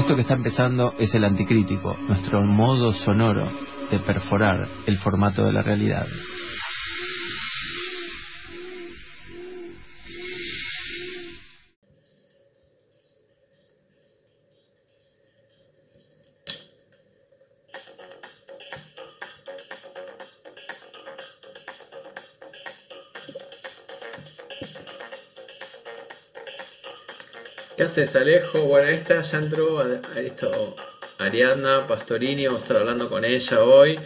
Esto 0.00 0.14
que 0.14 0.22
está 0.22 0.32
empezando 0.32 0.94
es 0.98 1.14
el 1.14 1.24
anticrítico, 1.24 1.94
nuestro 2.08 2.40
modo 2.40 2.90
sonoro 2.90 3.44
de 3.90 3.98
perforar 3.98 4.66
el 4.86 4.96
formato 4.96 5.44
de 5.44 5.52
la 5.52 5.60
realidad. 5.60 6.06
¿Qué 28.10 28.18
haces, 28.18 28.22
Alejo? 28.22 28.62
Bueno, 28.66 28.88
esta 28.88 29.22
ya 29.22 29.38
entró 29.38 29.78
a, 29.78 30.18
esto, 30.18 30.74
Ariadna 31.18 31.86
Pastorini, 31.86 32.46
vamos 32.46 32.62
a 32.62 32.64
estar 32.64 32.76
hablando 32.78 33.08
con 33.08 33.24
ella 33.24 33.62
hoy. 33.62 34.00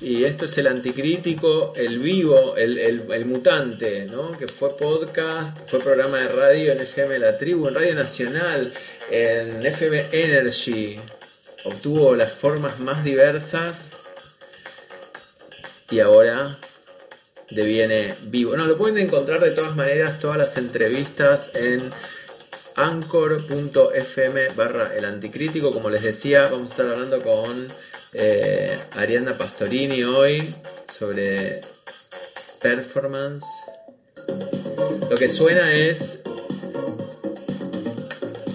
Y 0.00 0.24
esto 0.24 0.46
es 0.46 0.58
el 0.58 0.66
anticrítico, 0.66 1.72
el 1.76 2.00
vivo, 2.00 2.56
el, 2.56 3.24
mutante, 3.26 4.06
¿no? 4.06 4.36
que 4.36 4.48
fue 4.48 4.76
podcast, 4.76 5.56
fue 5.68 5.78
programa 5.78 6.18
de 6.18 6.28
radio 6.30 6.72
en 6.72 6.80
FM 6.80 7.16
La 7.20 7.38
Tribu, 7.38 7.68
en 7.68 7.74
Radio 7.76 7.94
Nacional, 7.94 8.72
en 9.08 9.64
FM 9.64 10.08
Energy. 10.10 10.98
Obtuvo 11.64 12.16
las 12.16 12.32
formas 12.32 12.80
más 12.80 13.04
diversas 13.04 13.92
y 15.90 16.00
ahora 16.00 16.58
deviene 17.50 18.16
vivo. 18.22 18.56
No, 18.56 18.66
lo 18.66 18.76
pueden 18.76 18.98
encontrar 18.98 19.40
de 19.40 19.52
todas 19.52 19.76
maneras, 19.76 20.18
todas 20.18 20.38
las 20.38 20.56
entrevistas 20.56 21.52
en 21.54 21.92
anchor.fm 22.76 24.48
barra 24.56 24.94
el 24.96 25.04
anticrítico. 25.04 25.70
Como 25.70 25.90
les 25.90 26.02
decía, 26.02 26.44
vamos 26.44 26.62
a 26.62 26.66
estar 26.66 26.86
hablando 26.86 27.22
con 27.22 27.68
eh, 28.12 28.78
Ariana 28.92 29.36
Pastorini 29.36 30.02
hoy 30.04 30.54
sobre 30.98 31.60
performance. 32.60 33.44
Lo 35.10 35.16
que 35.16 35.28
suena 35.28 35.72
es 35.72 36.22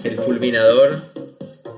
el 0.04 0.16
fulminador. 0.20 1.02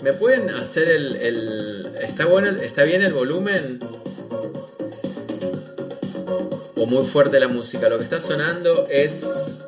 ¿Me 0.02 0.12
pueden 0.12 0.50
hacer 0.50 0.88
el, 0.88 1.16
el, 1.16 1.96
¿Está 2.00 2.27
bueno? 2.27 2.60
¿Está 2.60 2.84
bien 2.84 3.02
el 3.02 3.12
volumen? 3.12 3.78
O 6.74 6.86
muy 6.86 7.06
fuerte 7.06 7.38
la 7.38 7.48
música. 7.48 7.88
Lo 7.88 7.98
que 7.98 8.04
está 8.04 8.18
sonando 8.18 8.86
es 8.88 9.61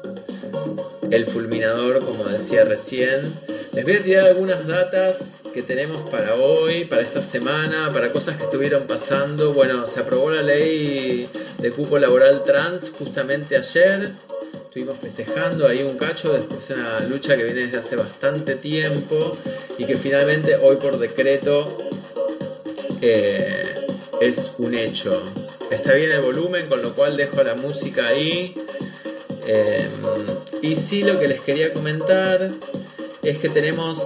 el 1.11 1.27
fulminador, 1.27 2.05
como 2.05 2.25
decía 2.25 2.65
recién. 2.65 3.33
Les 3.73 3.85
voy 3.85 3.95
a 3.95 4.03
tirar 4.03 4.27
algunas 4.27 4.67
datas 4.67 5.37
que 5.53 5.63
tenemos 5.63 6.09
para 6.11 6.35
hoy, 6.35 6.85
para 6.85 7.03
esta 7.03 7.23
semana, 7.23 7.91
para 7.93 8.11
cosas 8.11 8.37
que 8.37 8.45
estuvieron 8.45 8.85
pasando. 8.85 9.53
Bueno, 9.53 9.87
se 9.87 10.01
aprobó 10.01 10.31
la 10.31 10.43
ley 10.43 11.29
de 11.59 11.71
cupo 11.71 11.99
laboral 11.99 12.43
trans 12.45 12.91
justamente 12.91 13.57
ayer. 13.57 14.11
Estuvimos 14.65 14.99
festejando 14.99 15.69
ahí 15.69 15.83
un 15.83 15.97
cacho, 15.97 16.33
después 16.33 16.67
de 16.67 16.75
una 16.75 17.01
lucha 17.01 17.37
que 17.37 17.45
viene 17.45 17.63
desde 17.63 17.79
hace 17.79 17.97
bastante 17.97 18.57
tiempo 18.57 19.37
y 19.79 19.85
que 19.85 19.97
finalmente 19.97 20.57
hoy 20.57 20.77
por 20.77 20.99
decreto 20.99 21.79
eh, 23.01 23.87
es 24.21 24.53
un 24.59 24.75
hecho. 24.75 25.23
Está 25.71 25.95
bien 25.95 26.11
el 26.11 26.23
volumen, 26.23 26.67
con 26.69 26.83
lo 26.83 26.95
cual 26.95 27.17
dejo 27.17 27.43
la 27.43 27.55
música 27.55 28.09
ahí. 28.09 28.55
Eh, 29.47 29.89
y 30.63 30.77
sí, 30.77 31.03
lo 31.03 31.19
que 31.19 31.29
les 31.29 31.41
quería 31.43 31.73
comentar 31.73 32.51
es 33.23 33.39
que 33.39 33.49
tenemos 33.49 33.99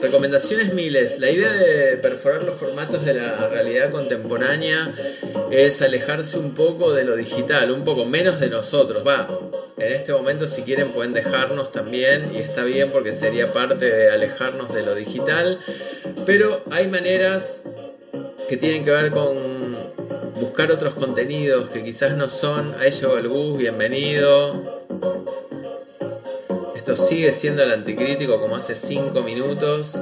recomendaciones 0.00 0.74
miles. 0.74 1.18
La 1.18 1.30
idea 1.30 1.52
de 1.52 1.96
perforar 1.96 2.42
los 2.42 2.58
formatos 2.58 3.04
de 3.04 3.14
la 3.14 3.48
realidad 3.48 3.90
contemporánea 3.90 4.92
es 5.50 5.80
alejarse 5.80 6.38
un 6.38 6.54
poco 6.54 6.92
de 6.92 7.04
lo 7.04 7.16
digital, 7.16 7.70
un 7.70 7.84
poco 7.84 8.04
menos 8.04 8.40
de 8.40 8.50
nosotros. 8.50 9.06
Va, 9.06 9.28
en 9.78 9.92
este 9.92 10.12
momento 10.12 10.48
si 10.48 10.62
quieren 10.62 10.92
pueden 10.92 11.12
dejarnos 11.12 11.72
también 11.72 12.34
y 12.34 12.38
está 12.38 12.64
bien 12.64 12.90
porque 12.90 13.12
sería 13.14 13.52
parte 13.52 13.90
de 13.90 14.10
alejarnos 14.10 14.72
de 14.74 14.82
lo 14.82 14.94
digital, 14.94 15.60
pero 16.26 16.62
hay 16.70 16.88
maneras 16.88 17.64
que 18.48 18.56
tienen 18.56 18.84
que 18.84 18.90
ver 18.90 19.10
con 19.12 19.92
buscar 20.40 20.72
otros 20.72 20.94
contenidos 20.94 21.70
que 21.70 21.84
quizás 21.84 22.16
no 22.16 22.28
son, 22.28 22.74
a 22.74 22.86
ello 22.86 23.16
el 23.18 23.28
bus, 23.28 23.58
bienvenido, 23.58 24.71
esto 26.84 27.06
sigue 27.06 27.30
siendo 27.30 27.62
el 27.62 27.70
anticrítico 27.70 28.40
como 28.40 28.56
hace 28.56 28.74
5 28.74 29.22
minutos. 29.22 29.96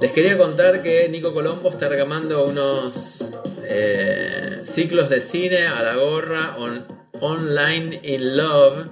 Les 0.00 0.12
quería 0.12 0.38
contar 0.38 0.80
que 0.80 1.08
Nico 1.08 1.34
Colombo 1.34 1.70
está 1.70 1.88
regamando 1.88 2.44
unos 2.44 2.94
eh, 3.64 4.62
ciclos 4.64 5.10
de 5.10 5.20
cine 5.20 5.66
a 5.66 5.82
la 5.82 5.96
gorra 5.96 6.56
online 7.18 7.98
in 8.04 8.36
love 8.36 8.90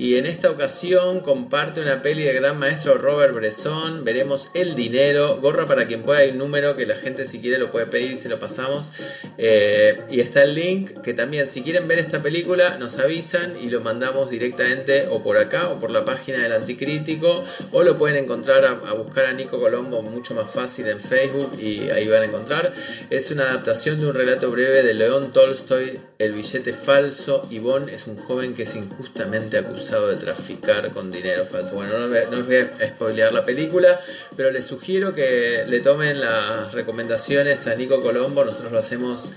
y 0.00 0.16
en 0.16 0.24
esta 0.24 0.50
ocasión 0.50 1.20
comparte 1.20 1.82
una 1.82 2.00
peli 2.00 2.22
del 2.22 2.36
gran 2.36 2.58
maestro 2.58 2.94
Robert 2.94 3.34
Bresson. 3.34 4.02
Veremos 4.02 4.50
El 4.54 4.74
Dinero, 4.74 5.36
gorra 5.42 5.66
para 5.66 5.86
quien 5.86 6.04
pueda, 6.04 6.20
hay 6.20 6.30
un 6.30 6.38
número 6.38 6.74
que 6.74 6.86
la 6.86 6.94
gente 6.94 7.26
si 7.26 7.38
quiere 7.38 7.58
lo 7.58 7.70
puede 7.70 7.84
pedir 7.84 8.12
y 8.12 8.16
se 8.16 8.30
lo 8.30 8.40
pasamos. 8.40 8.90
Eh, 9.36 10.00
y 10.10 10.20
está 10.20 10.42
el 10.42 10.54
link 10.54 11.02
que 11.02 11.12
también 11.12 11.48
si 11.50 11.60
quieren 11.60 11.86
ver 11.86 11.98
esta 11.98 12.22
película 12.22 12.78
nos 12.78 12.98
avisan 12.98 13.58
y 13.60 13.68
lo 13.68 13.82
mandamos 13.82 14.30
directamente 14.30 15.06
o 15.06 15.22
por 15.22 15.36
acá 15.36 15.68
o 15.68 15.78
por 15.78 15.90
la 15.90 16.02
página 16.06 16.44
del 16.44 16.52
Anticrítico 16.52 17.44
o 17.70 17.82
lo 17.82 17.98
pueden 17.98 18.24
encontrar 18.24 18.64
a, 18.64 18.94
buscar 18.94 19.26
a 19.26 19.34
Nico 19.34 19.60
Colombo 19.60 20.00
mucho 20.00 20.32
más 20.32 20.50
fácil 20.50 20.88
en 20.88 21.00
Facebook 21.00 21.60
y 21.60 21.90
ahí 21.90 22.08
van 22.08 22.22
a 22.22 22.24
encontrar. 22.24 22.72
Es 23.10 23.30
una 23.30 23.50
adaptación 23.50 24.00
de 24.00 24.06
un 24.06 24.14
relato 24.14 24.50
breve 24.50 24.82
de 24.82 24.94
León 24.94 25.30
Tolstoy, 25.34 26.00
El 26.18 26.32
billete 26.32 26.72
falso. 26.72 27.46
Yvonne 27.50 27.92
es 27.92 28.06
un 28.06 28.16
joven 28.16 28.54
que 28.54 28.62
es 28.62 28.74
injustamente 28.74 29.58
acusado 29.58 29.89
de 29.90 30.16
traficar 30.16 30.90
con 30.92 31.10
dinero 31.10 31.46
falso. 31.46 31.74
Bueno, 31.74 31.98
no, 31.98 32.38
os 32.38 32.46
voy 32.46 32.56
a 32.56 32.88
spoilear 32.88 33.32
la 33.32 33.44
película, 33.44 34.00
pero 34.36 34.50
les 34.50 34.64
sugiero 34.64 35.12
que 35.12 35.64
le 35.66 35.80
tomen 35.80 36.20
las 36.20 36.72
recomendaciones 36.72 37.66
a 37.66 37.74
Nico 37.74 38.00
Colombo. 38.02 38.44
Nosotros 38.44 38.72
lo 38.72 38.78
hacemos 38.78 39.32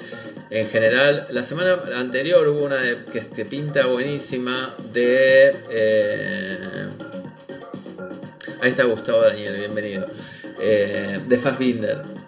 en 0.50 0.68
general. 0.68 1.28
La 1.32 1.44
semana 1.44 1.82
anterior 1.96 2.48
hubo 2.48 2.66
una 2.66 3.06
que 3.12 3.22
te 3.22 3.46
pinta 3.46 3.88
buenísima 3.88 4.76
de. 4.94 5.56
Eh, 5.72 6.88
ahí 8.62 8.70
está 8.70 8.84
Gustavo 8.84 9.22
Daniel, 9.22 9.58
bienvenido. 9.58 10.08
Eh, 10.60 11.20
de 11.28 11.38
Fassbinder 11.40 12.23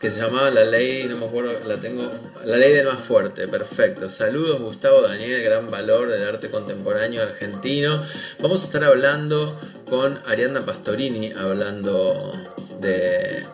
que 0.00 0.10
se 0.10 0.20
llamaba 0.20 0.50
La 0.50 0.64
Ley, 0.64 1.04
no 1.04 1.16
me 1.16 1.26
acuerdo, 1.26 1.58
la 1.66 1.80
tengo, 1.80 2.10
La 2.44 2.56
Ley 2.56 2.74
del 2.74 2.86
Más 2.86 3.02
Fuerte, 3.02 3.48
perfecto. 3.48 4.10
Saludos 4.10 4.60
Gustavo 4.60 5.00
Daniel, 5.00 5.42
gran 5.42 5.70
valor 5.70 6.08
del 6.10 6.22
arte 6.22 6.50
contemporáneo 6.50 7.22
argentino. 7.22 8.04
Vamos 8.40 8.62
a 8.62 8.66
estar 8.66 8.84
hablando 8.84 9.58
con 9.88 10.20
Ariadna 10.26 10.66
Pastorini, 10.66 11.32
hablando 11.32 12.32
de 12.80 13.46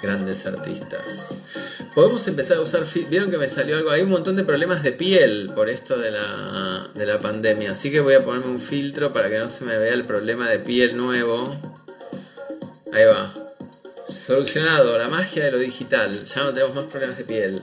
grandes 0.00 0.46
artistas. 0.46 1.40
Podemos 1.94 2.26
empezar 2.28 2.58
a 2.58 2.60
usar, 2.60 2.84
vieron 3.08 3.30
que 3.30 3.38
me 3.38 3.48
salió 3.48 3.76
algo, 3.76 3.90
hay 3.90 4.02
un 4.02 4.10
montón 4.10 4.36
de 4.36 4.44
problemas 4.44 4.82
de 4.82 4.92
piel 4.92 5.50
por 5.54 5.68
esto 5.68 5.98
de 5.98 6.10
la, 6.10 6.88
de 6.94 7.06
la 7.06 7.20
pandemia, 7.20 7.72
así 7.72 7.90
que 7.90 8.00
voy 8.00 8.14
a 8.14 8.24
ponerme 8.24 8.46
un 8.46 8.60
filtro 8.60 9.12
para 9.12 9.28
que 9.28 9.38
no 9.38 9.50
se 9.50 9.64
me 9.64 9.76
vea 9.76 9.94
el 9.94 10.04
problema 10.04 10.48
de 10.48 10.60
piel 10.60 10.96
nuevo. 10.96 11.56
Ahí 12.92 13.04
va, 13.06 13.43
Solucionado, 14.08 14.98
la 14.98 15.08
magia 15.08 15.44
de 15.44 15.50
lo 15.50 15.58
digital. 15.58 16.24
Ya 16.24 16.42
no 16.42 16.52
tenemos 16.52 16.74
más 16.74 16.86
problemas 16.86 17.18
de 17.18 17.24
piel. 17.24 17.62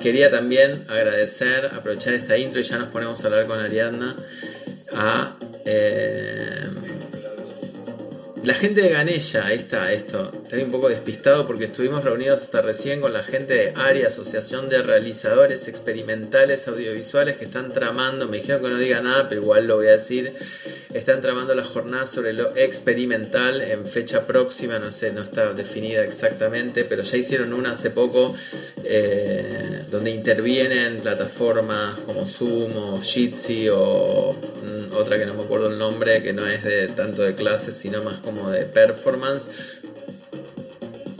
Quería 0.00 0.30
también 0.30 0.86
agradecer, 0.88 1.66
aprovechar 1.66 2.14
esta 2.14 2.36
intro 2.36 2.60
y 2.60 2.64
ya 2.64 2.78
nos 2.78 2.88
ponemos 2.88 3.22
a 3.22 3.26
hablar 3.26 3.46
con 3.46 3.58
Ariadna, 3.60 4.16
a 4.92 5.36
eh, 5.64 6.66
la 8.42 8.54
gente 8.54 8.80
de 8.80 8.88
Ganella, 8.88 9.44
ahí 9.44 9.58
está 9.58 9.92
esto. 9.92 10.32
Estoy 10.44 10.62
un 10.62 10.70
poco 10.70 10.88
despistado 10.88 11.46
porque 11.46 11.66
estuvimos 11.66 12.02
reunidos 12.02 12.40
hasta 12.40 12.62
recién 12.62 13.02
con 13.02 13.12
la 13.12 13.22
gente 13.22 13.52
de 13.52 13.72
ARIA, 13.76 14.08
Asociación 14.08 14.70
de 14.70 14.80
Realizadores 14.80 15.68
Experimentales 15.68 16.66
Audiovisuales, 16.66 17.36
que 17.36 17.44
están 17.44 17.74
tramando, 17.74 18.26
me 18.26 18.38
dijeron 18.38 18.62
que 18.62 18.68
no 18.70 18.78
diga 18.78 19.02
nada, 19.02 19.28
pero 19.28 19.42
igual 19.42 19.66
lo 19.66 19.76
voy 19.76 19.88
a 19.88 19.92
decir, 19.92 20.34
están 20.94 21.20
tramando 21.20 21.54
la 21.54 21.64
jornada 21.64 22.06
sobre 22.06 22.32
lo 22.32 22.56
experimental 22.56 23.62
en 23.62 23.86
fecha 23.86 24.26
próxima, 24.26 24.78
no 24.78 24.90
sé, 24.90 25.12
no 25.12 25.22
está 25.22 25.52
definida 25.52 26.04
exactamente, 26.04 26.84
pero 26.84 27.02
ya 27.02 27.16
hicieron 27.16 27.52
una 27.52 27.72
hace 27.72 27.90
poco 27.90 28.34
eh, 28.82 29.84
donde 29.90 30.10
intervienen 30.10 31.00
plataformas 31.00 31.98
como 32.00 32.26
Zoom 32.26 32.76
o 32.76 33.00
Jitsi 33.00 33.68
o 33.68 34.34
mm, 34.34 34.94
otra 34.94 35.18
que 35.18 35.26
no 35.26 35.34
me 35.34 35.44
acuerdo 35.44 35.68
el 35.68 35.78
nombre, 35.78 36.22
que 36.22 36.32
no 36.32 36.46
es 36.46 36.64
de 36.64 36.88
tanto 36.88 37.22
de 37.22 37.34
clases, 37.34 37.76
sino 37.76 38.02
más 38.02 38.18
como 38.18 38.50
de 38.50 38.64
performance. 38.64 39.48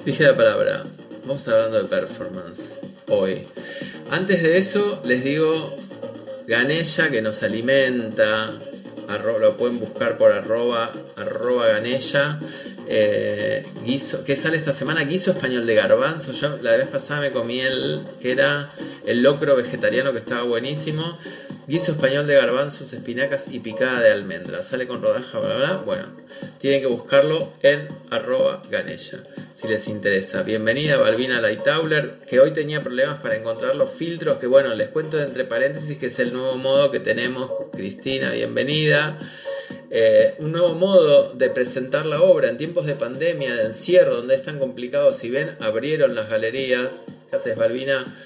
Dije 0.04 0.24
la 0.24 0.36
palabra, 0.36 0.84
vamos 1.22 1.36
a 1.36 1.36
estar 1.36 1.54
hablando 1.54 1.82
de 1.82 1.88
performance 1.88 2.72
hoy. 3.06 3.46
Antes 4.10 4.42
de 4.42 4.58
eso, 4.58 5.00
les 5.04 5.22
digo 5.22 5.76
Ganella 6.46 7.10
que 7.10 7.22
nos 7.22 7.42
alimenta, 7.44 8.58
lo 9.18 9.56
pueden 9.56 9.78
buscar 9.78 10.16
por 10.18 10.32
arroba, 10.32 10.92
arroba 11.16 11.68
ganella. 11.68 12.38
Eh, 12.88 13.66
guiso, 13.84 14.24
¿Qué 14.24 14.36
sale 14.36 14.56
esta 14.56 14.72
semana? 14.72 15.04
Guiso 15.04 15.32
español 15.32 15.66
de 15.66 15.74
garbanzo. 15.74 16.32
Yo 16.32 16.58
la 16.62 16.76
vez 16.76 16.88
pasada 16.88 17.20
me 17.20 17.32
comí 17.32 17.60
el 17.60 18.02
que 18.20 18.32
era 18.32 18.72
el 19.04 19.22
locro 19.22 19.56
vegetariano 19.56 20.12
que 20.12 20.18
estaba 20.18 20.42
buenísimo. 20.42 21.18
Guiso 21.66 21.92
español 21.92 22.26
de 22.26 22.34
garbanzos, 22.34 22.92
espinacas 22.92 23.46
y 23.48 23.60
picada 23.60 24.00
de 24.00 24.10
almendra. 24.10 24.62
Sale 24.62 24.86
con 24.86 25.02
rodaja, 25.02 25.38
bla, 25.38 25.56
bla, 25.56 25.76
Bueno, 25.76 26.08
tienen 26.58 26.80
que 26.80 26.86
buscarlo 26.86 27.52
en 27.62 27.88
arroba 28.10 28.62
ganella, 28.70 29.22
si 29.60 29.68
les 29.68 29.88
interesa. 29.88 30.42
Bienvenida 30.42 30.96
Balbina 30.96 31.38
Lightauler, 31.38 32.20
que 32.26 32.40
hoy 32.40 32.52
tenía 32.52 32.82
problemas 32.82 33.20
para 33.20 33.36
encontrar 33.36 33.76
los 33.76 33.90
filtros, 33.90 34.38
que 34.38 34.46
bueno, 34.46 34.74
les 34.74 34.88
cuento 34.88 35.20
entre 35.20 35.44
paréntesis 35.44 35.98
que 35.98 36.06
es 36.06 36.18
el 36.18 36.32
nuevo 36.32 36.56
modo 36.56 36.90
que 36.90 37.00
tenemos. 37.00 37.50
Cristina, 37.70 38.30
bienvenida. 38.30 39.18
Eh, 39.90 40.34
un 40.38 40.52
nuevo 40.52 40.74
modo 40.74 41.34
de 41.34 41.50
presentar 41.50 42.06
la 42.06 42.22
obra 42.22 42.48
en 42.48 42.56
tiempos 42.56 42.86
de 42.86 42.94
pandemia, 42.94 43.54
de 43.54 43.64
encierro, 43.66 44.16
donde 44.16 44.36
es 44.36 44.42
tan 44.42 44.58
complicado. 44.58 45.12
Si 45.12 45.28
ven, 45.28 45.56
abrieron 45.60 46.14
las 46.14 46.30
galerías. 46.30 46.94
¿Qué 47.28 47.36
haces, 47.36 47.56
Balbina? 47.56 48.16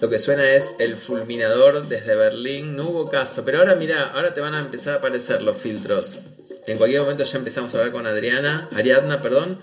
Lo 0.00 0.08
que 0.08 0.18
suena 0.18 0.50
es 0.52 0.74
el 0.78 0.96
fulminador 0.96 1.86
desde 1.86 2.16
Berlín. 2.16 2.74
No 2.74 2.88
hubo 2.88 3.10
caso, 3.10 3.44
pero 3.44 3.58
ahora 3.58 3.74
mira, 3.74 4.10
ahora 4.14 4.32
te 4.32 4.40
van 4.40 4.54
a 4.54 4.60
empezar 4.60 4.94
a 4.94 4.96
aparecer 4.96 5.42
los 5.42 5.58
filtros. 5.58 6.18
En 6.66 6.78
cualquier 6.78 7.02
momento 7.02 7.24
ya 7.24 7.38
empezamos 7.38 7.74
a 7.74 7.78
hablar 7.78 7.92
con 7.92 8.06
Adriana, 8.06 8.68
Ariadna, 8.72 9.20
perdón. 9.20 9.60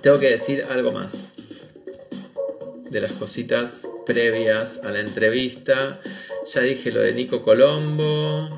Tengo 0.00 0.18
que 0.20 0.30
decir 0.30 0.64
algo 0.70 0.92
más 0.92 1.12
de 2.88 3.00
las 3.00 3.12
cositas 3.12 3.86
previas 4.06 4.80
a 4.84 4.90
la 4.90 5.00
entrevista. 5.00 6.00
Ya 6.54 6.60
dije 6.60 6.92
lo 6.92 7.00
de 7.00 7.12
Nico 7.12 7.42
Colombo. 7.42 8.48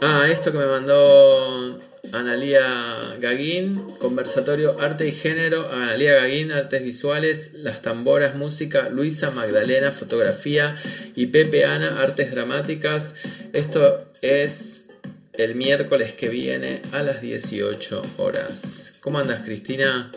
Ah, 0.00 0.26
esto 0.28 0.50
que 0.50 0.58
me 0.58 0.66
mandó 0.66 1.71
Analía 2.12 3.16
Gaguín, 3.18 3.96
conversatorio 3.98 4.78
Arte 4.78 5.08
y 5.08 5.12
Género, 5.12 5.70
Analía 5.72 6.14
Gaguín, 6.14 6.52
Artes 6.52 6.82
Visuales, 6.82 7.52
Las 7.54 7.80
Tamboras, 7.80 8.34
Música, 8.36 8.90
Luisa 8.90 9.30
Magdalena, 9.30 9.92
Fotografía 9.92 10.76
y 11.16 11.26
Pepe 11.26 11.64
Ana, 11.64 12.02
Artes 12.02 12.30
Dramáticas. 12.30 13.14
Esto 13.54 14.12
es 14.20 14.86
el 15.32 15.54
miércoles 15.54 16.12
que 16.12 16.28
viene 16.28 16.82
a 16.92 17.02
las 17.02 17.22
18 17.22 18.02
horas. 18.18 18.94
¿Cómo 19.00 19.18
andas, 19.18 19.42
Cristina? 19.42 20.12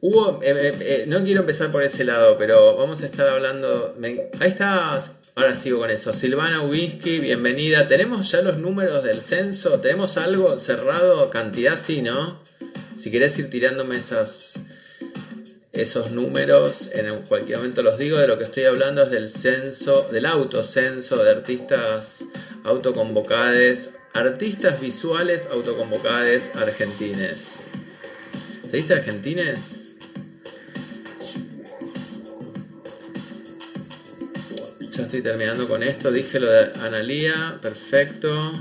Hubo, 0.00 0.42
eh, 0.42 0.50
eh, 0.50 0.76
eh, 0.80 1.04
no 1.06 1.22
quiero 1.22 1.42
empezar 1.42 1.70
por 1.70 1.84
ese 1.84 2.04
lado, 2.04 2.36
pero 2.36 2.76
vamos 2.76 3.00
a 3.02 3.06
estar 3.06 3.28
hablando. 3.28 3.96
ahí 4.40 4.48
está 4.48 5.00
Ahora 5.34 5.54
sigo 5.54 5.78
con 5.78 5.90
eso. 5.90 6.12
Silvana 6.12 6.62
Ubinsky, 6.62 7.18
bienvenida. 7.18 7.88
¿Tenemos 7.88 8.30
ya 8.30 8.42
los 8.42 8.58
números 8.58 9.02
del 9.02 9.22
censo? 9.22 9.80
¿Tenemos 9.80 10.18
algo 10.18 10.58
cerrado? 10.58 11.30
Cantidad 11.30 11.78
sí, 11.80 12.02
¿no? 12.02 12.38
Si 12.98 13.10
querés 13.10 13.38
ir 13.38 13.48
tirándome 13.48 13.96
esas, 13.96 14.62
esos 15.72 16.10
números, 16.10 16.90
en 16.92 17.22
cualquier 17.22 17.58
momento 17.58 17.82
los 17.82 17.96
digo. 17.96 18.18
De 18.18 18.28
lo 18.28 18.36
que 18.36 18.44
estoy 18.44 18.64
hablando 18.64 19.04
es 19.04 19.10
del 19.10 19.30
censo, 19.30 20.06
del 20.12 20.26
autocenso 20.26 21.24
de 21.24 21.30
artistas 21.30 22.26
autoconvocades, 22.64 23.88
artistas 24.12 24.82
visuales 24.82 25.48
autoconvocades 25.50 26.50
argentines. 26.54 27.64
¿Se 28.70 28.76
dice 28.76 28.92
argentines? 28.92 29.81
Ya 34.92 35.04
estoy 35.04 35.22
terminando 35.22 35.66
con 35.66 35.82
esto. 35.82 36.12
Dije 36.12 36.38
lo 36.38 36.50
de 36.50 36.72
Analía, 36.78 37.58
perfecto. 37.62 38.52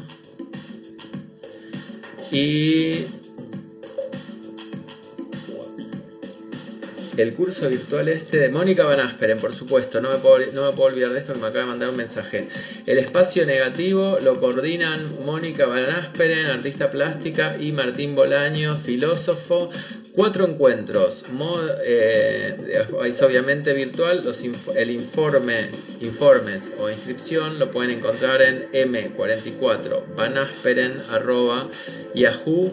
Y 2.31 3.05
el 7.17 7.33
curso 7.33 7.67
virtual 7.67 8.07
este 8.07 8.37
de 8.37 8.47
Mónica 8.47 8.85
Van 8.85 9.01
Asperen, 9.01 9.39
por 9.39 9.53
supuesto, 9.53 9.99
no 9.99 10.09
me, 10.09 10.19
puedo, 10.19 10.39
no 10.53 10.71
me 10.71 10.71
puedo 10.71 10.93
olvidar 10.93 11.11
de 11.11 11.19
esto 11.19 11.33
que 11.33 11.39
me 11.39 11.47
acaba 11.47 11.65
de 11.65 11.69
mandar 11.71 11.89
un 11.89 11.97
mensaje. 11.97 12.47
El 12.85 12.97
espacio 12.97 13.45
negativo 13.45 14.17
lo 14.21 14.39
coordinan 14.39 15.25
Mónica 15.25 15.65
Van 15.65 15.83
Asperen, 15.83 16.45
artista 16.45 16.91
plástica, 16.91 17.57
y 17.59 17.73
Martín 17.73 18.15
Bolaño, 18.15 18.77
filósofo. 18.77 19.69
Cuatro 20.15 20.45
encuentros, 20.45 21.23
eh, 21.85 22.85
es 23.05 23.21
obviamente 23.21 23.71
virtual, 23.73 24.23
el 24.75 24.91
informe, 24.91 25.69
informes 26.01 26.69
o 26.77 26.89
inscripción 26.89 27.57
lo 27.59 27.71
pueden 27.71 27.99
encontrar 27.99 28.41
en 28.41 28.69
m44 28.71 30.03
yahoo.com.ar. 32.13 32.71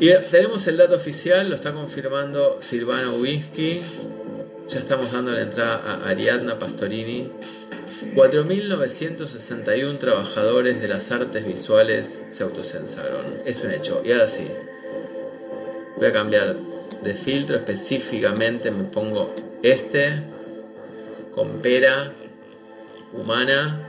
Y 0.00 0.10
tenemos 0.30 0.66
el 0.66 0.76
dato 0.76 0.96
oficial, 0.96 1.48
lo 1.48 1.56
está 1.56 1.72
confirmando 1.72 2.60
Silvana 2.62 3.12
Ubinsky. 3.12 3.82
Ya 4.68 4.78
estamos 4.80 5.12
dando 5.12 5.32
la 5.32 5.42
entrada 5.42 5.76
a 5.76 6.08
Ariadna 6.08 6.58
Pastorini. 6.58 7.30
4.961 8.00 9.98
trabajadores 9.98 10.80
de 10.80 10.88
las 10.88 11.10
artes 11.10 11.46
visuales 11.46 12.20
se 12.30 12.42
autocensaron. 12.42 13.42
Es 13.44 13.62
un 13.62 13.72
hecho. 13.72 14.02
Y 14.04 14.12
ahora 14.12 14.26
sí, 14.26 14.48
voy 15.96 16.06
a 16.06 16.12
cambiar 16.12 16.56
de 17.02 17.14
filtro. 17.14 17.56
Específicamente 17.56 18.70
me 18.70 18.84
pongo 18.84 19.34
este 19.62 20.22
con 21.34 21.60
pera 21.60 22.14
humana 23.12 23.86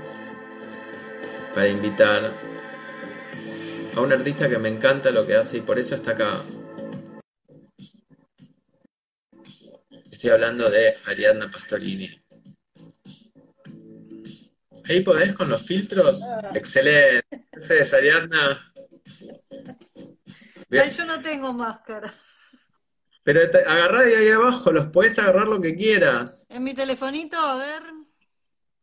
para 1.55 1.69
invitar 1.69 2.33
a 3.95 4.01
un 4.01 4.11
artista 4.11 4.49
que 4.49 4.57
me 4.57 4.69
encanta 4.69 5.11
lo 5.11 5.25
que 5.25 5.35
hace 5.35 5.57
y 5.57 5.61
por 5.61 5.79
eso 5.79 5.95
está 5.95 6.11
acá. 6.11 6.43
Estoy 10.11 10.29
hablando 10.29 10.69
de 10.69 10.95
Ariadna 11.05 11.49
Pastorini. 11.49 12.20
Ahí 14.91 15.01
podés 15.03 15.33
con 15.33 15.47
los 15.49 15.65
filtros. 15.65 16.21
Ah. 16.23 16.51
Excelente. 16.53 17.45
Gracias, 17.53 17.93
Ariadna. 17.93 18.73
yo 20.69 21.05
no 21.05 21.21
tengo 21.21 21.53
máscaras. 21.53 22.37
Pero 23.23 23.39
agarrá 23.67 24.01
de 24.01 24.17
ahí 24.17 24.29
abajo, 24.29 24.73
los 24.73 24.87
podés 24.87 25.17
agarrar 25.17 25.47
lo 25.47 25.61
que 25.61 25.75
quieras. 25.75 26.45
En 26.49 26.63
mi 26.63 26.73
telefonito, 26.73 27.37
a 27.37 27.55
ver. 27.55 27.83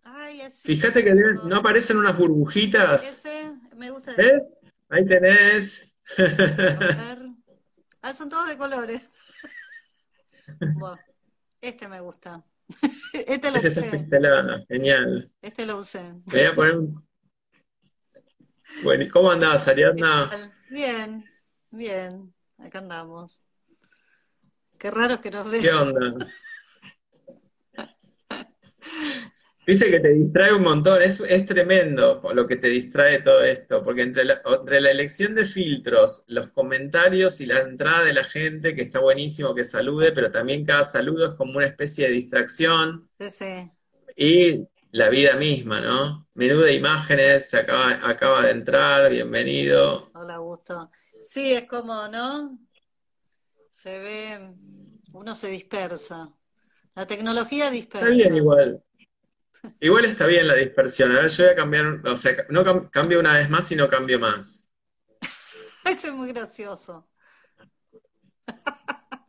Ay, 0.03 0.41
así. 0.41 0.61
Fíjate 0.63 1.05
que 1.05 1.13
no 1.13 1.57
aparecen 1.57 1.99
unas 1.99 2.17
burbujitas. 2.17 3.05
Ese, 3.05 3.53
me 3.77 3.91
gusta. 3.91 4.15
¿Ves? 4.17 4.43
Ahí 4.89 5.07
tenés. 5.07 5.85
Ah, 8.01 8.15
son 8.15 8.29
todos 8.29 8.49
de 8.49 8.57
colores. 8.57 9.11
este 11.61 11.89
me 11.89 12.01
gusta. 12.01 12.45
Este 13.13 13.51
lo 13.51 13.59
usé. 13.59 14.07
genial. 14.69 15.31
Este 15.43 15.67
lo 15.67 15.79
usé. 15.79 16.13
voy 16.27 16.41
a 16.41 16.55
poner 16.55 16.77
un... 16.77 17.09
Bueno, 18.83 19.05
¿y 19.05 19.09
cómo 19.09 19.31
andás, 19.31 19.67
Ariadna? 19.67 20.31
Bien, 20.69 21.25
bien. 21.71 22.35
Acá 22.59 22.81
andamos. 22.81 23.43
Qué 24.79 24.91
raro 24.91 25.21
que 25.23 25.31
nos 25.31 25.51
vean. 25.51 25.63
¿Qué 25.63 25.71
onda? 25.73 26.27
Viste 29.69 29.91
que 29.91 30.01
te 30.01 30.15
distrae 30.15 30.55
un 30.55 30.63
montón, 30.63 31.03
es, 31.03 31.21
es 31.21 31.45
tremendo 31.45 32.23
lo 32.33 32.47
que 32.47 32.57
te 32.57 32.69
distrae 32.69 33.21
todo 33.21 33.43
esto, 33.43 33.85
porque 33.85 34.01
entre 34.01 34.25
la, 34.25 34.41
entre 34.47 34.81
la 34.81 34.91
elección 34.91 35.35
de 35.35 35.45
filtros, 35.45 36.25
los 36.27 36.49
comentarios 36.53 37.43
y 37.43 37.45
la 37.45 37.59
entrada 37.59 38.05
de 38.05 38.15
la 38.15 38.25
gente, 38.25 38.75
que 38.75 38.81
está 38.81 39.01
buenísimo 39.01 39.55
que 39.55 39.65
salude, 39.65 40.13
pero 40.13 40.31
también 40.31 40.65
cada 40.65 40.85
saludo 40.85 41.27
es 41.27 41.31
como 41.33 41.59
una 41.59 41.67
especie 41.67 42.07
de 42.07 42.15
distracción. 42.15 43.11
Sí, 43.19 43.31
sí. 43.31 43.71
Y 44.17 44.67
la 44.91 45.11
vida 45.11 45.37
misma, 45.37 45.83
¿no? 45.83 46.27
Menú 46.33 46.61
de 46.61 46.73
imágenes, 46.73 47.51
se 47.51 47.59
acaba, 47.59 48.09
acaba 48.09 48.47
de 48.47 48.53
entrar, 48.53 49.11
bienvenido. 49.11 50.11
Hola, 50.15 50.39
gusto. 50.39 50.91
Sí, 51.21 51.53
es 51.53 51.67
como, 51.67 52.09
¿no? 52.09 52.59
Se 53.75 53.99
ve, 53.99 54.51
uno 55.13 55.35
se 55.35 55.49
dispersa. 55.49 56.33
La 56.95 57.07
tecnología 57.07 57.71
dispersa. 57.71 58.07
Está 58.09 58.17
bien 58.17 58.35
igual. 58.35 58.83
Igual 59.81 60.05
está 60.05 60.27
bien 60.27 60.47
la 60.47 60.55
dispersión. 60.55 61.13
A 61.13 61.21
ver, 61.21 61.29
yo 61.31 61.45
voy 61.45 61.53
a 61.53 61.57
cambiar, 61.57 62.01
o 62.05 62.17
sea, 62.17 62.47
no 62.51 62.91
cambio 62.91 63.21
una 63.21 63.35
vez 63.35 63.49
más 63.51 63.71
y 63.73 63.77
no 63.77 63.89
cambio 63.89 64.19
más. 64.19 64.67
Eso 65.85 66.09
es 66.09 66.13
muy 66.15 66.29
gracioso. 66.33 67.09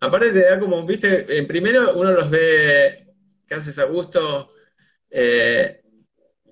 Aparte 0.00 0.32
te 0.32 0.40
da 0.40 0.58
como, 0.60 0.84
viste, 0.86 1.38
en 1.38 1.46
primero 1.46 1.94
uno 1.94 2.12
los 2.12 2.28
ve, 2.30 3.06
¿qué 3.46 3.54
haces 3.54 3.78
a 3.78 3.84
gusto? 3.84 4.52
Eh, 5.10 5.80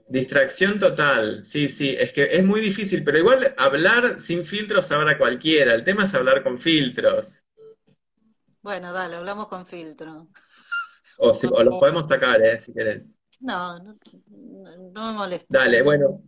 Distracción 0.09 0.79
total, 0.79 1.45
sí, 1.45 1.69
sí, 1.69 1.97
es 1.99 2.13
que 2.13 2.25
es 2.25 2.45
muy 2.45 2.61
difícil, 2.61 3.03
pero 3.03 3.19
igual 3.19 3.55
hablar 3.57 4.21
sin 4.21 4.45
filtros 4.45 4.87
sabrá 4.89 5.19
cualquiera, 5.19 5.75
el 5.75 5.85
tema 5.85 6.05
es 6.05 6.15
hablar 6.15 6.43
con 6.43 6.59
filtros. 6.59 7.47
Bueno, 8.63 8.93
dale, 8.93 9.17
hablamos 9.17 9.49
con 9.49 9.67
filtro. 9.67 10.29
O, 11.19 11.35
si- 11.35 11.47
o 11.47 11.63
los 11.63 11.77
podemos 11.77 12.09
sacar, 12.09 12.43
eh, 12.43 12.59
si 12.59 12.73
querés. 12.73 13.17
No, 13.41 13.79
no, 13.79 13.97
no 14.93 15.07
me 15.07 15.13
molesta. 15.13 15.47
Dale, 15.49 15.83
bueno, 15.83 16.23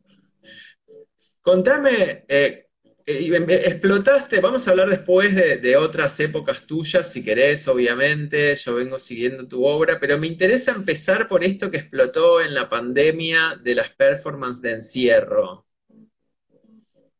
contame, 1.40 2.24
eh, 2.28 2.66
eh, 3.06 3.36
em- 3.36 3.50
explotaste, 3.50 4.40
vamos 4.40 4.66
a 4.66 4.70
hablar 4.70 4.88
después 4.88 5.34
de, 5.34 5.58
de 5.58 5.76
otras 5.76 6.18
épocas 6.20 6.66
tuyas, 6.66 7.12
si 7.12 7.22
querés, 7.22 7.68
obviamente, 7.68 8.54
yo 8.54 8.74
vengo 8.76 8.98
siguiendo 8.98 9.46
tu 9.46 9.64
obra, 9.64 10.00
pero 10.00 10.18
me 10.18 10.26
interesa 10.26 10.72
empezar 10.72 11.28
por 11.28 11.44
esto 11.44 11.70
que 11.70 11.76
explotó 11.78 12.40
en 12.40 12.54
la 12.54 12.68
pandemia 12.68 13.60
de 13.62 13.74
las 13.74 13.90
performances 13.90 14.62
de 14.62 14.72
encierro. 14.72 15.66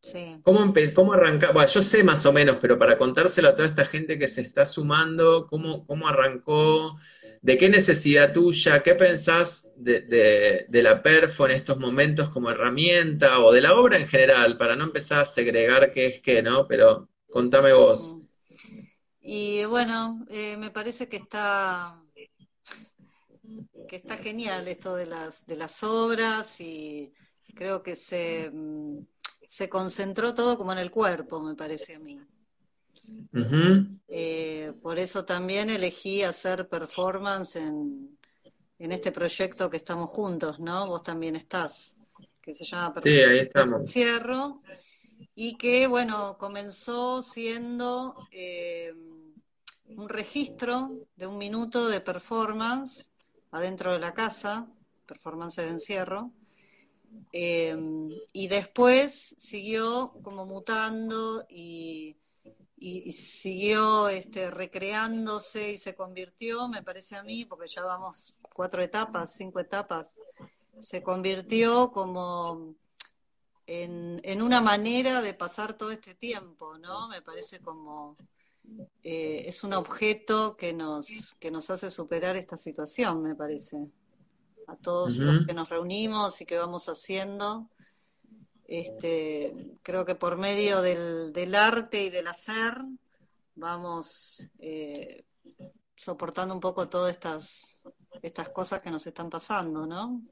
Sí. 0.03 0.39
¿Cómo, 0.43 0.75
cómo 0.95 1.13
arrancó? 1.15 1.47
Bueno, 1.55 1.69
yo 1.71 1.83
sé 1.83 2.05
más 2.05 2.27
o 2.27 2.33
menos, 2.33 2.59
pero 2.61 2.79
para 2.79 2.99
contárselo 2.99 3.49
a 3.49 3.55
toda 3.55 3.67
esta 3.69 3.87
gente 3.87 4.19
que 4.19 4.29
se 4.29 4.43
está 4.43 4.67
sumando, 4.67 5.47
¿cómo, 5.47 5.87
cómo 5.87 6.07
arrancó? 6.09 6.99
¿De 7.47 7.57
qué 7.59 7.69
necesidad 7.69 8.33
tuya? 8.33 8.83
¿Qué 8.83 8.95
pensás 8.97 9.73
de, 9.77 10.01
de- 10.69 10.83
la 10.83 11.01
perfo 11.03 11.47
en 11.47 11.53
estos 11.53 11.79
momentos 11.79 12.31
como 12.31 12.51
herramienta 12.51 13.39
o 13.39 13.53
de 13.53 13.61
la 13.61 13.75
obra 13.75 13.99
en 13.99 14.09
general? 14.09 14.59
Para 14.59 14.75
no 14.77 14.85
empezar 14.85 15.21
a 15.21 15.25
segregar 15.25 15.93
qué 15.93 16.07
es 16.07 16.21
qué, 16.23 16.43
¿no? 16.43 16.67
Pero 16.67 17.09
contame 17.31 17.73
vos. 17.73 18.19
Y 19.21 19.65
bueno, 19.65 20.25
eh, 20.29 20.57
me 20.57 20.71
parece 20.71 21.09
que 21.09 21.17
está, 21.17 22.01
que 23.87 23.97
está 23.97 24.17
genial 24.17 24.69
esto 24.69 24.97
de 24.97 25.07
las, 25.07 25.47
de 25.47 25.57
las 25.57 25.83
obras 25.83 26.61
y 26.61 27.13
creo 27.55 27.83
que 27.83 27.97
se, 27.97 28.51
mm, 28.53 28.99
se 29.47 29.69
concentró 29.69 30.35
todo 30.35 30.57
como 30.59 30.73
en 30.73 30.79
el 30.79 30.91
cuerpo, 30.91 31.41
me 31.43 31.55
parece 31.55 31.95
a 31.95 31.99
mí. 32.01 32.19
Eh, 34.09 34.73
por 34.83 34.99
eso 34.99 35.25
también 35.25 35.71
elegí 35.71 36.23
hacer 36.23 36.69
performance 36.69 37.57
en, 37.57 38.17
en 38.79 38.93
este 38.93 39.13
proyecto 39.13 39.71
que 39.71 39.77
estamos 39.77 40.11
juntos, 40.11 40.61
¿no? 40.61 40.87
Vos 40.87 41.03
también 41.03 41.37
estás, 41.37 41.97
que 42.41 42.55
se 42.55 42.65
llama 42.65 42.93
Sí, 43.03 43.11
ahí 43.11 43.41
Performance 43.41 43.43
estamos. 43.47 43.81
Encierro, 43.81 44.63
y 45.35 45.57
que, 45.57 45.87
bueno, 45.87 46.37
comenzó 46.39 47.23
siendo 47.23 48.15
eh, 48.31 48.93
un 49.87 50.09
registro 50.09 50.93
de 51.17 51.27
un 51.27 51.39
minuto 51.39 51.89
de 51.89 52.01
performance 52.01 53.11
adentro 53.51 53.93
de 53.93 54.01
la 54.01 54.15
casa, 54.15 54.69
performance 55.07 55.57
de 55.57 55.69
encierro, 55.69 56.33
eh, 57.33 57.77
y 58.33 58.49
después 58.49 59.37
siguió 59.39 60.15
como 60.23 60.47
mutando 60.47 61.47
y, 61.49 62.17
y- 62.85 63.03
y 63.09 63.13
siguió 63.13 64.09
este, 64.09 64.51
recreándose 64.51 65.73
y 65.73 65.79
se 65.79 65.95
convirtió, 65.95 66.69
me 66.69 66.83
parece 66.83 67.17
a 67.17 67.23
mí, 67.23 67.45
porque 67.47 67.67
ya 67.69 67.83
vamos 67.83 68.37
cuatro 68.55 68.83
etapas, 68.83 69.33
cinco 69.35 69.59
etapas, 69.59 70.19
se 70.81 71.03
convirtió 71.03 71.91
como 71.91 72.75
en, 73.67 74.21
en 74.23 74.43
una 74.43 74.61
manera 74.61 75.23
de 75.23 75.33
pasar 75.33 75.79
todo 75.79 75.91
este 75.93 76.15
tiempo, 76.15 76.77
¿no? 76.77 77.09
Me 77.09 77.23
parece 77.23 77.61
como 77.61 78.17
eh, 79.03 79.45
es 79.47 79.65
un 79.65 79.73
objeto 79.73 80.55
que 80.57 80.73
nos, 80.75 81.35
que 81.41 81.51
nos 81.51 81.71
hace 81.71 81.91
superar 81.91 82.37
esta 82.37 82.57
situación, 82.59 83.23
me 83.23 83.35
parece. 83.35 83.79
A 84.67 84.77
todos 84.77 85.17
los 85.17 85.47
que 85.47 85.53
nos 85.55 85.69
reunimos 85.69 86.41
y 86.41 86.47
que 86.47 86.57
vamos 86.59 86.89
haciendo, 86.89 87.69
este, 88.67 89.55
creo 89.83 90.05
que 90.05 90.15
por 90.15 90.37
medio 90.37 90.83
del, 90.83 91.33
del 91.33 91.55
arte 91.55 92.05
y 92.05 92.11
del 92.11 92.29
hacer 92.29 92.75
vamos 93.55 94.47
eh, 94.59 95.25
soportando 95.97 96.55
un 96.55 96.61
poco 96.61 96.89
todas 96.89 97.13
estas, 97.13 97.81
estas 98.23 98.49
cosas 98.49 98.81
que 98.81 98.91
nos 98.91 99.07
están 99.07 99.31
pasando, 99.31 99.87
¿no? 99.87 100.23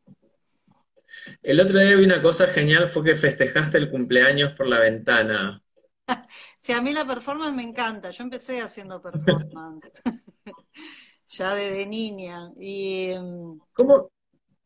El 1.43 1.61
otro 1.61 1.79
día 1.79 1.97
vi 1.97 2.05
una 2.05 2.23
cosa 2.23 2.47
genial, 2.47 2.89
fue 2.89 3.05
que 3.05 3.15
festejaste 3.15 3.79
el 3.79 3.91
cumpleaños 3.91 4.53
por 4.53 4.67
la 4.67 4.81
ventana. 4.81 5.63
Sí, 6.59 6.73
a 6.73 6.81
mí 6.81 6.93
la 6.93 7.05
performance 7.05 7.55
me 7.55 7.65
encanta. 7.65 8.11
Yo 8.11 8.23
empecé 8.23 8.61
haciendo 8.61 9.03
performance 9.03 9.91
ya 11.27 11.55
desde 11.55 11.87
niña. 11.87 12.53
Y 12.57 13.13
mm, 13.19 13.59
¿Cómo, 13.73 14.11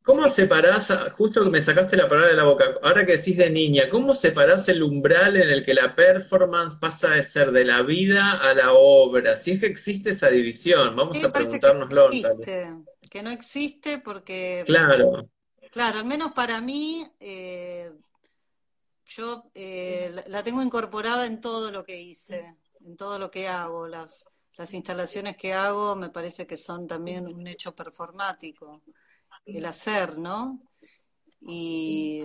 cómo 0.07 0.31
separás, 0.31 0.93
justo 1.17 1.43
que 1.43 1.51
me 1.51 1.61
sacaste 1.61 1.97
la 1.97 2.09
palabra 2.09 2.31
de 2.31 2.37
la 2.37 2.45
boca, 2.45 2.79
ahora 2.81 3.05
que 3.05 3.17
decís 3.17 3.37
de 3.37 3.51
niña, 3.51 3.89
¿cómo 3.91 4.15
separás 4.15 4.69
el 4.69 4.85
umbral 4.85 5.37
en 5.37 5.51
el 5.51 5.65
que 5.65 5.75
la 5.75 5.97
performance 5.97 6.77
pasa 6.77 7.11
de 7.11 7.25
ser 7.25 7.51
de 7.51 7.65
la 7.65 7.83
vida 7.83 8.39
a 8.41 8.55
la 8.55 8.73
obra? 8.73 9.37
Si 9.37 9.51
es 9.51 9.61
que 9.61 9.67
existe 9.67 10.11
esa 10.11 10.31
división, 10.31 10.95
vamos 10.95 11.17
a 11.19 11.21
que 11.23 11.29
preguntárnoslo, 11.31 12.09
vez. 12.09 12.23
existe, 12.23 12.73
que 13.11 13.23
no 13.25 13.31
existe 13.31 13.99
porque, 13.99 14.63
Claro, 14.65 15.29
claro, 15.73 15.99
al 15.99 16.05
menos 16.05 16.31
para 16.33 16.61
mí, 16.61 17.05
eh, 17.19 17.93
yo 19.07 19.51
eh, 19.55 20.13
la, 20.15 20.25
la 20.29 20.43
tengo 20.45 20.63
incorporada 20.63 21.27
en 21.27 21.41
todo 21.41 21.73
lo 21.73 21.83
que 21.85 22.01
hice, 22.01 22.55
en 22.85 22.97
todo 22.97 23.19
lo 23.19 23.29
que 23.29 23.49
hago. 23.49 23.89
Las, 23.89 24.29
las 24.57 24.73
instalaciones 24.73 25.37
que 25.37 25.53
hago 25.53 25.97
me 25.97 26.11
parece 26.11 26.47
que 26.47 26.57
son 26.57 26.87
también 26.87 27.27
un 27.27 27.45
hecho 27.49 27.75
performático, 27.75 28.85
el 29.47 29.65
hacer, 29.65 30.19
¿no? 30.19 30.61
y 31.49 32.23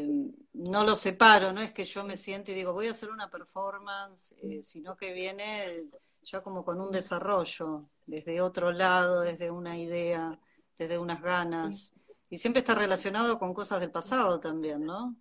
no 0.53 0.83
lo 0.83 0.95
separo, 0.95 1.53
no 1.53 1.61
es 1.61 1.71
que 1.71 1.85
yo 1.85 2.03
me 2.03 2.17
siento 2.17 2.51
y 2.51 2.55
digo 2.55 2.73
voy 2.73 2.87
a 2.87 2.91
hacer 2.91 3.09
una 3.09 3.29
performance, 3.29 4.33
eh, 4.41 4.61
sino 4.63 4.97
que 4.97 5.13
viene 5.13 5.85
ya 6.23 6.41
como 6.41 6.65
con 6.65 6.79
un 6.81 6.91
desarrollo, 6.91 7.89
desde 8.05 8.41
otro 8.41 8.71
lado, 8.71 9.21
desde 9.21 9.51
una 9.51 9.77
idea, 9.77 10.39
desde 10.77 10.97
unas 10.97 11.21
ganas, 11.21 11.93
y 12.29 12.37
siempre 12.37 12.59
está 12.59 12.75
relacionado 12.75 13.37
con 13.37 13.53
cosas 13.53 13.79
del 13.79 13.91
pasado 13.91 14.39
también, 14.39 14.85
¿no? 14.85 15.15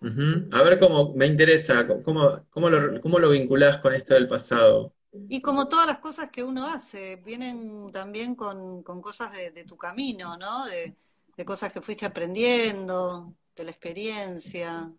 A 0.00 0.62
ver 0.62 0.80
cómo, 0.80 1.14
me 1.14 1.26
interesa, 1.26 1.86
cómo, 1.86 2.44
cómo 2.50 2.70
lo, 2.70 3.00
cómo 3.00 3.18
lo 3.18 3.30
vinculás 3.30 3.78
con 3.78 3.94
esto 3.94 4.14
del 4.14 4.28
pasado. 4.28 4.92
Y 5.12 5.42
como 5.42 5.68
todas 5.68 5.86
las 5.86 5.98
cosas 5.98 6.30
que 6.30 6.42
uno 6.42 6.66
hace, 6.66 7.16
vienen 7.16 7.90
también 7.92 8.34
con, 8.34 8.82
con 8.82 9.02
cosas 9.02 9.32
de, 9.32 9.50
de 9.50 9.64
tu 9.64 9.76
camino, 9.76 10.36
¿no? 10.38 10.64
De, 10.64 10.96
de 11.36 11.44
cosas 11.44 11.72
que 11.72 11.82
fuiste 11.82 12.06
aprendiendo, 12.06 13.34
de 13.54 13.64
la 13.64 13.70
experiencia, 13.70 14.90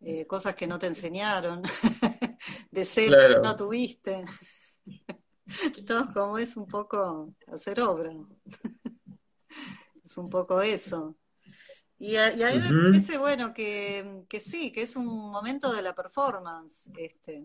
eh, 0.00 0.26
cosas 0.26 0.54
que 0.54 0.66
no 0.66 0.78
te 0.78 0.86
enseñaron, 0.86 1.62
de 2.70 2.84
ser 2.84 3.10
que 3.10 3.40
no 3.42 3.56
tuviste, 3.56 4.24
¿no? 5.88 6.12
Como 6.12 6.38
es 6.38 6.56
un 6.56 6.66
poco 6.66 7.34
hacer 7.46 7.80
obra, 7.80 8.12
es 10.04 10.16
un 10.18 10.28
poco 10.28 10.60
eso. 10.60 11.16
Y 11.98 12.16
a, 12.16 12.34
y 12.34 12.42
a 12.42 12.50
mí 12.50 12.58
me 12.58 12.90
parece, 12.90 13.16
bueno, 13.16 13.54
que, 13.54 14.24
que 14.28 14.40
sí, 14.40 14.72
que 14.72 14.82
es 14.82 14.94
un 14.94 15.06
momento 15.06 15.72
de 15.72 15.80
la 15.80 15.94
performance, 15.94 16.90
este, 16.98 17.44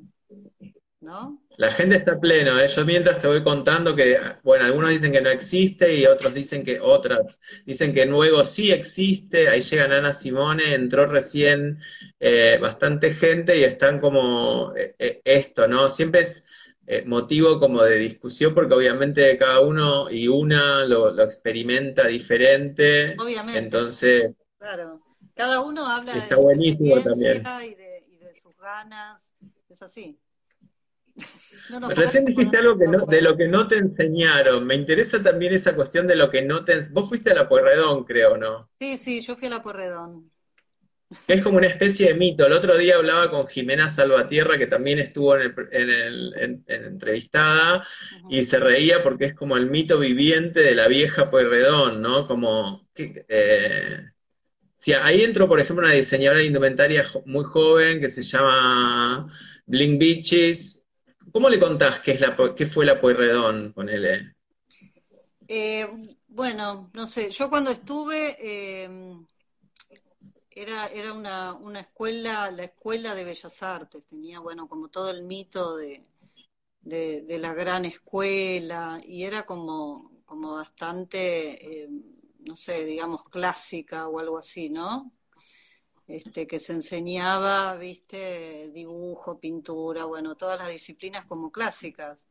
¿no? 1.02 1.40
La 1.58 1.72
gente 1.72 1.98
está 1.98 2.20
pleno, 2.20 2.60
¿eh? 2.60 2.68
Yo 2.68 2.86
mientras 2.86 3.22
te 3.22 3.28
voy 3.28 3.44
contando 3.44 3.96
que, 3.96 4.18
bueno, 4.44 4.66
algunos 4.66 4.92
dicen 4.92 5.12
que 5.12 5.22
no 5.22 5.30
existe 5.30 5.94
y 5.96 6.06
otros 6.06 6.34
dicen 6.34 6.64
que 6.64 6.80
otras 6.80 7.40
dicen 7.66 7.94
que 7.94 8.06
luego 8.06 8.46
sí 8.46 8.72
existe. 8.72 9.50
Ahí 9.50 9.62
llega 9.62 9.86
Ana 9.86 10.14
Simone, 10.14 10.74
entró 10.74 11.06
recién 11.06 11.80
eh, 12.20 12.58
bastante 12.62 13.14
gente 13.14 13.58
y 13.58 13.64
están 13.64 14.00
como 14.00 14.74
eh, 14.76 15.22
esto, 15.24 15.68
¿no? 15.68 15.90
Siempre 15.90 16.22
es 16.22 16.46
motivo 17.06 17.60
como 17.60 17.84
de 17.84 17.98
discusión 17.98 18.56
porque 18.56 18.74
obviamente 18.74 19.38
cada 19.38 19.60
uno 19.60 20.10
y 20.10 20.28
una 20.28 20.86
lo, 20.86 21.12
lo 21.12 21.24
experimenta 21.24 22.08
diferente, 22.08 23.16
Obviamente, 23.20 23.60
entonces 23.60 24.32
claro. 24.58 25.00
Cada 25.36 25.62
uno 25.62 25.86
habla 25.86 26.14
de 26.14 26.20
está 26.20 26.36
su 26.36 26.42
buenísimo 26.42 27.00
también. 27.02 27.44
y 27.64 27.76
de, 27.76 28.06
y 28.10 28.18
de 28.18 28.36
sus 28.36 28.58
ganas, 28.58 29.34
es 29.70 29.82
así. 29.82 30.20
No 31.70 31.90
Recién 31.90 32.26
dijiste 32.26 32.58
algo 32.58 32.78
que 32.78 32.86
de 32.86 32.92
no, 32.92 32.98
de 33.00 33.04
acuerdo. 33.04 33.22
lo 33.22 33.38
que 33.38 33.48
no 33.48 33.68
te 33.68 33.78
enseñaron. 33.78 34.66
Me 34.66 34.76
interesa 34.76 35.22
también 35.22 35.54
esa 35.54 35.76
cuestión 35.76 36.08
de 36.08 36.16
lo 36.16 36.30
que 36.30 36.42
no 36.42 36.64
te... 36.66 36.76
ens- 36.78 36.92
Vos 36.94 37.10
fuiste 37.10 37.32
a 37.32 37.36
la 37.36 37.48
Pueyrredón, 37.50 38.04
creo, 38.06 38.38
¿no? 38.38 38.70
Sí, 38.80 38.98
sí, 38.98 39.22
yo 39.22 39.36
fui 39.36 39.48
a 39.48 39.52
la 39.52 39.62
Porredón. 39.62 40.32
Que 41.28 41.34
es 41.34 41.44
como 41.44 41.58
una 41.58 41.68
especie 41.68 42.08
de 42.10 42.14
mito. 42.14 42.46
El 42.46 42.54
otro 42.54 42.78
día 42.78 42.96
hablaba 42.96 43.32
con 43.32 43.48
Jimena 43.48 43.90
Salvatierra, 43.90 44.58
que 44.60 44.68
también 44.68 45.00
estuvo 45.00 45.36
en 45.36 45.42
el, 45.42 45.54
en 45.72 45.90
el- 45.90 46.34
en- 46.38 46.64
en 46.68 46.86
entrevistada, 46.86 47.86
y 48.30 48.46
se 48.46 48.60
reía 48.60 49.02
porque 49.04 49.26
es 49.26 49.34
como 49.34 49.58
el 49.58 49.70
mito 49.72 49.98
viviente 50.00 50.62
de 50.62 50.76
la 50.76 50.88
vieja 50.88 51.30
Pueyrredón, 51.32 52.02
¿no? 52.02 52.28
Como... 52.28 52.88
eh, 52.96 54.06
Sí, 54.78 54.94
ahí 54.94 55.24
entró, 55.24 55.48
por 55.48 55.60
ejemplo, 55.60 55.86
una 55.86 55.94
diseñadora 55.94 56.40
de 56.40 56.46
indumentaria 56.48 57.06
muy 57.26 57.44
joven 57.46 58.00
que 58.00 58.08
se 58.10 58.24
llama 58.24 59.32
Bling 59.66 60.00
Beaches. 60.00 60.79
¿Cómo 61.32 61.50
le 61.50 61.60
contás 61.60 62.00
qué 62.00 62.12
es 62.12 62.22
la, 62.22 62.36
qué 62.56 62.66
fue 62.66 62.86
la 62.86 63.00
Pueyrredón? 63.00 63.74
Ponele. 63.74 64.36
Eh, 65.48 65.88
bueno, 66.28 66.92
no 66.94 67.08
sé, 67.08 67.32
yo 67.32 67.50
cuando 67.50 67.72
estuve, 67.72 68.38
eh, 68.40 69.18
era, 70.52 70.88
era 70.88 71.14
una, 71.14 71.54
una 71.54 71.80
escuela, 71.80 72.52
la 72.52 72.66
escuela 72.66 73.16
de 73.16 73.24
Bellas 73.24 73.64
Artes, 73.64 74.06
tenía, 74.06 74.40
bueno, 74.40 74.68
como 74.68 74.90
todo 74.90 75.10
el 75.10 75.24
mito 75.24 75.76
de, 75.76 76.06
de, 76.82 77.40
la 77.40 77.54
gran 77.54 77.86
escuela, 77.86 79.00
y 79.04 79.24
era 79.24 79.46
como, 79.46 80.22
como 80.26 80.54
bastante, 80.54 81.84
eh, 81.84 81.90
no 82.40 82.56
sé, 82.56 82.86
digamos, 82.86 83.24
clásica 83.26 84.08
o 84.08 84.20
algo 84.20 84.38
así, 84.38 84.70
¿no? 84.70 85.12
Este, 86.10 86.48
que 86.48 86.60
se 86.60 86.74
enseñaba, 86.74 87.76
viste, 87.76 88.72
dibujo, 88.74 89.40
pintura, 89.40 90.06
bueno, 90.06 90.36
todas 90.36 90.58
las 90.58 90.70
disciplinas 90.70 91.24
como 91.28 91.52
clásicas. 91.52 92.28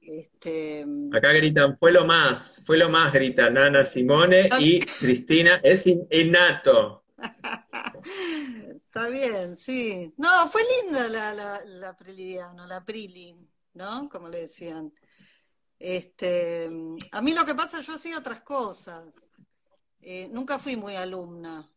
Este... 0.00 0.86
Acá 1.12 1.32
gritan, 1.32 1.76
fue 1.76 1.90
lo 1.90 2.04
más, 2.04 2.62
fue 2.64 2.78
lo 2.78 2.88
más, 2.88 3.12
grita 3.12 3.50
Nana 3.50 3.84
Simone 3.84 4.48
y 4.60 4.78
Cristina, 4.78 5.60
es 5.64 5.84
innato. 5.86 7.02
Está 8.86 9.08
bien, 9.08 9.56
sí. 9.56 10.14
No, 10.18 10.48
fue 10.48 10.62
linda 10.84 11.08
la, 11.08 11.34
la, 11.34 11.64
la 11.64 11.96
Prilidiano, 11.96 12.64
la 12.64 12.84
Prili, 12.84 13.34
¿no? 13.74 14.08
Como 14.08 14.28
le 14.28 14.42
decían. 14.42 14.92
Este, 15.80 16.70
a 17.10 17.20
mí 17.20 17.34
lo 17.34 17.44
que 17.44 17.56
pasa, 17.56 17.80
yo 17.80 17.96
hacía 17.96 18.18
otras 18.18 18.42
cosas. 18.42 19.12
Eh, 20.00 20.28
nunca 20.30 20.60
fui 20.60 20.76
muy 20.76 20.94
alumna 20.94 21.68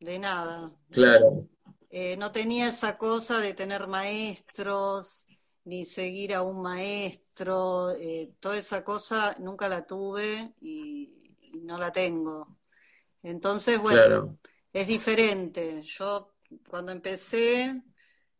de 0.00 0.18
nada. 0.18 0.72
Claro. 0.90 1.48
Eh, 1.90 2.16
no 2.16 2.32
tenía 2.32 2.68
esa 2.68 2.96
cosa 2.98 3.38
de 3.38 3.54
tener 3.54 3.86
maestros, 3.86 5.26
ni 5.64 5.84
seguir 5.84 6.34
a 6.34 6.42
un 6.42 6.60
maestro, 6.60 7.92
eh, 7.92 8.34
toda 8.40 8.56
esa 8.56 8.84
cosa 8.84 9.34
nunca 9.38 9.68
la 9.68 9.86
tuve 9.86 10.54
y, 10.60 11.10
no 11.62 11.78
la 11.78 11.92
tengo. 11.92 12.58
Entonces, 13.22 13.80
bueno, 13.80 14.36
es 14.72 14.88
diferente. 14.88 15.82
Yo 15.82 16.34
cuando 16.68 16.90
empecé, 16.90 17.80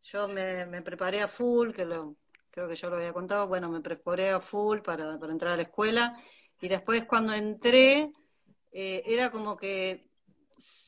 yo 0.03 0.27
me, 0.27 0.83
preparé 0.83 1.23
a 1.23 1.29
full, 1.29 1.71
que 1.71 1.85
lo, 1.85 2.17
creo 2.51 2.69
que 2.69 2.75
yo 2.75 2.91
lo 2.91 2.97
había 2.97 3.13
contado, 3.13 3.47
bueno, 3.47 3.71
me 3.71 3.81
preparé 3.81 4.31
a 4.31 4.41
full 4.41 4.81
para, 4.81 5.17
para 5.19 5.33
entrar 5.33 5.53
a 5.53 5.57
la 5.57 5.63
escuela 5.63 6.19
y 6.61 6.69
después 6.69 7.05
cuando 7.05 7.35
entré, 7.35 8.11
eh, 8.73 9.03
era 9.07 9.31
como 9.31 9.57
que 9.57 10.09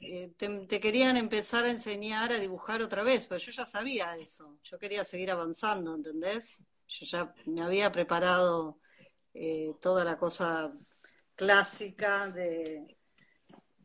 eh, 0.00 0.32
te, 0.36 0.80
querían 0.80 1.16
empezar 1.16 1.64
a 1.64 1.70
enseñar 1.70 2.32
a 2.32 2.38
dibujar 2.38 2.82
otra 2.82 3.02
vez, 3.02 3.26
pero 3.26 3.38
yo 3.38 3.52
ya 3.52 3.64
sabía 3.66 4.16
eso, 4.16 4.58
yo 4.62 4.78
quería 4.78 5.04
seguir 5.04 5.30
avanzando, 5.30 5.94
¿entendés? 5.94 6.64
Yo 6.88 7.06
ya 7.06 7.34
me 7.46 7.62
había 7.62 7.90
preparado 7.90 8.78
eh, 9.34 9.74
toda 9.80 10.04
la 10.04 10.16
cosa 10.16 10.72
clásica 11.34 12.30
de, 12.30 12.96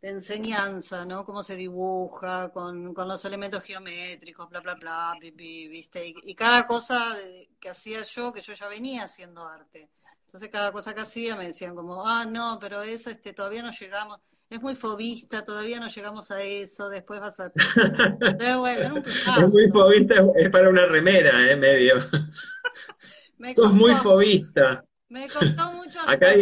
enseñanza, 0.01 1.05
¿no? 1.05 1.25
Cómo 1.25 1.43
se 1.43 1.55
dibuja, 1.55 2.49
con, 2.51 2.93
los 2.93 3.25
elementos 3.25 3.63
geométricos, 3.63 4.49
bla, 4.49 4.59
bla, 4.59 4.75
bla, 4.75 5.15
¿viste? 5.21 6.07
Y, 6.07 6.15
y 6.23 6.35
cada 6.35 6.65
cosa 6.67 7.17
que 7.59 7.69
hacía 7.69 8.01
yo, 8.03 8.33
que 8.33 8.41
yo 8.41 8.53
ya 8.53 8.67
venía 8.67 9.03
haciendo 9.03 9.45
arte. 9.45 9.91
Entonces 10.25 10.49
cada 10.49 10.71
cosa 10.71 10.93
que 10.93 11.01
hacía 11.01 11.35
me 11.35 11.47
decían 11.47 11.75
como, 11.75 12.07
ah, 12.07 12.25
no, 12.25 12.57
pero 12.59 12.81
eso 12.83 13.09
este, 13.09 13.33
todavía 13.33 13.61
no 13.61 13.71
llegamos 13.71 14.21
es 14.51 14.61
muy 14.61 14.75
fobista, 14.75 15.45
todavía 15.45 15.79
no 15.79 15.87
llegamos 15.87 16.29
a 16.29 16.43
eso, 16.43 16.89
después 16.89 17.21
vas 17.21 17.39
a... 17.39 17.53
es 19.39 19.47
muy 19.47 19.71
fobista, 19.71 20.25
es 20.35 20.49
para 20.51 20.69
una 20.69 20.85
remera, 20.87 21.49
¿eh? 21.49 21.55
Medio. 21.55 21.95
Me 23.37 23.51
es 23.51 23.71
muy 23.71 23.95
fobista. 23.95 24.83
Me 25.07 25.29
costó 25.29 25.71
mucho 25.71 25.99
Acá 26.07 26.33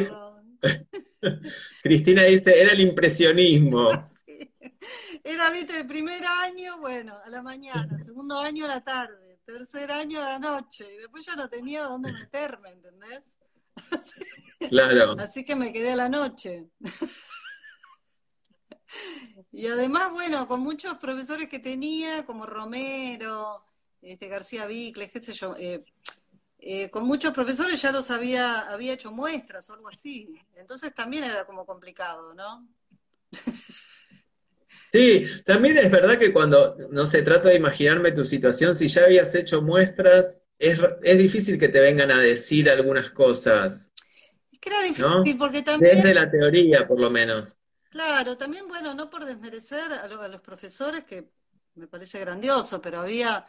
Cristina 1.84 2.24
dice, 2.24 2.60
era 2.60 2.74
el 2.74 2.82
impresionismo. 2.82 3.92
Era, 5.24 5.52
viste, 5.52 5.80
el 5.80 5.86
primer 5.86 6.24
año, 6.44 6.80
bueno, 6.80 7.16
a 7.24 7.30
la 7.30 7.44
mañana, 7.44 8.00
segundo 8.00 8.40
año 8.40 8.66
a 8.66 8.70
la 8.70 8.84
tarde, 8.84 9.40
tercer 9.46 9.92
año 9.92 10.20
a 10.20 10.30
la 10.30 10.40
noche, 10.40 10.92
y 10.92 10.98
después 10.98 11.24
ya 11.28 11.36
no 11.36 11.48
tenía 11.48 11.84
dónde 11.84 12.12
meterme, 12.12 12.72
¿entendés? 12.72 13.38
Claro. 14.68 15.16
Así 15.20 15.46
que 15.46 15.56
me 15.56 15.72
quedé 15.72 15.92
a 15.92 15.96
la 15.96 16.10
noche. 16.10 16.70
Y 19.52 19.68
además, 19.68 20.12
bueno, 20.12 20.48
con 20.48 20.62
muchos 20.62 20.96
profesores 20.96 21.50
que 21.50 21.60
tenía, 21.60 22.26
como 22.26 22.46
Romero, 22.46 23.64
este 24.02 24.28
García 24.28 24.66
Vicles, 24.66 25.12
qué 25.12 25.22
sé 25.22 25.34
yo, 25.34 25.56
eh, 25.58 25.84
eh, 26.60 26.90
con 26.90 27.06
muchos 27.06 27.34
profesores 27.34 27.82
ya 27.82 27.92
los 27.92 28.12
había, 28.12 28.62
había 28.62 28.94
hecho 28.94 29.12
muestras 29.12 29.70
o 29.70 29.74
algo 29.74 29.90
así. 29.90 30.34
Entonces 30.56 30.94
también 30.94 31.24
era 31.24 31.46
como 31.46 31.66
complicado, 31.66 32.34
¿no? 32.34 32.68
Sí, 34.92 35.28
también 35.46 35.78
es 35.78 35.92
verdad 35.92 36.18
que 36.18 36.34
cuando, 36.34 36.76
no 36.90 37.06
se 37.06 37.22
trata 37.22 37.50
de 37.50 37.56
imaginarme 37.56 38.12
tu 38.12 38.26
situación, 38.26 38.74
si 38.74 38.88
ya 38.88 39.04
habías 39.04 39.36
hecho 39.36 39.62
muestras, 39.62 40.44
es, 40.58 40.80
es 41.04 41.18
difícil 41.18 41.60
que 41.60 41.70
te 41.70 41.80
vengan 41.80 42.10
a 42.10 42.20
decir 42.20 42.70
algunas 42.70 43.12
cosas. 43.12 43.94
Es 44.52 44.60
que 44.60 44.70
era 44.70 44.82
difícil 44.82 45.38
porque 45.38 45.62
también... 45.62 45.98
Desde 45.98 46.14
la 46.16 46.32
teoría, 46.32 46.88
por 46.88 47.00
lo 47.00 47.12
menos. 47.12 47.59
Claro, 47.90 48.38
también, 48.38 48.68
bueno, 48.68 48.94
no 48.94 49.10
por 49.10 49.26
desmerecer 49.26 49.92
a, 49.92 50.08
los 50.08 50.42
profesores, 50.42 51.04
que 51.06 51.32
me 51.76 51.88
parece 51.88 52.20
grandioso, 52.20 52.80
pero 52.80 53.02
había, 53.02 53.48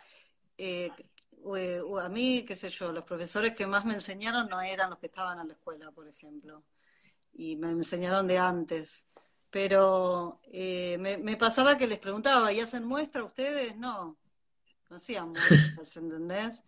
eh, 0.57 0.91
a 2.03 2.09
mí, 2.09 2.45
qué 2.47 2.57
sé 2.57 2.71
yo, 2.71 2.91
los 2.91 3.05
profesores 3.05 3.55
que 3.55 3.67
más 3.67 3.85
me 3.85 3.95
enseñaron 3.95 4.49
no 4.49 4.61
eran 4.63 4.91
los 4.91 4.99
que 4.99 5.07
estaban 5.07 5.39
en 5.41 5.49
la 5.49 5.55
escuela, 5.55 5.91
por 5.91 6.09
ejemplo, 6.09 6.65
y 7.35 7.57
me 7.57 7.71
enseñaron 7.71 8.27
de 8.27 8.39
antes. 8.39 9.07
Pero 9.51 10.41
eh, 10.45 10.97
me, 10.99 11.37
pasaba 11.37 11.77
que 11.77 11.87
les 11.87 11.99
preguntaba, 11.99 12.53
¿y 12.53 12.61
hacen 12.61 12.85
muestra 12.85 13.25
ustedes? 13.25 13.77
No, 13.77 14.17
no 14.89 14.97
hacían 14.97 15.33
muestras, 15.33 15.97
¿entendés? 15.97 16.65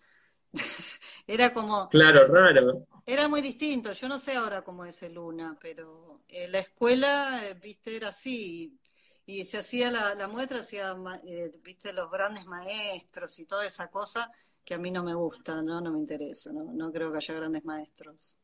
era 1.26 1.54
como... 1.54 1.88
Claro, 1.88 2.26
raro. 2.26 2.86
Era 3.06 3.28
muy 3.28 3.40
distinto, 3.40 3.92
yo 3.92 4.08
no 4.08 4.20
sé 4.20 4.34
ahora 4.34 4.62
cómo 4.62 4.84
es 4.84 5.02
el 5.02 5.14
Luna, 5.14 5.56
pero 5.60 6.11
eh, 6.32 6.48
la 6.48 6.60
escuela, 6.60 7.42
eh, 7.46 7.54
viste, 7.54 7.94
era 7.94 8.08
así, 8.08 8.78
y, 9.26 9.44
se 9.44 9.58
hacía 9.58 9.90
la, 9.90 10.28
muestra, 10.28 10.60
hacía, 10.60 10.96
eh, 11.26 11.52
viste, 11.62 11.92
los 11.92 12.10
grandes 12.10 12.46
maestros 12.46 13.38
y 13.38 13.44
toda 13.44 13.66
esa 13.66 13.88
cosa 13.88 14.30
que 14.64 14.72
a 14.72 14.78
mí 14.78 14.90
no 14.90 15.04
me 15.04 15.14
gusta, 15.14 15.60
¿no? 15.60 15.82
No 15.82 15.92
me 15.92 15.98
interesa, 15.98 16.50
no, 16.50 16.72
no 16.72 16.90
creo 16.90 17.12
que 17.12 17.18
haya 17.18 17.34
grandes 17.34 17.64
maestros. 17.66 18.38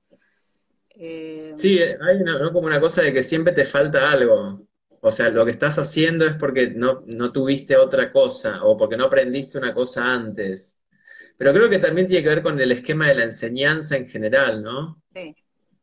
sí, 0.94 1.78
hay 1.80 2.24
como 2.52 2.66
una 2.66 2.78
cosa 2.78 3.00
de 3.00 3.12
que 3.14 3.22
siempre 3.22 3.54
te 3.54 3.64
falta 3.64 4.10
algo. 4.12 4.66
O 5.00 5.10
sea, 5.10 5.30
lo 5.30 5.46
que 5.46 5.52
estás 5.52 5.78
haciendo 5.78 6.26
es 6.26 6.34
porque 6.34 6.70
no, 6.70 7.04
no 7.06 7.32
tuviste 7.32 7.76
otra 7.76 8.12
cosa 8.12 8.64
o 8.64 8.76
porque 8.76 8.98
no 8.98 9.04
aprendiste 9.04 9.56
una 9.56 9.72
cosa 9.72 10.12
antes. 10.12 10.76
Pero 11.38 11.54
creo 11.54 11.70
que 11.70 11.78
también 11.78 12.06
tiene 12.06 12.22
que 12.22 12.28
ver 12.28 12.42
con 12.42 12.60
el 12.60 12.72
esquema 12.72 13.08
de 13.08 13.14
la 13.14 13.24
enseñanza 13.24 13.96
en 13.96 14.08
general, 14.08 14.62
¿no? 14.62 15.00
Sí, 15.14 15.34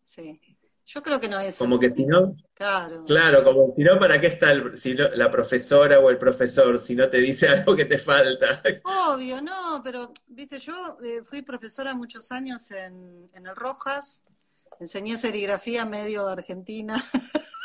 sí. 0.04 0.55
Yo 0.86 1.02
creo 1.02 1.20
que 1.20 1.28
no 1.28 1.40
es. 1.40 1.58
Como 1.58 1.80
que 1.80 1.92
si 1.94 2.06
no. 2.06 2.36
Claro. 2.54 3.04
Claro, 3.06 3.44
como 3.44 3.74
si 3.76 3.84
no, 3.84 4.00
¿para 4.00 4.22
qué 4.22 4.28
está 4.28 4.54
la 4.54 5.32
profesora 5.32 6.00
o 6.00 6.10
el 6.10 6.18
profesor 6.18 6.80
si 6.80 6.96
no 6.96 7.10
te 7.10 7.18
dice 7.18 7.48
algo 7.50 7.76
que 7.76 7.86
te 7.86 7.98
falta? 7.98 8.62
Obvio, 8.84 9.42
no, 9.42 9.82
pero, 9.84 10.14
viste, 10.28 10.60
yo 10.60 10.98
eh, 11.04 11.22
fui 11.24 11.42
profesora 11.42 11.96
muchos 11.96 12.32
años 12.32 12.70
en, 12.72 13.30
en 13.34 13.48
el 13.48 13.56
Rojas, 13.56 14.24
enseñé 14.80 15.18
serigrafía 15.18 15.86
medio 15.86 16.28
argentina. 16.28 17.02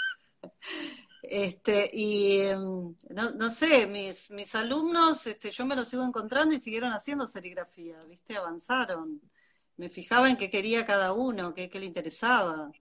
Este, 1.22 1.88
y 1.92 2.40
em, 2.40 2.96
no, 3.10 3.30
no, 3.36 3.50
sé, 3.50 3.86
mis, 3.86 4.30
mis 4.32 4.52
alumnos, 4.56 5.26
este, 5.28 5.52
yo 5.52 5.64
me 5.64 5.76
los 5.76 5.86
sigo 5.88 6.02
encontrando 6.04 6.54
y 6.56 6.58
siguieron 6.60 6.92
haciendo 6.92 7.28
serigrafía, 7.28 8.00
¿viste? 8.08 8.36
Avanzaron. 8.36 9.20
Me 9.76 9.88
fijaba 9.88 10.28
en 10.28 10.36
qué 10.36 10.50
quería 10.50 10.84
cada 10.84 11.12
uno, 11.12 11.54
qué, 11.54 11.70
qué 11.70 11.78
le 11.78 11.86
interesaba. 11.86 12.72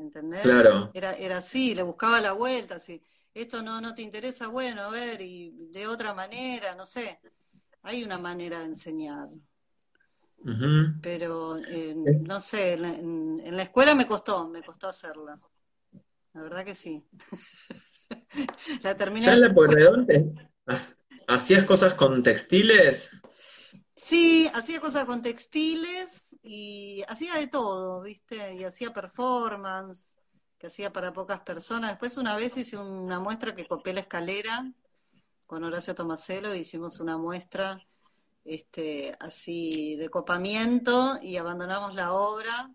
¿Entendés? 0.00 0.42
Claro. 0.42 0.90
Era, 0.94 1.12
era 1.12 1.38
así, 1.38 1.74
le 1.74 1.82
buscaba 1.82 2.20
la 2.20 2.32
vuelta, 2.32 2.76
así. 2.76 3.02
Esto 3.34 3.62
no, 3.62 3.80
no 3.80 3.94
te 3.94 4.02
interesa, 4.02 4.48
bueno, 4.48 4.82
a 4.82 4.90
ver, 4.90 5.20
y 5.20 5.68
de 5.70 5.86
otra 5.86 6.14
manera, 6.14 6.74
no 6.74 6.84
sé. 6.84 7.20
Hay 7.82 8.02
una 8.02 8.18
manera 8.18 8.60
de 8.60 8.66
enseñar. 8.66 9.28
Pero, 11.02 11.58
eh, 11.58 11.94
no 11.94 12.40
sé, 12.40 12.72
en 12.72 13.56
la 13.56 13.62
escuela 13.62 13.94
me 13.94 14.06
costó, 14.06 14.48
me 14.48 14.62
costó 14.62 14.88
hacerla. 14.88 15.38
La 16.32 16.42
verdad 16.42 16.64
que 16.64 16.74
sí. 16.74 17.04
la 18.82 18.96
terminé. 18.96 19.26
¿Ya 19.26 19.34
en 19.34 19.40
la 19.42 19.54
Pueyrredón 19.54 20.06
hacías 21.26 21.64
cosas 21.64 21.94
con 21.94 22.22
textiles? 22.22 23.10
Sí, 24.02 24.50
hacía 24.54 24.80
cosas 24.80 25.04
con 25.04 25.20
textiles 25.22 26.36
y 26.42 27.02
hacía 27.06 27.34
de 27.34 27.48
todo, 27.48 28.00
¿viste? 28.00 28.54
Y 28.54 28.64
hacía 28.64 28.92
performance, 28.92 30.16
que 30.58 30.68
hacía 30.68 30.92
para 30.92 31.12
pocas 31.12 31.40
personas. 31.40 31.90
Después 31.90 32.16
una 32.16 32.34
vez 32.36 32.56
hice 32.56 32.78
una 32.78 33.20
muestra 33.20 33.54
que 33.54 33.66
copié 33.66 33.92
la 33.92 34.00
escalera 34.00 34.72
con 35.46 35.64
Horacio 35.64 35.94
Tomaselo, 35.94 36.54
hicimos 36.54 37.00
una 37.00 37.18
muestra 37.18 37.86
este, 38.44 39.16
así 39.20 39.96
de 39.96 40.08
copamiento 40.08 41.18
y 41.20 41.36
abandonamos 41.36 41.94
la 41.94 42.12
obra 42.12 42.70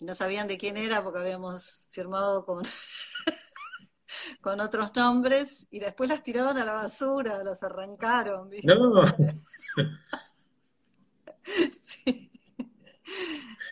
no 0.00 0.14
sabían 0.14 0.46
de 0.46 0.58
quién 0.58 0.76
era 0.76 1.02
porque 1.02 1.20
habíamos 1.20 1.86
firmado 1.90 2.44
con, 2.44 2.62
con 4.40 4.60
otros 4.60 4.94
nombres 4.94 5.66
y 5.70 5.78
después 5.78 6.08
las 6.10 6.22
tiraron 6.22 6.58
a 6.58 6.64
la 6.64 6.74
basura, 6.74 7.42
las 7.42 7.62
arrancaron, 7.62 8.50
¿viste? 8.50 8.74
No. 8.74 9.04
Sí. 11.86 12.30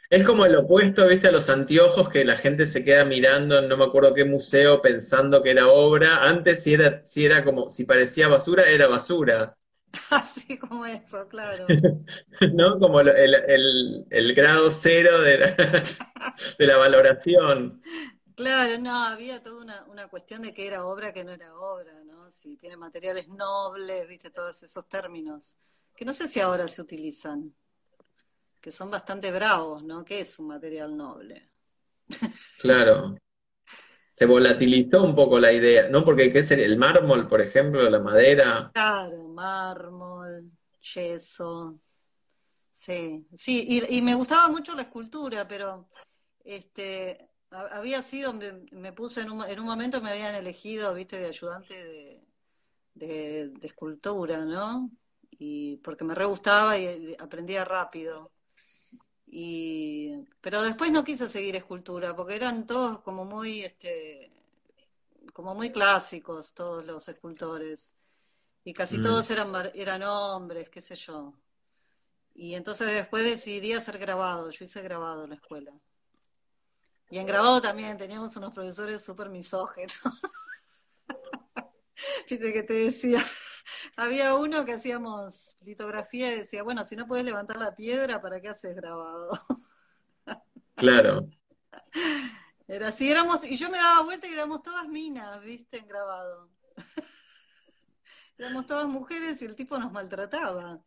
Es 0.09 0.25
como 0.25 0.47
el 0.47 0.57
opuesto, 0.57 1.07
viste, 1.07 1.29
a 1.29 1.31
los 1.33 1.51
anteojos 1.51 2.09
que 2.09 2.25
la 2.25 2.39
gente 2.39 2.65
se 2.65 2.83
queda 2.85 3.05
mirando 3.05 3.59
en 3.59 3.69
no 3.69 3.77
me 3.77 3.85
acuerdo 3.85 4.15
qué 4.15 4.25
museo 4.25 4.81
pensando 4.81 5.43
que 5.43 5.51
era 5.51 5.69
obra. 5.69 6.23
Antes 6.27 6.63
si 6.63 6.73
era, 6.73 7.05
si 7.05 7.27
era 7.27 7.45
como, 7.45 7.69
si 7.69 7.85
parecía 7.85 8.29
basura, 8.29 8.65
era 8.67 8.87
basura. 8.87 9.59
Así 10.11 10.59
como 10.59 10.85
eso, 10.87 11.29
claro. 11.29 11.79
¿No? 12.53 12.79
Como 12.79 13.01
el, 13.01 13.09
el- 13.09 14.05
el- 14.11 14.35
grado 14.35 14.71
cero 14.71 15.21
de 15.23 15.39
la, 15.39 15.55
de 16.59 16.67
la 16.67 16.77
valoración. 16.77 17.81
Claro, 18.35 18.79
no, 18.79 19.05
había 19.05 19.41
toda 19.43 19.63
una, 19.63 19.85
una 19.85 20.09
cuestión 20.09 20.43
de 20.43 20.53
que 20.53 20.67
era 20.67 20.85
obra, 20.85 21.13
que 21.13 21.23
no 21.25 21.31
era 21.33 21.55
obra, 21.57 22.03
¿no? 22.05 22.31
Si 22.33 22.57
tiene 22.57 22.77
materiales 22.77 23.29
nobles, 23.29 24.09
viste, 24.09 24.31
todos 24.31 24.61
esos 24.65 24.89
términos, 24.89 25.57
que 25.95 26.05
no 26.05 26.13
sé 26.13 26.27
si 26.29 26.41
ahora 26.41 26.67
se 26.67 26.83
utilizan, 26.83 27.55
que 28.65 28.73
son 28.73 28.91
bastante 28.91 29.31
bravos, 29.33 29.85
¿no? 29.85 30.05
¿Qué 30.05 30.21
es 30.21 30.39
un 30.41 30.49
material 30.49 30.97
noble? 30.97 31.51
Claro. 32.57 33.17
Se 34.13 34.27
volatilizó 34.27 35.03
un 35.05 35.15
poco 35.15 35.39
la 35.41 35.53
idea, 35.53 35.89
¿no? 35.89 36.05
Porque 36.05 36.33
¿qué 36.33 36.43
sería? 36.45 36.67
El 36.67 36.79
mármol, 36.79 37.29
por 37.29 37.41
ejemplo, 37.43 37.89
la 37.91 38.01
madera. 38.01 38.73
Claro, 38.73 39.29
mármol, 39.29 40.51
yeso, 40.81 41.79
sí, 42.73 43.27
sí, 43.37 43.65
y, 43.69 43.99
y 43.99 44.03
me 44.03 44.15
gustaba 44.15 44.49
mucho 44.49 44.75
la 44.75 44.83
escultura, 44.83 45.49
pero 45.49 45.89
este 46.45 47.31
ha- 47.51 47.79
había 47.79 48.03
sido, 48.03 48.35
me, 48.35 48.53
me 48.73 48.93
puse 48.93 49.23
en 49.23 49.31
un, 49.33 49.45
en 49.45 49.61
un 49.61 49.67
momento 49.67 50.01
me 50.03 50.11
habían 50.13 50.35
elegido, 50.37 50.95
viste, 50.95 51.19
de 51.19 51.27
ayudante 51.29 51.75
de, 51.75 52.25
de, 52.95 53.51
de 53.51 53.67
escultura, 53.69 54.45
¿no? 54.47 54.91
Y 55.33 55.79
porque 55.79 56.05
me 56.05 56.15
re 56.17 56.27
gustaba 56.27 56.79
y 56.79 57.17
aprendía 57.21 57.65
rápido. 57.65 58.33
Y, 59.37 60.15
pero 60.41 60.63
después 60.63 60.93
no 60.93 61.03
quise 61.03 61.29
seguir 61.29 61.57
escultura, 61.57 62.15
porque 62.15 62.37
eran 62.37 62.69
todos 62.69 63.01
como 63.01 63.25
muy, 63.25 63.65
este, 63.65 64.31
como 65.33 65.57
muy 65.57 65.73
clásicos, 65.73 66.55
todos 66.55 66.87
los 66.87 67.09
escultores. 67.09 67.95
Y 68.65 68.73
casi 68.73 68.99
Mm. 68.99 69.03
todos 69.03 69.29
eran, 69.31 69.53
eran 69.75 70.03
hombres, 70.05 70.69
qué 70.71 70.81
sé 70.81 70.95
yo. 70.95 71.35
Y 72.35 72.55
entonces 72.55 72.87
después 72.95 73.25
decidí 73.25 73.73
hacer 73.73 73.99
grabado. 73.99 74.51
Yo 74.51 74.65
hice 74.67 74.83
grabado 74.83 75.25
en 75.25 75.31
la 75.31 75.37
escuela. 75.37 75.73
Y 77.11 77.19
en 77.19 77.27
grabado 77.27 77.61
también 77.61 77.99
teníamos 77.99 78.37
unos 78.37 78.53
profesores 78.53 79.05
súper 79.05 79.31
misógenos. 79.31 79.95
Viste 82.31 82.53
que 82.53 82.63
te 82.63 82.75
decía, 82.75 83.21
había 83.97 84.35
uno 84.35 84.65
que 84.65 84.75
hacíamos 84.75 85.57
litografía 85.65 86.33
y 86.33 86.41
decía, 86.41 86.63
bueno, 86.63 86.85
si 86.85 86.97
no 86.97 87.07
puedes 87.07 87.25
levantar 87.25 87.59
la 87.59 87.75
piedra, 87.75 88.21
¿para 88.21 88.41
qué 88.41 88.49
haces 88.49 88.75
grabado? 88.77 89.31
Claro. 90.77 91.29
Era 92.67 92.89
así, 92.89 93.09
éramos, 93.09 93.45
y 93.45 93.57
yo 93.57 93.71
me 93.71 93.79
daba 93.79 94.03
vuelta 94.03 94.27
y 94.27 94.33
éramos 94.33 94.61
todas 94.61 94.89
minas, 94.89 95.41
viste, 95.41 95.79
en 95.79 95.87
grabado. 95.87 96.51
Éramos 98.37 98.67
todas 98.67 98.89
mujeres 98.89 99.41
y 99.41 99.45
el 99.45 99.55
tipo 99.55 99.79
nos 99.79 99.93
maltrataba. 99.93 100.83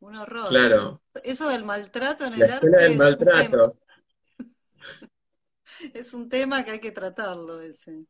Un 0.00 0.16
horror. 0.16 0.50
Claro. 0.50 1.00
Eso 1.24 1.48
del 1.48 1.64
maltrato 1.64 2.26
en 2.26 2.38
La 2.38 2.44
el 2.44 2.52
arte 2.52 2.68
del 2.68 2.82
es 2.82 2.90
un 2.90 2.96
maltrato. 2.98 3.78
es 5.94 6.12
un 6.12 6.28
tema 6.28 6.62
que 6.64 6.72
hay 6.72 6.80
que 6.80 6.92
tratarlo 6.92 7.62
ese. 7.62 8.04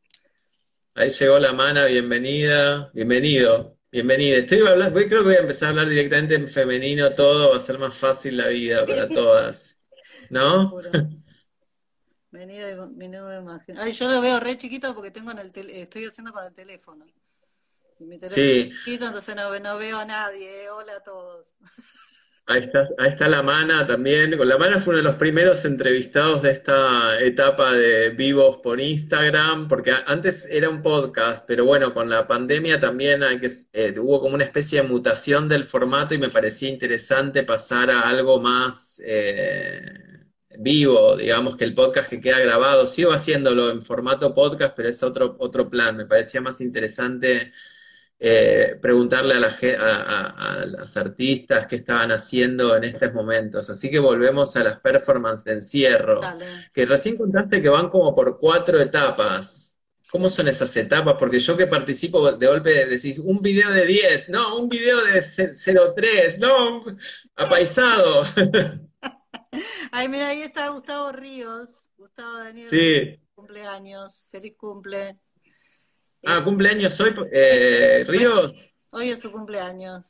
Ahí 0.94 1.10
llegó 1.10 1.38
la 1.38 1.52
mana, 1.52 1.86
bienvenida, 1.86 2.90
bienvenido, 2.92 3.77
bienvenida. 3.90 4.36
Estoy 4.38 4.66
hablando, 4.66 4.94
creo 4.94 5.08
que 5.08 5.28
voy 5.28 5.34
a 5.34 5.40
empezar 5.40 5.66
a 5.66 5.70
hablar 5.70 5.88
directamente 5.88 6.34
en 6.34 6.48
femenino 6.48 7.14
todo, 7.14 7.50
va 7.50 7.56
a 7.56 7.60
ser 7.60 7.78
más 7.78 7.96
fácil 7.96 8.36
la 8.36 8.48
vida 8.48 8.86
para 8.86 9.08
todas, 9.08 9.78
¿no? 10.30 10.70
De, 12.30 12.76
menudo 12.94 13.40
imagen. 13.40 13.78
Ay, 13.78 13.92
yo 13.92 14.08
lo 14.08 14.20
veo 14.20 14.38
re 14.38 14.58
chiquito 14.58 14.94
porque 14.94 15.10
tengo 15.10 15.30
en 15.30 15.38
el 15.38 15.52
estoy 15.70 16.04
haciendo 16.04 16.32
con 16.32 16.44
el 16.44 16.52
teléfono. 16.52 17.06
Y 17.98 18.04
mi 18.04 18.18
teléfono 18.18 18.34
Sí, 18.34 18.60
es 18.60 18.78
chiquito, 18.78 19.06
entonces 19.06 19.34
no, 19.34 19.58
no 19.58 19.78
veo 19.78 19.98
a 19.98 20.04
nadie. 20.04 20.64
eh. 20.64 20.70
Hola 20.70 20.96
a 20.96 21.02
todos. 21.02 21.48
ahí 22.48 22.60
está, 22.62 22.88
ahí 22.98 23.10
está 23.10 23.28
la 23.28 23.42
mana 23.42 23.86
también. 23.86 24.36
La 24.48 24.58
mana 24.58 24.80
fue 24.80 24.94
uno 24.94 25.02
de 25.02 25.08
los 25.08 25.16
primeros 25.16 25.64
entrevistados 25.64 26.42
de 26.42 26.50
esta 26.50 27.20
etapa 27.20 27.72
de 27.72 28.10
vivos 28.10 28.58
por 28.58 28.80
Instagram, 28.80 29.68
porque 29.68 29.92
antes 30.06 30.46
era 30.50 30.68
un 30.68 30.82
podcast, 30.82 31.44
pero 31.46 31.64
bueno, 31.64 31.94
con 31.94 32.08
la 32.10 32.26
pandemia 32.26 32.80
también 32.80 33.22
hay 33.22 33.38
que, 33.38 33.50
eh, 33.72 33.94
hubo 33.98 34.20
como 34.20 34.34
una 34.34 34.44
especie 34.44 34.82
de 34.82 34.88
mutación 34.88 35.48
del 35.48 35.64
formato 35.64 36.14
y 36.14 36.18
me 36.18 36.30
parecía 36.30 36.68
interesante 36.70 37.44
pasar 37.44 37.90
a 37.90 38.08
algo 38.08 38.40
más 38.40 39.00
eh, 39.04 39.82
vivo, 40.58 41.16
digamos 41.16 41.56
que 41.56 41.64
el 41.64 41.74
podcast 41.74 42.08
que 42.08 42.20
queda 42.20 42.40
grabado. 42.40 42.86
Sigo 42.86 43.12
haciéndolo 43.12 43.70
en 43.70 43.84
formato 43.84 44.34
podcast, 44.34 44.74
pero 44.74 44.88
es 44.88 45.02
otro, 45.02 45.36
otro 45.38 45.68
plan. 45.68 45.96
Me 45.96 46.06
parecía 46.06 46.40
más 46.40 46.60
interesante 46.60 47.52
eh, 48.20 48.78
preguntarle 48.82 49.34
a, 49.34 49.38
la, 49.40 49.48
a, 49.78 50.02
a- 50.02 50.62
a 50.62 50.66
las 50.66 50.96
artistas 50.96 51.66
qué 51.66 51.76
estaban 51.76 52.10
haciendo 52.12 52.76
en 52.76 52.84
estos 52.84 53.12
momentos. 53.14 53.70
Así 53.70 53.90
que 53.90 53.98
volvemos 53.98 54.56
a 54.56 54.64
las 54.64 54.80
performances 54.80 55.44
de 55.44 55.52
encierro, 55.54 56.20
Dale. 56.20 56.70
que 56.72 56.86
recién 56.86 57.16
contaste 57.16 57.62
que 57.62 57.68
van 57.68 57.88
como 57.88 58.14
por 58.14 58.38
cuatro 58.38 58.80
etapas. 58.80 59.64
¿Cómo 60.10 60.30
son 60.30 60.48
esas 60.48 60.74
etapas? 60.76 61.16
Porque 61.18 61.38
yo 61.38 61.54
que 61.56 61.66
participo 61.66 62.32
de 62.32 62.46
golpe 62.46 62.86
decís 62.86 63.18
un 63.18 63.42
video 63.42 63.70
de 63.70 63.84
10, 63.86 64.30
no, 64.30 64.56
un 64.58 64.68
video 64.68 65.04
de 65.04 65.20
ce- 65.22 65.54
0,3, 65.54 66.38
no, 66.38 66.82
apaisado. 67.36 68.24
Ay, 69.92 70.08
mira, 70.08 70.28
ahí 70.28 70.42
está 70.42 70.68
Gustavo 70.70 71.12
Ríos. 71.12 71.90
Gustavo 71.96 72.38
Daniel, 72.38 72.70
Sí. 72.70 73.20
cumpleaños. 73.34 74.26
Feliz 74.30 74.54
cumple. 74.56 75.18
Ah, 76.24 76.38
Eh, 76.38 76.44
cumpleaños 76.44 77.00
hoy, 77.00 77.14
eh, 77.32 78.04
Ríos. 78.08 78.52
hoy 78.90 79.10
es 79.10 79.20
su 79.20 79.30
cumpleaños. 79.30 80.04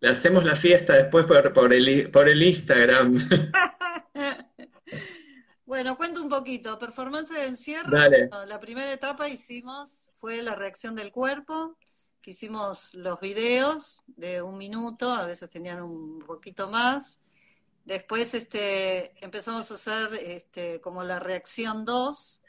Le 0.00 0.10
hacemos 0.10 0.44
la 0.44 0.54
fiesta 0.56 0.94
después 0.94 1.26
por, 1.26 1.52
por 1.52 1.72
el, 1.72 2.10
por 2.10 2.28
el 2.28 2.42
Instagram. 2.42 3.28
Bueno, 5.64 5.98
cuento 5.98 6.22
un 6.22 6.30
poquito. 6.30 6.78
Performance 6.78 7.28
de 7.28 7.44
encierro. 7.44 7.90
Dale. 7.90 8.30
La 8.46 8.58
primera 8.58 8.90
etapa 8.90 9.28
hicimos 9.28 10.06
fue 10.18 10.42
la 10.42 10.54
reacción 10.54 10.94
del 10.94 11.12
cuerpo, 11.12 11.76
que 12.22 12.30
hicimos 12.30 12.94
los 12.94 13.20
videos 13.20 14.02
de 14.06 14.40
un 14.40 14.56
minuto, 14.56 15.10
a 15.12 15.26
veces 15.26 15.50
tenían 15.50 15.82
un 15.82 16.20
poquito 16.20 16.70
más. 16.70 17.20
Después 17.84 18.32
este, 18.32 19.12
empezamos 19.22 19.70
a 19.70 19.74
hacer 19.74 20.14
este, 20.14 20.80
como 20.80 21.04
la 21.04 21.20
reacción 21.20 21.84
2, 21.84 22.42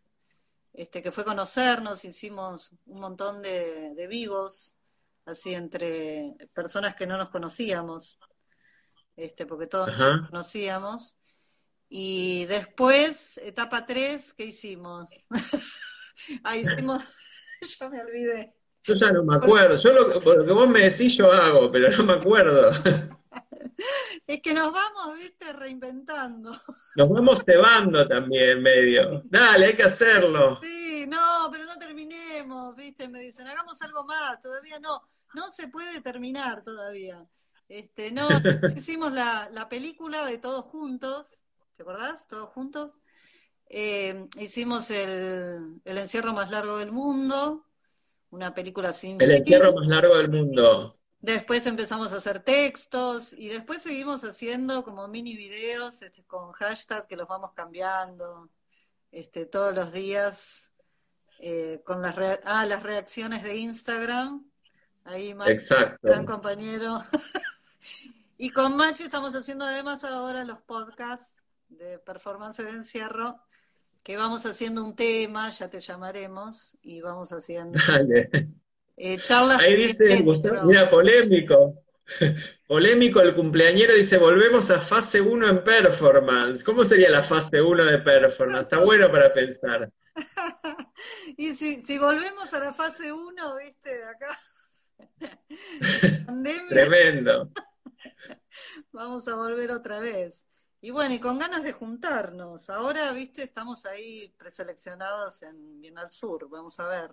este, 0.74 1.02
que 1.02 1.12
fue 1.12 1.26
conocernos, 1.26 2.06
hicimos 2.06 2.72
un 2.86 3.00
montón 3.00 3.42
de, 3.42 3.94
de 3.96 4.08
vivos, 4.08 4.76
así 5.26 5.54
entre 5.54 6.36
personas 6.54 6.96
que 6.96 7.08
no 7.08 7.18
nos 7.18 7.30
conocíamos, 7.30 8.20
este, 9.16 9.46
porque 9.46 9.68
todos 9.68 9.88
nos 9.88 9.96
Ajá. 9.96 10.28
conocíamos. 10.30 11.18
Y 11.90 12.46
después, 12.46 13.38
etapa 13.40 13.86
3, 13.86 14.34
¿qué 14.34 14.46
hicimos? 14.46 15.08
Ahí 16.44 16.62
hicimos, 16.62 17.18
yo 17.80 17.90
me 17.90 18.02
olvidé. 18.02 18.54
Yo 18.84 18.94
ya 18.96 19.12
no 19.12 19.24
me 19.24 19.36
acuerdo. 19.36 19.76
Yo 19.76 19.92
lo, 19.92 20.08
lo 20.08 20.46
que 20.46 20.54
vos 20.54 20.70
me 20.70 20.82
decís, 20.82 21.18
yo 21.18 21.32
hago, 21.32 21.72
pero 21.72 21.90
no 21.98 22.04
me 22.04 22.14
acuerdo. 22.14 22.72
Es 24.30 24.44
que 24.44 24.54
nos 24.54 24.72
vamos, 24.72 25.18
viste, 25.18 25.52
reinventando. 25.54 26.52
Nos 26.96 27.10
vamos 27.10 27.44
cebando 27.44 28.08
también, 28.08 28.62
medio. 28.62 29.24
Dale, 29.26 29.66
hay 29.66 29.76
que 29.76 29.82
hacerlo. 29.82 30.60
Sí, 30.62 31.06
no, 31.08 31.50
pero 31.52 31.66
no 31.66 31.76
terminemos, 31.80 32.76
viste, 32.76 33.08
me 33.08 33.22
dicen, 33.22 33.48
hagamos 33.48 33.82
algo 33.82 34.04
más, 34.04 34.40
todavía 34.40 34.80
no, 34.80 35.02
no 35.34 35.48
se 35.52 35.68
puede 35.70 36.00
terminar 36.02 36.64
todavía. 36.64 37.26
Este, 37.68 38.12
no, 38.12 38.28
hicimos 38.78 39.14
la, 39.14 39.50
la 39.52 39.68
película 39.68 40.24
de 40.28 40.38
Todos 40.38 40.66
Juntos, 40.66 41.42
¿te 41.76 41.82
acordás? 41.82 42.28
Todos 42.28 42.50
Juntos. 42.50 43.00
Eh, 43.68 44.28
hicimos 44.38 44.92
el, 44.92 45.82
el 45.84 45.98
encierro 45.98 46.34
más 46.34 46.52
largo 46.52 46.78
del 46.78 46.92
mundo, 46.92 47.66
una 48.30 48.54
película 48.54 48.94
sin 48.94 49.20
El 49.20 49.30
fin. 49.30 49.38
encierro 49.38 49.74
más 49.74 49.88
largo 49.88 50.16
del 50.18 50.30
mundo. 50.30 50.99
Después 51.22 51.66
empezamos 51.66 52.14
a 52.14 52.18
hacer 52.18 52.42
textos 52.42 53.34
y 53.34 53.50
después 53.50 53.84
seguimos 53.84 54.24
haciendo 54.24 54.84
como 54.84 55.08
mini 55.08 55.36
videos 55.36 56.02
este, 56.02 56.24
con 56.24 56.54
hashtag 56.54 57.08
que 57.08 57.18
los 57.18 57.28
vamos 57.28 57.52
cambiando 57.54 58.50
este, 59.12 59.46
todos 59.46 59.76
los 59.76 59.92
días 59.92 60.72
eh, 61.40 61.82
con 61.86 62.02
las, 62.02 62.16
ah, 62.46 62.66
las 62.66 62.84
reacciones 62.84 63.44
de 63.44 63.58
Instagram. 63.58 64.50
Ahí 65.04 65.34
Macho, 65.34 65.52
Exacto. 65.52 66.00
gran 66.02 66.26
compañero. 66.26 67.04
Y 68.42 68.52
con 68.52 68.78
Macho 68.78 69.04
estamos 69.04 69.36
haciendo 69.36 69.66
además 69.66 70.06
ahora 70.06 70.46
los 70.46 70.62
podcasts 70.62 71.44
de 71.68 72.00
performance 72.00 72.64
de 72.64 72.70
encierro 72.70 73.38
que 74.02 74.16
vamos 74.16 74.46
haciendo 74.46 74.84
un 74.84 74.96
tema, 74.96 75.50
ya 75.50 75.70
te 75.70 75.82
llamaremos, 75.82 76.78
y 76.82 77.02
vamos 77.02 77.32
haciendo 77.32 77.78
Dale. 77.86 78.50
Eh, 79.00 79.18
charlas. 79.22 79.62
Ahí 79.62 79.76
dice. 79.76 80.22
Gustavo, 80.22 80.64
mira, 80.66 80.90
polémico. 80.90 81.82
Polémico, 82.68 83.22
el 83.22 83.34
cumpleañero 83.34 83.94
dice, 83.94 84.18
volvemos 84.18 84.70
a 84.70 84.80
fase 84.80 85.22
1 85.22 85.48
en 85.48 85.64
performance. 85.64 86.64
¿Cómo 86.64 86.84
sería 86.84 87.10
la 87.10 87.24
fase 87.24 87.62
1 87.62 87.86
de 87.86 88.00
performance? 88.00 88.64
Está 88.64 88.80
bueno 88.80 89.12
para 89.12 89.32
pensar. 89.32 89.92
y 91.38 91.56
si, 91.56 91.82
si 91.82 91.98
volvemos 91.98 92.54
a 92.54 92.60
la 92.60 92.74
fase 92.74 93.12
1, 93.12 93.56
viste, 93.58 93.98
de 93.98 94.04
acá, 94.04 94.38
pandemia, 96.26 96.68
Tremendo. 96.70 97.50
vamos 98.92 99.28
a 99.28 99.36
volver 99.36 99.72
otra 99.72 100.00
vez. 100.00 100.46
Y 100.82 100.92
bueno, 100.92 101.14
y 101.14 101.20
con 101.20 101.40
ganas 101.40 101.64
de 101.64 101.74
juntarnos. 101.74 102.70
Ahora, 102.70 103.12
viste, 103.12 103.44
estamos 103.44 103.86
ahí 103.86 104.34
preseleccionados 104.38 105.42
en 105.44 105.82
Bienal 105.82 106.10
Sur. 106.10 106.50
Vamos 106.50 106.80
a 106.80 106.88
ver. 106.88 107.12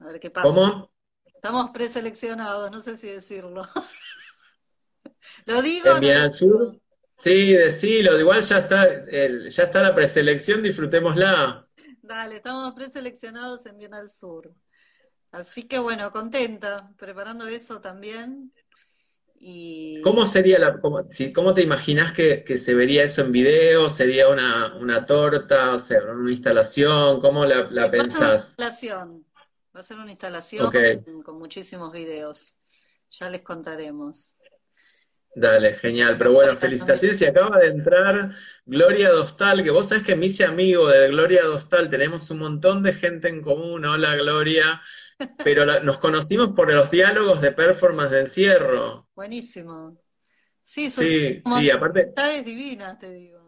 A 0.00 0.04
ver 0.06 0.20
qué 0.20 0.30
pasa. 0.30 0.52
¿Cómo? 0.52 0.90
Estamos 1.26 1.70
preseleccionados, 1.70 2.70
no 2.70 2.82
sé 2.82 2.98
si 2.98 3.08
decirlo. 3.08 3.64
¿Lo 5.46 5.62
digo? 5.62 5.88
¿En 5.88 6.00
no 6.00 6.32
Sur? 6.34 6.80
Sí, 7.18 7.52
decilo. 7.52 8.18
Igual 8.18 8.40
ya 8.42 8.58
está, 8.58 8.84
el- 8.84 9.50
ya 9.50 9.64
está 9.64 9.82
la 9.82 9.94
preselección, 9.94 10.62
disfrutémosla. 10.62 11.68
Dale, 12.02 12.36
estamos 12.36 12.74
preseleccionados 12.74 13.66
en 13.66 13.78
Bienal 13.78 14.10
Sur. 14.10 14.54
Así 15.32 15.64
que 15.68 15.78
bueno, 15.78 16.10
contenta, 16.12 16.92
preparando 16.98 17.46
eso 17.48 17.80
también. 17.80 18.52
Y 19.40 20.02
¿Cómo 20.02 20.24
sería 20.26 20.58
la, 20.58 20.80
cómo, 20.80 21.04
si- 21.12 21.32
cómo 21.32 21.52
te 21.54 21.62
imaginas 21.62 22.12
que, 22.14 22.42
que 22.44 22.56
se 22.58 22.74
vería 22.74 23.02
eso 23.04 23.22
en 23.22 23.32
video? 23.32 23.90
¿Sería 23.90 24.28
una, 24.28 24.74
una 24.76 25.04
torta? 25.06 25.74
O 25.74 25.78
sea, 25.78 26.02
una 26.04 26.30
instalación? 26.30 27.20
¿Cómo 27.20 27.44
la, 27.44 27.68
la 27.70 27.90
ser 27.94 28.06
una 28.08 28.26
pensás? 28.30 28.58
instalación. 28.58 29.26
Va 29.80 29.82
a 29.82 29.86
ser 29.86 29.96
una 29.98 30.10
instalación 30.10 30.70
con, 30.70 31.22
con 31.22 31.38
muchísimos 31.38 31.90
videos. 31.90 32.54
Ya 33.12 33.30
les 33.30 33.40
contaremos. 33.40 34.36
dale, 35.34 35.72
genial. 35.72 36.18
Pero 36.18 36.34
bueno, 36.34 36.54
felicitaciones. 36.58 37.18
Y 37.22 37.24
acaba 37.24 37.56
de 37.60 37.68
entrar 37.68 38.30
Gloria 38.66 39.08
Dostal, 39.08 39.64
que 39.64 39.70
vos 39.70 39.88
sabés 39.88 40.04
que 40.04 40.16
me 40.16 40.26
hice 40.26 40.44
amigo 40.44 40.86
de 40.88 41.08
Gloria 41.08 41.44
Dostal. 41.44 41.88
Tenemos 41.88 42.30
un 42.30 42.40
montón 42.40 42.82
de 42.82 42.92
gente 42.92 43.28
en 43.30 43.40
común. 43.40 43.86
Hola, 43.86 44.16
Gloria. 44.16 44.82
Pero 45.42 45.64
la- 45.64 45.80
nos 45.80 45.96
conocimos 45.96 46.50
por 46.54 46.70
los 46.70 46.90
diálogos 46.90 47.40
de 47.40 47.52
performance 47.52 48.10
de 48.10 48.20
encierro. 48.20 49.08
Buenísimo. 49.14 49.96
Sí, 50.62 50.90
Sí, 50.90 51.42
sí, 51.56 51.70
aparte, 51.70 52.12
divinas, 52.44 52.98
te 52.98 53.10
digo. 53.14 53.40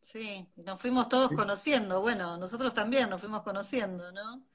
Sí, 0.00 0.48
nos 0.56 0.80
fuimos 0.80 1.10
todos 1.10 1.32
conociendo. 1.32 2.00
Bueno, 2.00 2.38
nosotros 2.38 2.72
también 2.72 3.10
nos 3.10 3.20
fuimos 3.20 3.42
conociendo, 3.42 4.10
¿no? 4.12 4.46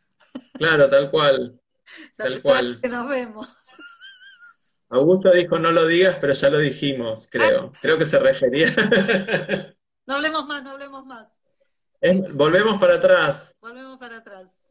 Claro, 0.54 0.90
tal 0.90 1.10
cual, 1.12 1.60
tal 2.18 2.42
cual. 2.42 2.80
que 2.82 2.90
nos 2.90 3.08
vemos. 3.10 3.66
Augusto 4.90 5.32
dijo 5.32 5.60
no 5.60 5.72
lo 5.72 5.86
digas, 5.86 6.18
pero 6.20 6.34
ya 6.34 6.50
lo 6.50 6.58
dijimos, 6.60 7.28
creo. 7.32 7.72
Creo 7.82 7.98
que 7.98 8.06
se 8.06 8.20
refería. 8.20 8.74
No 10.06 10.16
hablemos 10.16 10.48
más, 10.48 10.64
no 10.64 10.72
hablemos 10.72 11.06
más. 11.06 11.28
Es- 12.02 12.34
volvemos 12.34 12.80
para 12.80 12.96
atrás. 12.96 13.56
Volvemos 13.62 14.00
para 14.00 14.18
atrás. 14.18 14.66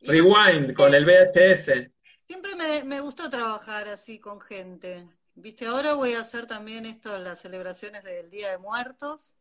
Y 0.00 0.08
Rewind 0.08 0.74
con 0.74 0.92
el 0.96 1.04
VHS. 1.04 1.92
siempre 2.26 2.56
me, 2.56 2.82
me 2.82 2.98
gustó 2.98 3.30
trabajar 3.30 3.86
así 3.88 4.18
con 4.18 4.40
gente. 4.40 5.08
Viste, 5.34 5.66
ahora 5.66 5.92
voy 5.94 6.14
a 6.14 6.22
hacer 6.22 6.48
también 6.48 6.86
esto, 6.86 7.16
las 7.20 7.38
celebraciones 7.40 8.02
del 8.02 8.30
Día 8.30 8.50
de 8.50 8.58
Muertos, 8.58 9.32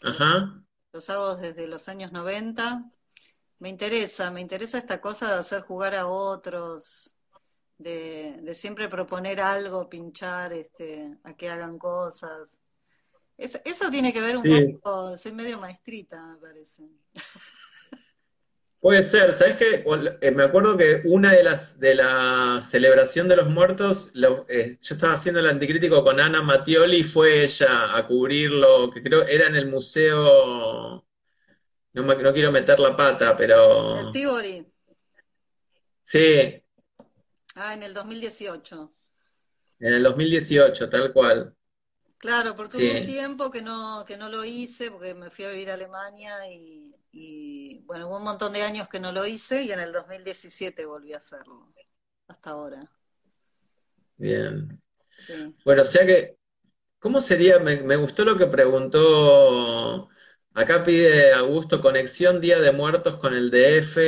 Ajá. 0.00 0.62
los 0.92 1.10
hago 1.10 1.34
desde 1.34 1.66
los 1.66 1.88
años 1.88 2.12
90. 2.12 2.84
Me 3.58 3.68
interesa, 3.68 4.30
me 4.30 4.40
interesa 4.40 4.78
esta 4.78 5.00
cosa 5.00 5.28
de 5.32 5.38
hacer 5.40 5.62
jugar 5.62 5.94
a 5.94 6.06
otros, 6.06 7.16
de, 7.78 8.38
de 8.42 8.54
siempre 8.54 8.88
proponer 8.88 9.40
algo, 9.40 9.88
pinchar, 9.90 10.52
este, 10.52 11.18
a 11.24 11.34
que 11.36 11.50
hagan 11.50 11.78
cosas. 11.78 12.60
Es- 13.38 13.60
eso 13.64 13.90
tiene 13.90 14.12
que 14.12 14.20
ver 14.22 14.36
un 14.38 14.44
Sí, 14.44 14.48
poco, 14.48 15.16
soy 15.18 15.32
medio 15.32 15.60
maestrita, 15.60 16.24
me 16.26 16.38
parece. 16.38 16.84
puede 18.80 19.04
ser. 19.04 19.32
¿Sabes 19.32 19.56
qué? 19.56 19.84
Eh, 20.20 20.30
me 20.30 20.44
acuerdo 20.44 20.76
que 20.76 21.02
una 21.06 21.32
de 21.32 21.42
las 21.42 21.78
de 21.80 21.94
la 21.94 22.60
celebración 22.68 23.28
de 23.28 23.36
los 23.36 23.48
muertos, 23.48 24.10
lo- 24.14 24.46
eh, 24.48 24.78
yo 24.80 24.94
estaba 24.94 25.14
haciendo 25.14 25.40
el 25.40 25.46
anticrítico 25.48 26.04
con 26.04 26.20
Ana 26.20 26.42
Mattioli 26.42 26.98
y 26.98 27.02
fue 27.04 27.44
ella 27.44 27.96
a 27.96 28.06
cubrirlo, 28.06 28.90
que 28.90 29.02
creo 29.02 29.22
era 29.26 29.46
en 29.48 29.56
el 29.56 29.66
museo. 29.68 31.04
No, 31.94 32.02
me- 32.04 32.16
no 32.16 32.32
quiero 32.34 32.52
meter 32.52 32.78
la 32.78 32.94
pata, 32.96 33.34
El 34.00 34.10
pero 34.14 34.16
Tivoli, 34.16 34.54
sí, 36.04 36.62
ah, 37.56 37.74
en 37.74 37.82
el 37.82 37.92
2018. 37.94 38.94
en 39.78 39.92
el 39.94 40.02
2018, 40.02 40.90
tal 40.90 41.12
cual. 41.12 41.54
Claro, 42.18 42.56
porque 42.56 42.78
hubo 42.78 42.90
un 42.92 43.04
tiempo 43.04 43.50
que 43.50 43.60
no, 43.60 44.04
que 44.06 44.16
no 44.16 44.28
lo 44.30 44.44
hice, 44.44 44.90
porque 44.90 45.14
me 45.14 45.30
fui 45.30 45.44
a 45.44 45.48
vivir 45.50 45.70
a 45.70 45.74
Alemania 45.74 46.48
y, 46.50 46.94
y, 47.12 47.80
bueno, 47.84 48.08
hubo 48.08 48.16
un 48.16 48.24
montón 48.24 48.52
de 48.54 48.62
años 48.62 48.88
que 48.88 48.98
no 48.98 49.12
lo 49.12 49.26
hice 49.26 49.62
y 49.62 49.70
en 49.72 49.80
el 49.80 49.92
2017 49.92 50.86
volví 50.86 51.12
a 51.12 51.18
hacerlo, 51.18 51.74
hasta 52.28 52.50
ahora. 52.50 52.90
bien. 54.16 54.80
Sí. 55.18 55.54
Bueno, 55.64 55.82
o 55.82 55.86
sea 55.86 56.06
que, 56.06 56.36
¿cómo 57.00 57.20
sería? 57.20 57.58
Me, 57.60 57.78
me 57.82 57.96
gustó 57.96 58.24
lo 58.24 58.38
que 58.38 58.46
preguntó. 58.46 60.08
Acá 60.54 60.84
pide 60.84 61.34
Augusto 61.34 61.80
conexión 61.80 62.40
Día 62.40 62.60
de 62.60 62.70
Muertos 62.70 63.16
con 63.16 63.34
el 63.34 63.50
DF 63.50 63.98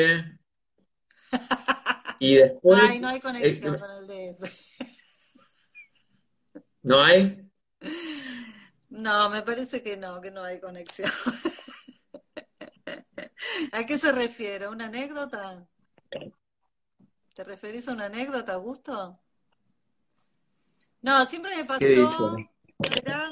y 2.20 2.36
después, 2.36 2.82
Ay, 2.82 3.00
no 3.00 3.08
hay 3.08 3.16
eh, 3.16 3.20
conexión 3.20 3.78
con 3.78 3.90
el 3.90 4.06
DF. 4.06 4.44
¿no 6.82 7.02
hay? 7.02 7.50
No, 8.90 9.28
me 9.28 9.42
parece 9.42 9.82
que 9.82 9.96
no, 9.96 10.20
que 10.20 10.30
no 10.30 10.44
hay 10.44 10.60
conexión. 10.60 11.10
¿A 13.72 13.84
qué 13.84 13.98
se 13.98 14.12
refiere? 14.12 14.68
¿Una 14.68 14.86
anécdota? 14.86 15.66
¿Te 17.34 17.42
referís 17.44 17.88
a 17.88 17.92
una 17.92 18.06
anécdota, 18.06 18.54
Augusto? 18.54 19.20
No, 21.02 21.26
siempre 21.26 21.56
me 21.56 21.66
¿Qué 21.78 21.88
dice? 21.88 22.12
pasó, 22.12 22.36
¿será, 22.94 23.30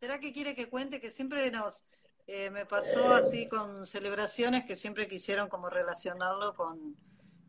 será 0.00 0.18
que 0.20 0.32
quiere 0.32 0.54
que 0.54 0.68
cuente 0.68 1.00
que 1.00 1.10
siempre 1.10 1.50
nos, 1.50 1.84
eh, 2.26 2.50
me 2.50 2.66
pasó 2.66 3.14
así 3.14 3.48
con 3.48 3.86
celebraciones 3.86 4.64
que 4.64 4.76
siempre 4.76 5.08
quisieron 5.08 5.48
como 5.48 5.70
relacionarlo 5.70 6.54
con, 6.54 6.96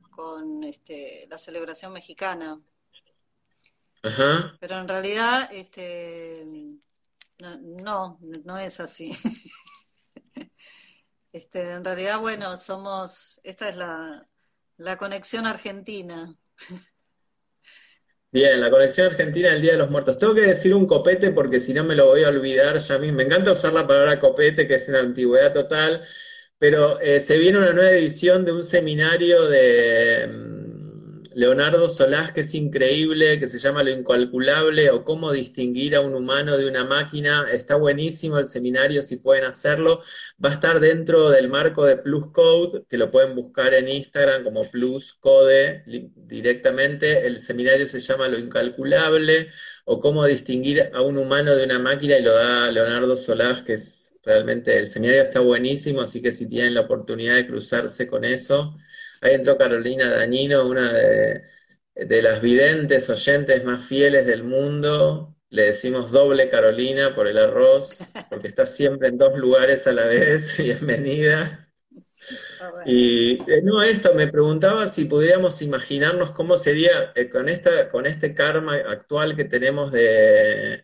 con 0.09 0.63
este, 0.63 1.27
la 1.29 1.37
celebración 1.37 1.93
mexicana? 1.93 2.61
Ajá. 4.01 4.57
Pero 4.59 4.79
en 4.79 4.87
realidad, 4.87 5.49
este, 5.51 6.45
no, 7.39 7.57
no, 7.59 8.19
no 8.43 8.57
es 8.57 8.79
así. 8.79 9.11
Este, 11.31 11.73
en 11.73 11.85
realidad, 11.85 12.19
bueno, 12.19 12.57
somos, 12.57 13.39
esta 13.43 13.69
es 13.69 13.75
la, 13.75 14.27
la 14.77 14.97
conexión 14.97 15.45
argentina. 15.45 16.35
Bien, 18.31 18.59
la 18.61 18.69
conexión 18.69 19.07
argentina 19.07 19.49
del 19.49 19.61
Día 19.61 19.71
de 19.71 19.77
los 19.79 19.89
Muertos. 19.89 20.19
Tengo 20.19 20.35
que 20.35 20.41
decir 20.41 20.73
un 20.75 20.85
copete 20.85 21.31
porque 21.31 21.59
si 21.59 21.73
no 21.73 21.83
me 21.83 21.95
lo 21.95 22.05
voy 22.07 22.23
a 22.23 22.29
olvidar 22.29 22.77
ya 22.77 22.97
mismo. 22.99 23.17
Me 23.17 23.23
encanta 23.23 23.51
usar 23.53 23.73
la 23.73 23.87
palabra 23.87 24.19
copete, 24.19 24.67
que 24.67 24.75
es 24.75 24.87
una 24.87 24.99
antigüedad 24.99 25.51
total, 25.51 26.03
pero 26.59 26.99
eh, 26.99 27.19
se 27.21 27.39
viene 27.39 27.57
una 27.57 27.73
nueva 27.73 27.91
edición 27.91 28.45
de 28.45 28.51
un 28.51 28.65
seminario 28.65 29.47
de 29.47 30.27
mm, 30.27 30.58
Leonardo 31.39 31.87
Solás 31.87 32.33
que 32.33 32.41
es 32.41 32.53
increíble, 32.53 33.39
que 33.39 33.47
se 33.47 33.59
llama 33.59 33.81
Lo 33.81 33.91
Incalculable 33.91 34.89
o 34.91 35.05
Cómo 35.05 35.31
distinguir 35.31 35.95
a 35.95 36.01
un 36.01 36.13
humano 36.13 36.57
de 36.57 36.67
una 36.67 36.83
máquina. 36.83 37.47
Está 37.49 37.75
buenísimo 37.75 38.37
el 38.37 38.45
seminario, 38.45 39.01
si 39.01 39.15
pueden 39.15 39.45
hacerlo. 39.45 40.01
Va 40.43 40.49
a 40.49 40.53
estar 40.53 40.81
dentro 40.81 41.29
del 41.29 41.47
marco 41.47 41.85
de 41.85 41.95
Plus 41.95 42.31
Code, 42.33 42.83
que 42.89 42.97
lo 42.97 43.09
pueden 43.09 43.35
buscar 43.35 43.73
en 43.73 43.87
Instagram 43.87 44.43
como 44.43 44.69
Plus 44.69 45.13
Code 45.13 45.83
directamente. 45.85 47.25
El 47.25 47.39
seminario 47.39 47.87
se 47.87 48.01
llama 48.01 48.27
Lo 48.27 48.37
Incalculable 48.37 49.47
o 49.85 50.01
Cómo 50.01 50.25
distinguir 50.25 50.91
a 50.93 51.01
un 51.01 51.17
humano 51.17 51.55
de 51.55 51.63
una 51.63 51.79
máquina 51.79 52.17
y 52.17 52.21
lo 52.21 52.33
da 52.35 52.69
Leonardo 52.69 53.15
Solás, 53.15 53.61
que 53.63 53.73
es 53.73 54.13
realmente, 54.23 54.77
el 54.77 54.89
seminario 54.89 55.23
está 55.23 55.39
buenísimo, 55.39 56.01
así 56.01 56.21
que 56.21 56.33
si 56.33 56.47
tienen 56.49 56.73
la 56.73 56.81
oportunidad 56.81 57.35
de 57.35 57.47
cruzarse 57.47 58.07
con 58.07 58.25
eso. 58.25 58.75
Ahí 59.21 59.33
entró 59.35 59.57
Carolina 59.57 60.09
Dañino, 60.09 60.67
una 60.67 60.93
de, 60.93 61.43
de 61.95 62.21
las 62.21 62.41
videntes 62.41 63.09
oyentes 63.09 63.63
más 63.63 63.85
fieles 63.85 64.25
del 64.25 64.43
mundo. 64.43 65.35
Le 65.49 65.63
decimos 65.63 66.11
doble 66.11 66.49
Carolina 66.49 67.15
por 67.15 67.27
el 67.27 67.37
arroz, 67.37 67.99
porque 68.29 68.47
está 68.47 68.65
siempre 68.65 69.07
en 69.09 69.17
dos 69.17 69.37
lugares 69.37 69.87
a 69.87 69.93
la 69.93 70.05
vez. 70.05 70.57
Bienvenida. 70.63 71.67
Ah, 72.59 72.69
bueno. 72.71 72.83
Y 72.85 73.33
eh, 73.51 73.61
no, 73.63 73.81
esto 73.81 74.13
me 74.13 74.27
preguntaba 74.27 74.87
si 74.87 75.05
pudiéramos 75.05 75.61
imaginarnos 75.61 76.31
cómo 76.31 76.57
sería 76.57 77.11
eh, 77.15 77.29
con 77.29 77.49
esta, 77.49 77.89
con 77.89 78.05
este 78.05 78.33
karma 78.33 78.75
actual 78.75 79.35
que 79.35 79.45
tenemos 79.45 79.91
de, 79.91 80.83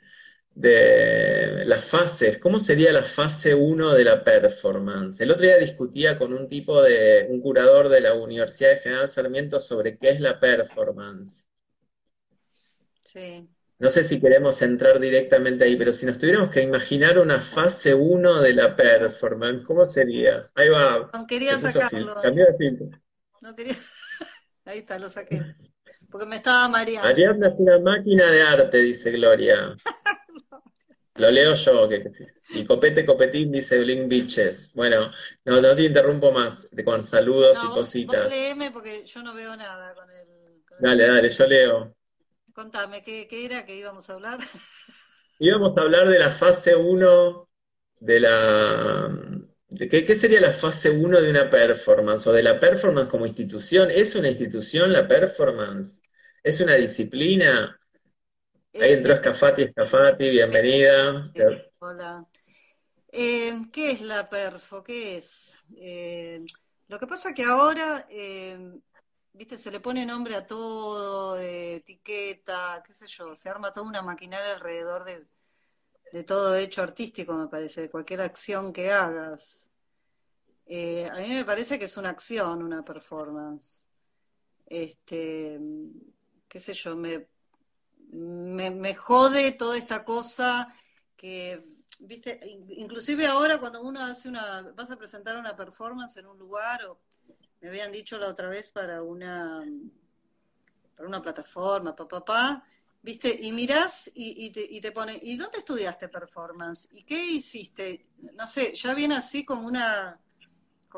de 0.55 1.65
las 1.65 1.85
fases. 1.85 2.39
¿Cómo 2.39 2.59
sería 2.59 2.93
la 2.93 3.03
fase 3.03 3.53
1 3.53 3.93
de 3.93 4.03
la 4.05 4.23
performance? 4.23 5.19
El 5.19 5.31
otro 5.31 5.45
día 5.45 5.57
discutía 5.57 6.17
con 6.17 6.33
un 6.33 6.47
tipo 6.47 6.81
de, 6.81 7.27
un 7.29 7.41
curador 7.41 7.89
de 7.89 8.01
la 8.01 8.13
Universidad 8.13 8.69
de 8.69 8.77
General 8.77 9.09
Sarmiento 9.09 9.59
sobre 9.59 9.97
qué 9.97 10.09
es 10.09 10.21
la 10.21 10.39
performance. 10.39 11.47
Sí. 13.03 13.47
No 13.77 13.89
sé 13.89 14.05
si 14.05 14.21
queremos 14.21 14.61
entrar 14.61 15.01
directamente 15.01 15.65
ahí, 15.65 15.75
pero 15.75 15.91
si 15.91 16.05
nos 16.05 16.17
tuviéramos 16.17 16.49
que 16.49 16.61
imaginar 16.61 17.19
una 17.19 17.41
fase 17.41 17.93
1 17.93 18.41
de 18.41 18.53
la 18.53 18.75
performance, 18.77 19.65
¿cómo 19.65 19.85
sería? 19.85 20.49
Ahí 20.55 20.69
va. 20.69 21.09
No 21.13 21.27
quería 21.27 21.59
sacarlo. 21.59 22.15
cambió 22.21 22.45
de 22.45 22.57
filtro. 22.57 22.99
No 23.41 23.53
quería. 23.53 23.73
Ahí 24.65 24.79
está, 24.79 24.97
lo 24.97 25.09
saqué. 25.09 25.43
Porque 26.09 26.25
me 26.25 26.37
estaba 26.37 26.67
mareando. 26.69 27.07
Ariadna 27.07 27.49
es 27.49 27.53
una 27.57 27.77
máquina 27.77 28.31
de 28.31 28.41
arte, 28.41 28.77
dice 28.77 29.11
Gloria. 29.11 29.75
Lo 31.17 31.31
leo 31.31 31.55
yo, 31.55 31.87
que, 31.89 32.11
y 32.49 32.65
copete 32.65 33.05
copetín 33.05 33.51
dice 33.51 33.79
Blink 33.79 34.07
Bitches. 34.07 34.73
Bueno, 34.75 35.11
no, 35.45 35.61
no 35.61 35.75
te 35.75 35.83
interrumpo 35.83 36.31
más 36.31 36.69
con 36.83 37.03
saludos 37.03 37.55
No, 37.55 37.63
y 37.63 37.67
vos, 37.69 37.95
vos 38.05 38.17
cositas. 38.17 38.27
léeme 38.27 38.71
porque 38.71 39.05
yo 39.05 39.23
no 39.23 39.33
veo 39.33 39.55
nada 39.55 39.93
con 39.95 40.09
el, 40.11 40.63
con 40.67 40.77
el- 40.79 40.83
Dale, 40.83 41.07
dale, 41.07 41.29
yo 41.29 41.47
leo. 41.47 41.95
Contame, 42.53 43.03
¿qué, 43.03 43.27
qué 43.27 43.45
era 43.45 43.65
que 43.65 43.75
íbamos 43.75 44.09
a 44.09 44.13
hablar? 44.13 44.39
Íbamos 45.39 45.77
a 45.77 45.81
hablar 45.81 46.07
de 46.09 46.19
la 46.19 46.31
fase 46.31 46.75
1 46.75 47.49
de 47.99 48.19
la... 48.19 49.09
de 49.69 49.89
¿qué, 49.89 50.05
qué 50.05 50.15
sería 50.15 50.39
la 50.41 50.51
fase 50.51 50.89
1 50.89 51.21
de 51.21 51.29
una 51.29 51.49
performance? 51.49 52.27
O 52.27 52.33
de 52.33 52.43
la 52.43 52.59
performance 52.59 53.09
como 53.09 53.25
institución. 53.25 53.91
¿Es 53.91 54.15
una 54.15 54.29
institución 54.29 54.93
la 54.93 55.07
performance? 55.07 56.01
¿Es 56.43 56.61
una 56.61 56.75
disciplina? 56.75 57.79
Ahí 58.79 58.93
entró 58.93 59.13
Eh, 59.13 59.17
Scafati, 59.17 59.67
Scafati, 59.69 60.29
bienvenida. 60.29 61.29
eh, 61.33 61.51
hola. 61.79 62.27
Eh, 63.11 63.53
¿qué 63.73 63.91
es 63.93 64.01
la 64.01 64.29
perfo? 64.29 64.83
¿Qué 64.83 65.17
es? 65.17 65.57
Eh, 65.77 66.45
lo 66.87 66.99
que 66.99 67.07
pasa 67.07 67.33
que 67.33 67.43
ahora, 67.43 68.05
eh, 68.09 68.59
viste, 69.33 69.57
se 69.57 69.71
le 69.71 69.79
pone 69.79 70.05
nombre 70.05 70.35
a 70.35 70.47
todo, 70.47 71.39
eh, 71.39 71.75
etiqueta, 71.77 72.83
qué 72.85 72.93
sé 72.93 73.07
yo, 73.07 73.35
se 73.35 73.49
arma 73.49 73.73
toda 73.73 73.87
una 73.87 74.01
maquinaria 74.03 74.53
alrededor 74.55 75.05
de, 75.05 75.27
de 76.13 76.23
todo 76.23 76.55
hecho 76.55 76.81
artístico, 76.83 77.33
me 77.35 77.47
parece, 77.49 77.81
de 77.83 77.89
cualquier 77.91 78.21
acción 78.21 78.73
que 78.73 78.91
hagas. 78.91 79.71
Eh, 80.67 81.09
a 81.11 81.15
mí 81.19 81.29
me 81.29 81.45
parece 81.45 81.79
que 81.79 81.85
es 81.85 81.97
una 81.97 82.09
acción, 82.09 82.63
una 82.63 82.83
performance. 82.83 83.83
Este, 84.67 85.59
qué 86.47 86.59
sé 86.59 86.73
yo, 86.73 86.95
me, 86.95 87.29
me, 88.15 88.71
me 88.71 88.95
jode 88.95 89.51
toda 89.53 89.77
esta 89.77 90.03
cosa 90.03 90.73
que, 91.15 91.65
viste, 91.99 92.39
in- 92.45 92.65
inclusive 92.69 93.25
ahora 93.27 93.59
cuando 93.59 93.81
uno 93.81 94.03
hace 94.03 94.29
una, 94.29 94.61
vas 94.75 94.91
a 94.91 94.97
presentar 94.97 95.37
una 95.37 95.55
performance 95.55 96.17
en 96.17 96.27
un 96.27 96.37
lugar, 96.37 96.85
o 96.85 96.99
me 97.61 97.69
habían 97.69 97.91
dicho 97.91 98.17
la 98.17 98.27
otra 98.29 98.49
vez 98.49 98.71
para 98.71 99.03
una, 99.03 99.63
para 100.95 101.07
una 101.09 101.21
plataforma, 101.21 101.95
papá, 101.95 102.19
papá, 102.19 102.63
viste, 103.01 103.37
y 103.41 103.51
mirás 103.51 104.09
y, 104.13 104.45
y 104.45 104.49
te, 104.51 104.65
y 104.69 104.79
te 104.81 104.91
pone, 104.91 105.19
¿y 105.21 105.35
dónde 105.35 105.59
estudiaste 105.59 106.07
performance? 106.09 106.87
¿Y 106.91 107.03
qué 107.03 107.23
hiciste? 107.25 108.07
No 108.33 108.47
sé, 108.47 108.73
ya 108.73 108.93
viene 108.93 109.15
así 109.15 109.43
como 109.45 109.67
una, 109.67 110.19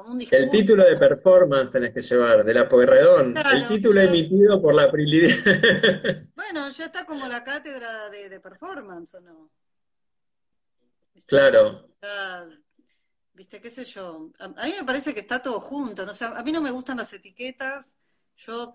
un 0.05 0.21
El 0.29 0.49
título 0.49 0.83
de 0.85 0.95
performance 0.97 1.71
tenés 1.71 1.93
que 1.93 2.01
llevar, 2.01 2.43
de 2.43 2.53
la 2.53 2.67
Pueyrredón. 2.69 3.33
Claro, 3.33 3.49
El 3.51 3.67
título 3.67 4.01
emitido 4.01 4.61
por 4.61 4.73
la 4.75 4.91
Prilidad. 4.91 6.23
Bueno, 6.35 6.69
ya 6.69 6.85
está 6.85 7.05
como 7.05 7.27
la 7.27 7.43
cátedra 7.43 8.09
de, 8.09 8.29
de 8.29 8.39
performance, 8.39 9.15
¿o 9.15 9.21
no? 9.21 9.49
Está- 11.15 11.27
Claro. 11.27 11.87
está- 11.93 12.47
viste, 13.33 13.59
qué 13.61 13.69
sé 13.71 13.85
yo. 13.85 14.31
A, 14.39 14.45
a 14.45 14.65
mí 14.65 14.73
me 14.79 14.83
parece 14.85 15.13
que 15.13 15.19
está 15.21 15.41
todo 15.41 15.59
junto, 15.59 16.05
¿no? 16.05 16.11
O 16.11 16.15
sea, 16.15 16.29
a 16.29 16.43
mí 16.43 16.51
no 16.51 16.61
me 16.61 16.71
gustan 16.71 16.97
las 16.97 17.11
etiquetas. 17.13 17.95
Yo 18.37 18.73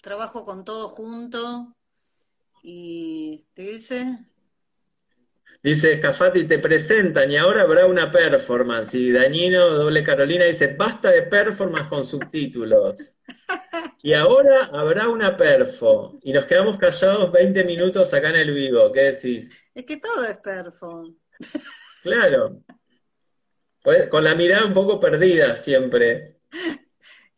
trabajo 0.00 0.44
con 0.44 0.64
todo 0.64 0.88
junto. 0.88 1.74
Y 2.62 3.46
te 3.54 3.62
dice, 3.62 4.26
Dice 5.66 5.96
Scafati, 5.96 6.44
te 6.44 6.60
presentan 6.60 7.28
y 7.28 7.36
ahora 7.36 7.62
habrá 7.62 7.86
una 7.86 8.12
performance. 8.12 8.94
Y 8.94 9.10
Dañino, 9.10 9.68
doble 9.70 10.04
Carolina, 10.04 10.44
dice, 10.44 10.68
basta 10.68 11.10
de 11.10 11.22
performance 11.22 11.88
con 11.88 12.04
subtítulos. 12.04 13.16
Y 14.00 14.12
ahora 14.12 14.66
habrá 14.66 15.08
una 15.08 15.36
perfo. 15.36 16.20
Y 16.22 16.32
nos 16.32 16.44
quedamos 16.44 16.78
callados 16.78 17.32
20 17.32 17.64
minutos 17.64 18.14
acá 18.14 18.30
en 18.30 18.36
el 18.36 18.54
vivo. 18.54 18.92
¿Qué 18.92 19.10
decís? 19.10 19.60
es 19.74 19.84
que 19.84 19.96
todo 19.96 20.24
es 20.24 20.38
perfo. 20.38 21.12
Claro. 22.04 22.62
Pues, 23.82 24.08
Con 24.08 24.22
la 24.22 24.36
mirada 24.36 24.66
un 24.66 24.74
poco 24.74 25.00
perdida 25.00 25.56
siempre. 25.56 26.36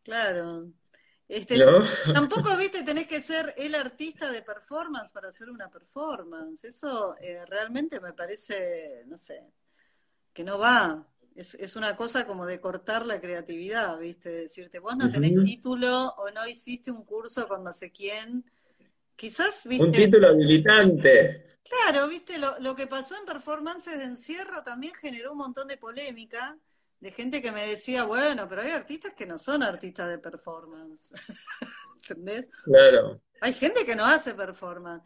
Claro. 0.03 0.71
Este, 1.29 1.59
¿No? 1.59 1.85
Tampoco, 2.15 2.57
viste, 2.57 2.83
tenés 2.85 3.07
que 3.07 3.21
ser 3.21 3.53
el 3.59 3.75
artista 3.75 4.31
de 4.33 4.41
performance 4.43 5.11
para 5.11 5.29
hacer 5.29 5.51
una 5.51 5.71
performance. 5.71 6.65
Eso 6.65 7.17
eh, 7.21 7.45
realmente 7.47 8.01
me 8.01 8.15
parece, 8.15 9.05
no 9.07 9.19
sé, 9.19 9.45
que 10.33 10.43
no 10.43 10.59
va. 10.59 11.07
Es, 11.35 11.55
es 11.55 11.77
una 11.77 11.95
cosa 11.95 12.27
como 12.27 12.47
de 12.47 12.59
cortar 12.61 13.07
la 13.07 13.21
creatividad, 13.21 13.99
viste, 13.99 14.31
decirte, 14.31 14.79
vos 14.81 14.97
no 14.97 15.09
tenés 15.11 15.37
título 15.45 16.09
o 16.17 16.31
no 16.31 16.47
hiciste 16.49 16.91
un 16.91 17.05
curso 17.05 17.47
con 17.47 17.63
no 17.63 17.73
sé 17.73 17.93
quién. 17.93 18.45
Quizás, 19.15 19.67
Un 19.79 19.91
viste, 19.91 19.91
título 19.93 20.29
habilitante. 20.29 21.59
claro, 21.63 22.09
viste, 22.09 22.39
lo, 22.39 22.59
lo 22.61 22.75
que 22.75 22.87
pasó 22.87 23.17
en 23.17 23.27
performances 23.27 23.99
de 23.99 24.05
encierro 24.05 24.63
también 24.63 24.95
generó 24.95 25.33
un 25.33 25.39
montón 25.39 25.69
de 25.69 25.77
polémica 25.77 26.57
de 27.01 27.11
gente 27.13 27.41
que 27.41 27.53
me 27.53 27.67
decía, 27.69 28.05
bueno, 28.05 28.49
pero 28.49 28.63
hay 28.63 28.71
artistas 28.73 29.13
que 29.15 29.27
no 29.27 29.39
son 29.39 29.63
artistas 29.63 30.09
de 30.09 30.19
performance. 30.19 31.11
¿Entendés? 32.03 32.49
Claro. 32.65 33.21
Hay 33.41 33.53
gente 33.53 33.85
que 33.85 33.95
no 33.95 34.05
hace 34.05 34.35
performance, 34.35 35.05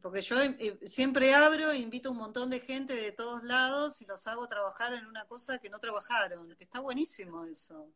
porque 0.00 0.20
yo 0.20 0.40
eh, 0.40 0.78
siempre 0.86 1.34
abro 1.34 1.72
e 1.72 1.78
invito 1.78 2.08
a 2.08 2.12
un 2.12 2.18
montón 2.18 2.48
de 2.50 2.60
gente 2.60 2.94
de 2.94 3.12
todos 3.12 3.42
lados 3.42 4.00
y 4.02 4.06
los 4.06 4.24
hago 4.26 4.46
trabajar 4.46 4.92
en 4.94 5.06
una 5.06 5.24
cosa 5.26 5.58
que 5.58 5.68
no 5.70 5.78
trabajaron, 5.78 6.54
que 6.56 6.64
está 6.64 6.80
buenísimo 6.80 7.44
eso. 7.46 7.88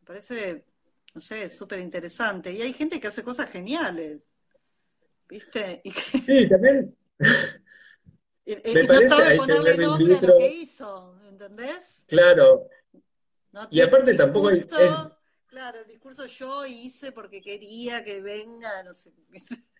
Me 0.00 0.06
parece, 0.06 0.64
no 1.14 1.20
sé, 1.20 1.48
súper 1.50 1.80
interesante. 1.80 2.52
Y 2.52 2.62
hay 2.62 2.72
gente 2.72 3.00
que 3.00 3.08
hace 3.08 3.22
cosas 3.24 3.50
geniales, 3.50 4.22
¿viste? 5.28 5.80
Y 5.84 5.90
que 5.92 6.00
Sí, 6.00 6.48
también 6.48 6.96
y- 8.44 8.52
y 8.52 8.86
no 8.86 9.08
sabe 9.08 9.36
ponerle 9.36 9.76
nombre 9.78 10.16
a 10.16 10.20
lo 10.22 10.36
que 10.38 10.48
hizo, 10.48 11.17
¿entendés? 11.48 12.04
Claro, 12.06 12.68
No 13.52 13.66
Y 13.70 13.80
aparte 13.80 14.14
tampoco 14.14 14.48
hay- 14.48 14.66
claro, 15.46 15.80
el 15.80 15.86
discurso 15.86 16.26
yo 16.26 16.66
hice 16.66 17.12
porque 17.12 17.40
quería 17.40 18.04
que 18.04 18.20
venga, 18.20 18.82
no 18.82 18.92
sé. 18.92 19.12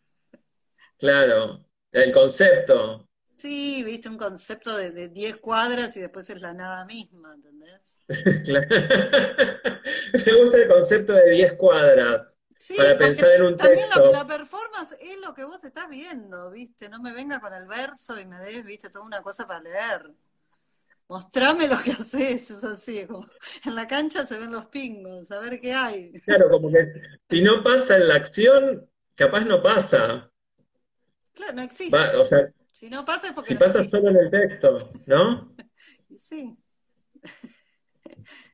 claro. 0.99 1.65
El 1.93 2.13
concepto. 2.13 3.09
Sí, 3.39 3.83
viste, 3.85 4.09
un 4.09 4.19
concepto 4.19 4.77
de, 4.77 4.91
de 4.91 5.09
10 5.09 5.37
cuadras 5.37 5.97
y 5.97 6.01
después 6.01 6.29
es 6.29 6.41
la 6.41 6.53
nada 6.53 6.85
misma, 6.85 7.35
¿entendés? 7.35 8.01
Claro. 8.45 8.67
Me 10.13 10.33
gusta 10.43 10.59
el 10.59 10.69
concepto 10.69 11.13
de 11.13 11.31
10 11.31 11.53
cuadras 11.55 12.37
Sí, 12.57 12.77
para 12.77 12.99
pensar 12.99 13.31
en 13.33 13.43
un 13.43 13.57
también 13.57 13.89
la, 13.89 13.95
texto. 13.95 14.11
la 14.13 14.27
performance 14.27 14.97
es 15.01 15.19
lo 15.21 15.33
que 15.33 15.45
vos 15.45 15.63
estás 15.65 15.89
viendo, 15.89 16.51
viste, 16.51 16.89
no 16.89 17.01
me 17.01 17.13
venga 17.13 17.41
con 17.41 17.55
el 17.55 17.67
verso 17.67 18.19
y 18.21 18.27
me 18.27 18.39
des, 18.41 18.65
viste, 18.65 18.91
toda 18.91 19.05
una 19.05 19.23
cosa 19.23 19.47
para 19.47 19.61
leer. 19.61 20.13
Mostrame 21.09 21.67
lo 21.69 21.79
que 21.83 21.93
haces, 21.93 22.51
es 22.51 22.65
así, 22.65 23.07
como 23.07 23.27
en 23.65 23.75
la 23.75 23.87
cancha 23.87 24.27
se 24.27 24.39
ven 24.39 24.53
los 24.53 24.67
pingos, 24.67 25.31
a 25.31 25.41
ver 25.41 25.59
qué 25.61 25.73
hay. 25.73 26.13
Claro, 26.25 26.51
como 26.51 26.71
que 26.71 26.93
si 27.31 27.43
no 27.43 27.63
pasa 27.63 27.97
en 27.97 28.09
la 28.09 28.15
acción, 28.17 28.89
capaz 29.15 29.41
no 29.47 29.63
pasa. 29.63 30.31
Claro, 31.33 31.53
no 31.55 31.63
existe. 31.63 31.97
Va, 31.97 32.21
o 32.21 32.25
sea, 32.25 32.49
Si 32.73 32.91
no 32.91 33.05
pasa 33.05 33.29
es 33.29 33.33
porque 33.33 33.49
si 33.49 33.55
no 33.55 33.61
pasa 33.61 33.79
existe. 33.79 33.97
solo 33.99 34.11
en 34.11 34.17
el 34.17 34.31
texto, 34.31 34.91
¿no? 35.07 35.55
Sí. 36.17 36.57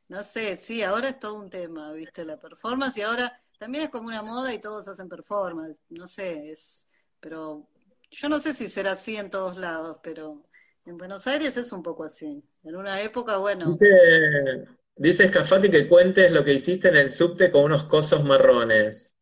No 0.08 0.22
sé, 0.22 0.56
sí, 0.56 0.82
ahora 0.82 1.08
es 1.08 1.18
todo 1.18 1.34
un 1.34 1.50
tema, 1.50 1.92
¿viste? 1.92 2.24
La 2.24 2.38
performance 2.38 2.96
y 2.98 3.02
ahora 3.02 3.36
también 3.58 3.84
es 3.84 3.90
como 3.90 4.08
una 4.08 4.22
moda 4.22 4.52
y 4.52 4.60
todos 4.60 4.86
hacen 4.88 5.08
performance. 5.08 5.78
No 5.88 6.06
sé, 6.08 6.50
es, 6.50 6.88
pero 7.20 7.68
yo 8.10 8.28
no 8.28 8.38
sé 8.40 8.54
si 8.54 8.68
será 8.68 8.92
así 8.92 9.16
en 9.16 9.30
todos 9.30 9.56
lados, 9.56 9.98
pero 10.02 10.44
en 10.86 10.98
Buenos 10.98 11.26
Aires 11.26 11.56
es 11.56 11.72
un 11.72 11.82
poco 11.82 12.04
así. 12.04 12.42
En 12.62 12.76
una 12.76 13.00
época, 13.00 13.36
bueno, 13.38 13.72
Dice, 13.72 14.68
dice 14.96 15.28
Scafati 15.28 15.70
que 15.70 15.88
cuentes 15.88 16.30
lo 16.30 16.44
que 16.44 16.54
hiciste 16.54 16.88
en 16.88 16.96
el 16.96 17.10
subte 17.10 17.50
con 17.50 17.64
unos 17.64 17.84
cosos 17.84 18.24
marrones. 18.24 19.14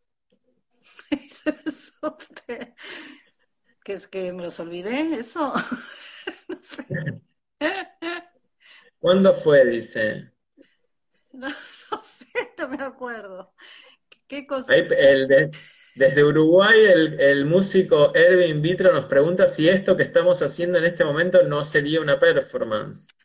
hice 1.10 1.50
el 1.50 1.72
subte. 1.72 2.74
que 3.84 3.94
es 3.94 4.08
que 4.08 4.32
me 4.32 4.42
los 4.42 4.58
olvidé, 4.60 5.14
eso. 5.18 5.52
No 6.48 6.58
sé. 6.62 6.86
¿Cuándo 9.00 9.34
fue? 9.34 9.64
Dice. 9.66 10.30
No, 11.32 11.48
no 11.48 11.52
sé, 11.52 12.52
no 12.58 12.68
me 12.68 12.82
acuerdo. 12.82 13.52
¿Qué 14.28 14.46
cosa? 14.46 14.72
Ahí, 14.72 14.86
el 14.96 15.26
de, 15.28 15.50
Desde 15.94 16.24
Uruguay, 16.24 16.84
el, 16.86 17.20
el 17.20 17.44
músico 17.44 18.14
Erwin 18.14 18.62
Vitro 18.62 18.92
nos 18.92 19.04
pregunta 19.06 19.46
si 19.46 19.68
esto 19.68 19.96
que 19.96 20.02
estamos 20.04 20.40
haciendo 20.40 20.78
en 20.78 20.84
este 20.84 21.04
momento 21.04 21.42
no 21.42 21.64
sería 21.64 22.00
una 22.00 22.18
performance. 22.18 23.08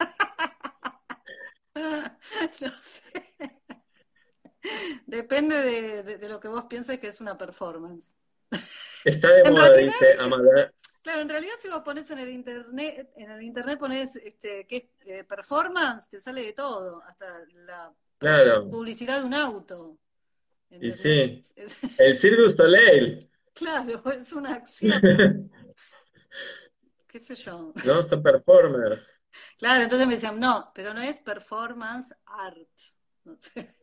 No 2.61 2.72
sé. 2.72 3.55
Depende 5.05 5.55
de, 5.55 6.03
de- 6.03 6.18
de 6.18 6.30
lo 6.30 6.39
que 6.39 6.47
vos 6.47 6.65
pienses 6.70 6.99
que 6.99 7.07
es 7.07 7.22
una 7.22 7.38
performance. 7.38 8.15
Está 9.05 9.32
de 9.34 9.49
moda, 9.49 9.70
realidad- 9.70 9.93
dice 9.99 10.15
Amada. 10.20 10.74
Claro, 11.01 11.22
en 11.22 11.30
realidad 11.30 11.53
si 11.61 11.70
vos 11.70 11.82
pones 11.84 12.09
en 12.11 12.20
el 12.20 12.30
internet, 12.30 13.09
en 13.15 13.32
el 13.32 13.41
internet 13.43 13.80
pones 13.80 14.15
este, 14.18 14.65
¿qué 14.68 14.78
es? 14.78 15.07
Eh, 15.07 15.24
performance, 15.24 16.09
te 16.09 16.20
sale 16.20 16.43
de 16.43 16.53
todo, 16.53 17.01
hasta 17.03 17.26
la 17.65 17.93
Claro. 18.18 18.70
publicidad 18.70 19.20
de 19.20 19.26
un 19.26 19.34
auto. 19.34 19.97
Y 20.70 20.91
sí. 20.91 21.41
Es- 21.55 21.84
El 21.99 22.15
Cirque 22.15 22.41
du 22.41 22.51
Soleil. 22.51 23.30
claro, 23.53 24.01
es 24.11 24.34
una 24.34 24.53
acción, 24.55 25.01
qué 27.07 27.20
sé 27.20 27.36
yo. 27.36 27.74
No 27.86 28.03
son 28.03 28.22
performers. 28.22 29.13
Claro, 29.57 29.84
entonces 29.84 30.07
me 30.07 30.15
decían, 30.15 30.39
no, 30.39 30.72
pero 30.74 30.93
no 30.93 31.01
es 31.01 31.20
performance 31.22 32.13
art. 32.26 32.68
No 33.24 33.38
sé. 33.39 33.76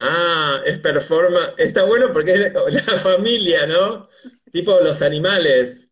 Ah, 0.00 0.60
es 0.66 0.78
performance. 0.80 1.54
Está 1.58 1.84
bueno 1.84 2.12
porque 2.12 2.34
es 2.34 2.52
la 2.86 2.98
familia, 2.98 3.66
¿no? 3.66 4.08
Tipo 4.52 4.80
los 4.80 5.00
animales. 5.02 5.88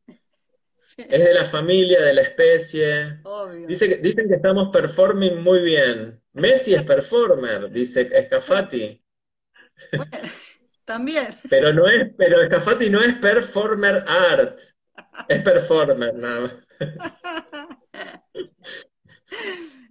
Sí, 0.76 1.04
Es 1.08 1.24
de 1.24 1.34
la 1.34 1.44
familia, 1.44 2.00
de 2.02 2.12
la 2.14 2.22
especie. 2.22 3.18
obvio. 3.24 3.66
Dice 3.68 3.88
que, 3.88 3.96
dicen 3.96 4.28
que 4.28 4.34
estamos 4.36 4.70
performing 4.72 5.42
muy 5.42 5.60
bien. 5.60 6.20
Messi 6.34 6.74
es 6.74 6.82
performer, 6.82 7.70
dice 7.70 8.08
Scafati. 8.26 9.01
Bueno, 9.96 10.10
también. 10.84 11.28
Pero 11.48 11.72
no 11.72 11.86
es, 11.88 12.12
pero 12.16 12.44
Scafati 12.46 12.90
no 12.90 13.00
es 13.00 13.14
performer 13.16 14.04
art. 14.06 14.58
Es 15.28 15.42
performer, 15.42 16.14
nada 16.14 16.40
más. 16.40 16.52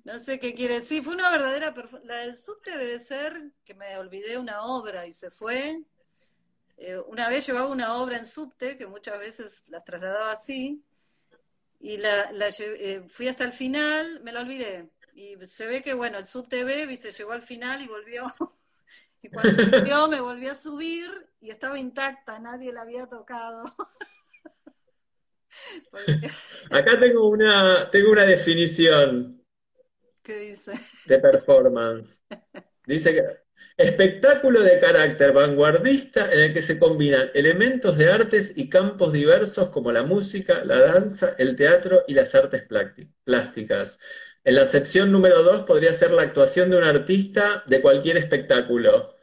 No 0.04 0.20
sé 0.20 0.40
qué 0.40 0.54
quiere 0.54 0.80
decir. 0.80 1.04
Fue 1.04 1.14
una 1.14 1.30
verdadera. 1.30 1.74
La 2.04 2.18
del 2.18 2.36
subte 2.36 2.78
debe 2.78 3.00
ser 3.00 3.52
que 3.64 3.74
me 3.74 3.98
olvidé 3.98 4.38
una 4.38 4.64
obra 4.64 5.06
y 5.06 5.14
se 5.14 5.30
fue. 5.30 5.84
Eh, 6.78 6.98
una 7.08 7.30
vez 7.30 7.46
llevaba 7.46 7.68
una 7.68 7.98
obra 7.98 8.18
en 8.18 8.28
subte, 8.28 8.78
que 8.78 8.88
muchas 8.88 9.20
veces 9.20 9.64
las 9.68 9.84
trasladaba 9.84 10.32
así, 10.32 10.84
y 11.80 11.98
la, 11.98 12.32
la 12.32 12.50
eh, 12.50 13.04
fui 13.08 13.28
hasta 13.28 13.44
el 13.44 13.54
final, 13.54 14.22
me 14.24 14.32
la 14.32 14.42
olvidé. 14.42 14.90
Y 15.14 15.36
se 15.48 15.68
ve 15.68 15.84
que, 15.84 15.94
bueno, 15.94 16.18
el 16.18 16.26
subte 16.26 16.64
B, 16.64 16.86
viste, 16.88 17.12
llegó 17.12 17.34
al 17.34 17.42
final 17.42 17.82
y 17.82 17.88
volvió. 17.88 18.24
Y 19.24 19.30
cuando 19.30 19.58
volvió, 19.64 20.08
me 20.08 20.20
volví 20.22 20.48
a 20.48 20.56
subir 20.56 21.10
y 21.40 21.50
estaba 21.52 21.80
intacta, 21.80 22.40
nadie 22.40 22.72
la 22.74 22.82
había 22.82 23.08
tocado. 23.08 23.66
Porque- 25.92 26.28
Acá 26.70 27.00
tengo 27.00 27.28
una, 27.30 27.90
tengo 27.92 28.12
una 28.12 28.26
definición 28.26 29.42
¿Qué 30.24 30.38
dice? 30.40 30.74
de 31.06 31.20
performance. 31.20 32.24
Dice 32.86 33.14
que 33.16 33.22
espectáculo 33.78 34.62
de 34.62 34.80
carácter 34.80 35.32
vanguardista 35.34 36.32
en 36.34 36.40
el 36.42 36.54
que 36.54 36.62
se 36.64 36.78
combinan 36.80 37.30
elementos 37.34 37.98
de 37.98 38.12
artes 38.12 38.54
y 38.56 38.70
campos 38.70 39.14
diversos 39.14 39.70
como 39.70 39.92
la 39.92 40.04
música, 40.04 40.64
la 40.66 40.80
danza, 40.80 41.36
el 41.40 41.56
teatro 41.56 42.04
y 42.08 42.14
las 42.16 42.36
artes 42.36 42.66
plásticas. 43.26 44.00
En 44.44 44.56
la 44.56 44.66
sección 44.66 45.12
número 45.12 45.44
2 45.44 45.64
podría 45.64 45.94
ser 45.94 46.12
la 46.12 46.24
actuación 46.24 46.70
de 46.70 46.78
un 46.78 46.84
artista 46.84 47.64
de 47.68 47.82
cualquier 47.82 48.18
espectáculo, 48.18 49.16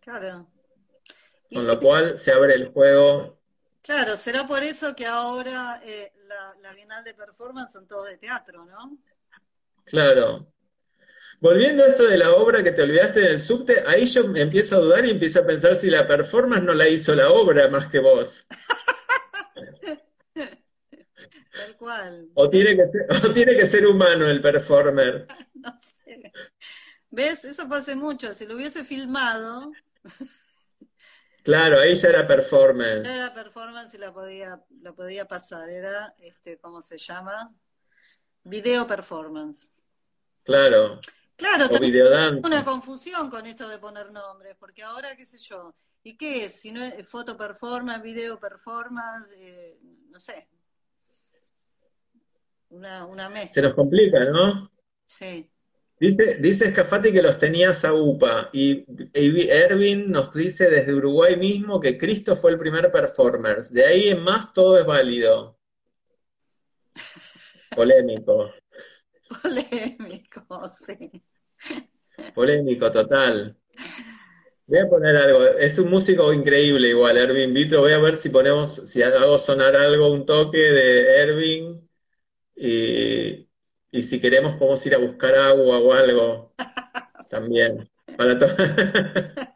Claro. 0.00 0.48
Y 1.48 1.56
con 1.56 1.66
lo 1.66 1.80
cual 1.80 2.18
se 2.18 2.32
abre 2.32 2.54
el 2.54 2.68
juego. 2.68 3.38
Claro, 3.82 4.16
será 4.16 4.46
por 4.46 4.62
eso 4.62 4.94
que 4.94 5.06
ahora 5.06 5.80
eh, 5.84 6.12
la, 6.26 6.54
la 6.60 6.74
Bienal 6.74 7.04
de 7.04 7.14
Performance 7.14 7.72
son 7.72 7.86
todos 7.86 8.06
de 8.06 8.16
teatro, 8.16 8.64
¿no? 8.64 8.98
Claro. 9.84 10.46
Volviendo 11.40 11.84
a 11.84 11.88
esto 11.88 12.04
de 12.04 12.16
la 12.16 12.32
obra 12.32 12.62
que 12.62 12.72
te 12.72 12.82
olvidaste 12.82 13.20
del 13.20 13.40
subte, 13.40 13.84
ahí 13.86 14.06
yo 14.06 14.26
me 14.28 14.40
empiezo 14.40 14.76
a 14.76 14.80
dudar 14.80 15.04
y 15.04 15.10
empiezo 15.10 15.40
a 15.40 15.46
pensar 15.46 15.76
si 15.76 15.90
la 15.90 16.08
performance 16.08 16.64
no 16.64 16.74
la 16.74 16.88
hizo 16.88 17.14
la 17.14 17.30
obra 17.30 17.68
más 17.68 17.88
que 17.88 17.98
vos. 17.98 18.46
Tal 21.52 21.76
cual. 21.76 22.28
O 22.34 22.48
tiene 22.50 22.76
que 22.76 22.86
ser, 22.88 23.06
o 23.24 23.32
tiene 23.32 23.56
que 23.56 23.66
ser 23.66 23.86
humano 23.86 24.26
el 24.26 24.40
performer. 24.40 25.26
No 25.54 25.74
sé. 25.78 26.30
¿Ves? 27.10 27.44
Eso 27.44 27.66
fue 27.66 27.78
hace 27.78 27.96
mucho. 27.96 28.34
Si 28.34 28.44
lo 28.44 28.54
hubiese 28.56 28.84
filmado, 28.84 29.72
Claro, 31.44 31.78
ahí 31.78 31.94
ya 31.94 32.08
era 32.08 32.26
performance. 32.26 33.06
era 33.06 33.32
performance 33.34 33.94
y 33.94 33.98
la 33.98 34.12
podía, 34.12 34.60
la 34.80 34.92
podía 34.94 35.28
pasar. 35.28 35.68
Era, 35.68 36.14
este, 36.18 36.58
¿cómo 36.58 36.80
se 36.80 36.96
llama? 36.96 37.54
Video 38.44 38.86
performance. 38.86 39.68
Claro. 40.42 41.00
Claro, 41.36 41.68
también 41.68 42.40
una 42.44 42.64
confusión 42.64 43.28
con 43.28 43.44
esto 43.46 43.68
de 43.68 43.78
poner 43.78 44.12
nombres, 44.12 44.56
porque 44.58 44.82
ahora, 44.84 45.16
qué 45.16 45.26
sé 45.26 45.38
yo, 45.38 45.74
¿y 46.04 46.16
qué 46.16 46.44
es? 46.44 46.60
Si 46.60 46.70
no 46.70 46.82
es 46.82 47.06
foto 47.08 47.36
performance, 47.36 48.02
video 48.02 48.38
performance, 48.38 49.28
eh, 49.36 49.76
no 50.10 50.20
sé. 50.20 50.48
Una, 52.74 53.06
una 53.06 53.30
Se 53.50 53.62
mezcla. 53.62 53.62
nos 53.62 53.74
complica, 53.74 54.24
¿no? 54.26 54.70
Sí. 55.06 55.50
Dice, 55.98 56.36
dice 56.40 56.70
Scafati 56.70 57.12
que 57.12 57.22
los 57.22 57.38
tenía 57.38 57.72
Saupa 57.74 58.48
y, 58.52 58.84
y 59.14 59.48
Erwin 59.48 60.10
nos 60.10 60.32
dice 60.34 60.70
desde 60.70 60.94
Uruguay 60.94 61.36
mismo 61.36 61.80
que 61.80 61.98
Cristo 61.98 62.36
fue 62.36 62.52
el 62.52 62.58
primer 62.58 62.92
performer. 62.92 63.62
De 63.70 63.84
ahí 63.84 64.08
en 64.08 64.22
más 64.22 64.52
todo 64.52 64.78
es 64.78 64.86
válido. 64.86 65.58
Polémico, 67.74 68.52
Polémico, 69.42 70.46
sí. 70.86 71.22
polémico 72.34 72.90
total. 72.92 73.56
Voy 74.66 74.78
a 74.78 74.88
poner 74.88 75.16
algo, 75.16 75.44
es 75.58 75.78
un 75.78 75.90
músico 75.90 76.32
increíble 76.32 76.88
igual, 76.88 77.18
Erwin 77.18 77.52
Vitro. 77.52 77.80
Voy 77.80 77.92
a 77.92 77.98
ver 77.98 78.16
si 78.16 78.30
ponemos, 78.30 78.74
si 78.90 79.02
hago 79.02 79.38
sonar 79.38 79.76
algo, 79.76 80.10
un 80.12 80.24
toque 80.24 80.58
de 80.58 81.16
Erwin 81.22 81.83
y, 82.56 83.48
y 83.90 84.02
si 84.02 84.20
queremos 84.20 84.56
podemos 84.56 84.84
ir 84.86 84.94
a 84.94 84.98
buscar 84.98 85.34
agua 85.34 85.78
o 85.78 85.92
algo 85.92 86.54
también. 87.30 87.90
Para 88.16 88.34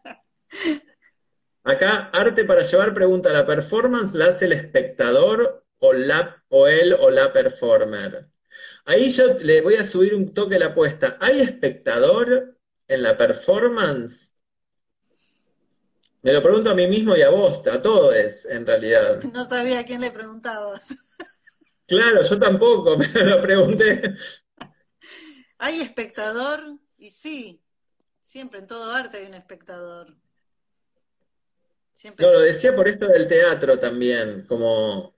Acá, 1.64 2.10
arte 2.12 2.44
para 2.44 2.62
llevar 2.62 2.94
pregunta, 2.94 3.32
¿la 3.32 3.46
performance 3.46 4.14
la 4.14 4.26
hace 4.26 4.46
el 4.46 4.52
espectador 4.52 5.66
o, 5.78 5.92
la, 5.92 6.42
o 6.48 6.66
él 6.66 6.96
o 6.98 7.10
la 7.10 7.32
performer? 7.32 8.28
Ahí 8.86 9.10
yo 9.10 9.34
le 9.40 9.60
voy 9.60 9.74
a 9.74 9.84
subir 9.84 10.14
un 10.14 10.32
toque 10.32 10.56
a 10.56 10.60
la 10.60 10.66
apuesta. 10.66 11.18
¿Hay 11.20 11.40
espectador 11.40 12.56
en 12.88 13.02
la 13.02 13.18
performance? 13.18 14.32
Me 16.22 16.32
lo 16.32 16.42
pregunto 16.42 16.70
a 16.70 16.74
mí 16.74 16.86
mismo 16.86 17.16
y 17.16 17.22
a 17.22 17.28
vos, 17.28 17.64
a 17.66 17.80
todos, 17.82 18.44
en 18.46 18.66
realidad. 18.66 19.22
No 19.32 19.48
sabía 19.48 19.80
a 19.80 19.84
quién 19.84 20.00
le 20.00 20.10
preguntabas. 20.10 20.96
Claro, 21.88 22.22
yo 22.22 22.38
tampoco 22.38 22.96
me 23.14 23.24
lo 23.24 23.40
pregunté. 23.40 24.14
¿Hay 25.56 25.80
espectador? 25.80 26.78
Y 26.98 27.10
sí, 27.10 27.62
siempre 28.24 28.60
en 28.60 28.66
todo 28.66 28.92
arte 28.92 29.16
hay 29.16 29.26
un 29.26 29.34
espectador. 29.34 30.14
Siempre. 31.94 32.24
No, 32.24 32.32
lo 32.32 32.40
decía 32.40 32.76
por 32.76 32.86
esto 32.86 33.08
del 33.08 33.26
teatro 33.26 33.78
también, 33.78 34.46
como 34.46 35.16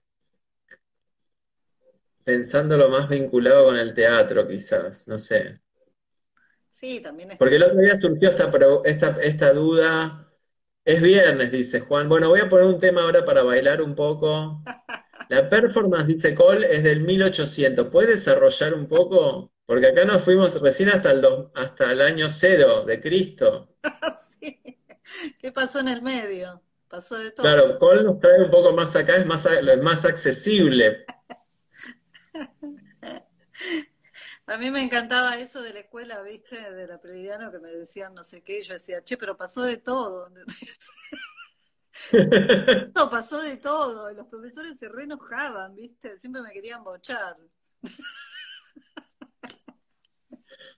pensándolo 2.23 2.89
más 2.89 3.09
vinculado 3.09 3.65
con 3.65 3.77
el 3.77 3.93
teatro, 3.93 4.47
quizás, 4.47 5.07
no 5.07 5.19
sé. 5.19 5.59
Sí, 6.69 7.01
también 7.01 7.31
está. 7.31 7.39
Porque 7.39 7.57
el 7.57 7.63
otro 7.63 7.79
día 7.79 7.99
surgió 7.99 8.29
esta, 8.29 8.49
esta, 8.85 9.21
esta 9.21 9.53
duda. 9.53 10.27
Es 10.83 10.99
viernes, 10.99 11.51
dice 11.51 11.81
Juan. 11.81 12.09
Bueno, 12.09 12.29
voy 12.29 12.39
a 12.39 12.49
poner 12.49 12.65
un 12.65 12.79
tema 12.79 13.03
ahora 13.03 13.23
para 13.23 13.43
bailar 13.43 13.81
un 13.81 13.93
poco. 13.93 14.63
La 15.31 15.49
performance, 15.49 16.05
dice 16.07 16.35
Cole, 16.35 16.67
es 16.75 16.83
del 16.83 17.01
1800. 17.01 17.87
¿Puedes 17.87 18.23
desarrollar 18.23 18.73
un 18.75 18.87
poco? 18.87 19.51
Porque 19.65 19.87
acá 19.87 20.05
nos 20.05 20.23
fuimos 20.23 20.59
recién 20.61 20.89
hasta 20.89 21.11
el, 21.11 21.21
dos- 21.21 21.49
hasta 21.55 21.91
el 21.91 22.01
año 22.01 22.29
cero 22.29 22.83
de 22.83 22.99
Cristo. 23.01 23.69
Sí. 24.41 24.59
¿Qué 25.39 25.51
pasó 25.51 25.79
en 25.79 25.87
el 25.87 26.01
medio? 26.01 26.61
Pasó 26.87 27.15
de 27.15 27.31
todo. 27.31 27.45
Claro, 27.45 27.77
Cole 27.79 28.03
nos 28.03 28.19
trae 28.19 28.43
un 28.43 28.51
poco 28.51 28.73
más 28.73 28.95
acá, 28.95 29.17
es 29.17 29.25
más, 29.25 29.45
es 29.45 29.81
más 29.83 30.03
accesible. 30.05 31.05
A 34.47 34.57
mí 34.57 34.69
me 34.71 34.83
encantaba 34.83 35.37
eso 35.39 35.61
de 35.61 35.73
la 35.73 35.79
escuela, 35.81 36.21
¿viste? 36.21 36.59
De 36.73 36.87
la 36.87 36.99
Prediano 36.99 37.51
que 37.51 37.59
me 37.59 37.71
decían 37.71 38.13
no 38.13 38.23
sé 38.23 38.41
qué. 38.41 38.59
y 38.59 38.63
Yo 38.63 38.73
decía, 38.73 39.03
che, 39.03 39.17
pero 39.17 39.37
pasó 39.37 39.63
de 39.63 39.77
todo. 39.77 40.29
No, 42.95 43.09
pasó 43.09 43.41
de 43.41 43.57
todo. 43.57 44.13
Los 44.13 44.27
profesores 44.27 44.77
se 44.77 44.89
re 44.89 45.03
enojaban, 45.03 45.75
¿viste? 45.75 46.19
Siempre 46.19 46.41
me 46.41 46.51
querían 46.51 46.83
bochar. 46.83 47.37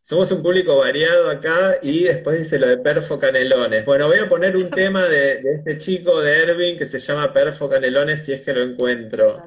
somos 0.03 0.30
un 0.32 0.43
público 0.43 0.78
variado 0.78 1.30
acá 1.30 1.78
y 1.82 2.03
después 2.03 2.38
dice 2.38 2.59
lo 2.59 2.67
de 2.67 2.78
Perfo 2.78 3.17
Canelones. 3.17 3.86
Bueno, 3.86 4.07
voy 4.07 4.19
a 4.19 4.28
poner 4.28 4.57
un 4.57 4.69
tema 4.69 5.07
de, 5.07 5.39
este 5.39 5.78
chico 5.78 6.19
de 6.19 6.43
Ervin 6.43 6.78
que 6.78 6.86
se 6.86 6.99
llama 6.99 7.32
Perfo 7.32 7.69
Canelones 7.69 8.26
si 8.26 8.34
es 8.34 8.41
que 8.41 8.53
lo 8.53 8.61
encuentro. 8.61 9.41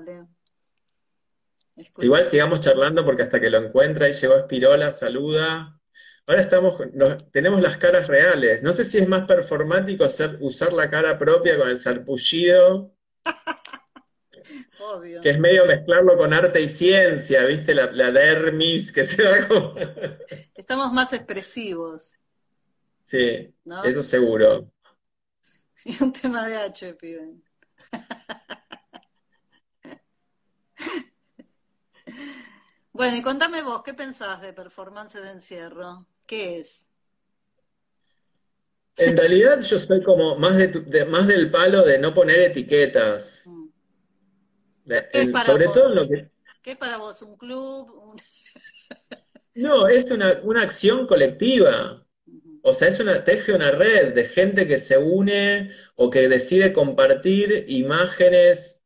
Igual 1.99 2.24
sigamos 2.24 2.61
charlando 2.61 3.05
porque 3.05 3.22
hasta 3.22 3.39
que 3.39 3.51
lo 3.51 3.59
encuentra 3.59 4.09
y 4.09 4.14
llegó 4.14 4.37
Espirola, 4.37 4.91
saluda. 4.93 5.76
Ahora 6.29 6.43
estamos, 6.43 6.81
tenemos 7.31 7.62
las 7.62 7.77
caras 7.77 8.09
reales. 8.09 8.61
No 8.61 8.72
sé 8.72 8.85
si 8.85 8.99
es 8.99 9.09
más 9.09 9.27
performático 9.27 10.05
usar 10.41 10.72
la 10.72 10.91
cara 10.91 11.16
propia 11.16 11.57
con 11.57 11.68
el 11.68 11.77
sarpullido. 11.77 12.93
Obvio. 14.81 15.20
Que 15.20 15.31
es 15.31 15.39
medio 15.39 15.66
mezclarlo 15.66 16.16
con 16.16 16.33
arte 16.33 16.61
y 16.61 16.68
ciencia, 16.68 17.45
¿viste? 17.45 17.74
La, 17.74 18.11
dermis 18.11 18.91
que 18.93 19.05
se 19.05 19.22
da 19.22 19.47
como. 19.47 19.74
Estamos 20.55 20.93
más 20.93 21.12
expresivos. 21.12 22.14
Sí, 23.05 23.55
eso 23.85 24.03
seguro. 24.03 24.70
Y 25.85 26.03
un 26.03 26.12
tema 26.12 26.49
de 26.49 26.57
H 26.57 26.95
piden. 26.95 27.45
bueno, 32.91 33.16
y 33.16 33.22
contame 33.22 33.62
vos, 33.62 33.85
¿qué 33.85 33.95
pensás 33.95 34.41
de 34.41 34.53
performance 34.53 35.22
de 35.22 35.31
encierro? 35.31 36.09
¿Qué 36.27 36.59
es? 36.59 36.89
En 38.97 39.16
realidad 39.16 39.61
yo 39.61 39.79
soy 39.79 40.03
como 40.03 40.37
más, 40.37 40.57
de, 40.57 41.05
más 41.05 41.27
del 41.27 41.51
palo 41.51 41.83
de 41.83 41.99
no 41.99 42.14
poner 42.14 42.41
etiquetas. 42.41 43.43
Mm. 43.45 43.66
sobre 45.45 45.66
todo 45.66 45.89
lo 45.91 46.09
que... 46.09 46.31
¿Qué 46.62 46.72
es 46.72 46.79
para 46.79 46.97
vos? 46.97 47.22
¿Un 47.22 47.37
club? 47.37 48.16
no, 49.55 49.87
es 49.87 50.11
una, 50.11 50.41
una, 50.43 50.62
acción 50.62 51.07
colectiva. 51.07 52.05
O 52.62 52.74
sea, 52.74 52.89
es 52.89 52.99
una, 52.99 53.22
teje 53.22 53.53
una 53.53 53.70
red 53.70 54.14
de 54.14 54.24
gente 54.24 54.66
que 54.66 54.79
se 54.79 54.99
une 54.99 55.70
o 55.95 56.11
que 56.11 56.29
decide 56.29 56.72
compartir 56.72 57.66
imágenes 57.68 58.83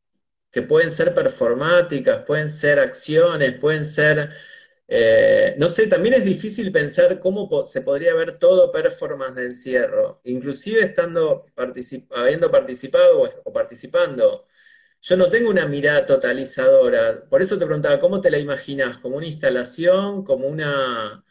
que 0.51 0.61
pueden 0.61 0.91
ser 0.91 1.15
performáticas, 1.15 2.23
pueden 2.25 2.49
ser 2.49 2.79
acciones, 2.79 3.53
pueden 3.53 3.85
ser 3.85 4.35
eh, 4.93 5.55
no 5.57 5.69
sé, 5.69 5.87
también 5.87 6.15
es 6.15 6.25
difícil 6.25 6.71
pensar 6.71 7.19
cómo 7.21 7.65
se 7.65 7.81
podría 7.81 8.13
ver 8.13 8.37
todo 8.37 8.71
performance 8.73 9.35
de 9.35 9.45
encierro, 9.47 10.19
inclusive 10.25 10.81
estando 10.81 11.45
habiendo 12.11 12.51
participado 12.51 13.23
o, 13.45 13.53
participando. 13.53 14.47
Yo 15.01 15.17
no 15.17 15.29
tengo 15.29 15.49
una 15.51 15.67
mirada 15.67 16.05
totalizadora, 16.05 17.25
por 17.29 17.41
eso 17.41 17.59
te 17.59 17.65
preguntaba, 17.65 17.99
¿cómo 17.99 18.21
te 18.21 18.31
la 18.31 18.39
imaginas? 18.39 18.97
¿Como 18.99 19.17
una 19.17 19.27
instalación? 19.27 20.23
¿Como 20.25 20.47
una 20.47 21.23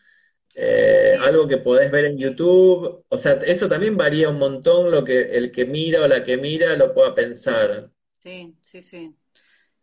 eh, 0.55 1.17
algo 1.23 1.49
que 1.49 1.59
podés 1.59 1.91
ver 1.91 2.07
en 2.07 2.19
YouTube? 2.19 3.05
O 3.09 3.19
sea, 3.19 3.35
eso 3.47 3.69
también 3.69 3.97
varía 3.97 4.31
un 4.31 4.39
montón 4.39 4.91
lo 4.91 5.05
que 5.05 5.23
el 5.39 5.53
que 5.53 5.67
mira 5.67 6.03
o 6.03 6.09
la 6.09 6.25
que 6.25 6.37
mira 6.39 6.77
lo 6.77 6.95
pueda 6.95 7.15
pensar. 7.15 7.91
Sí, 8.19 8.57
sí, 8.63 8.83
sí. 8.83 9.17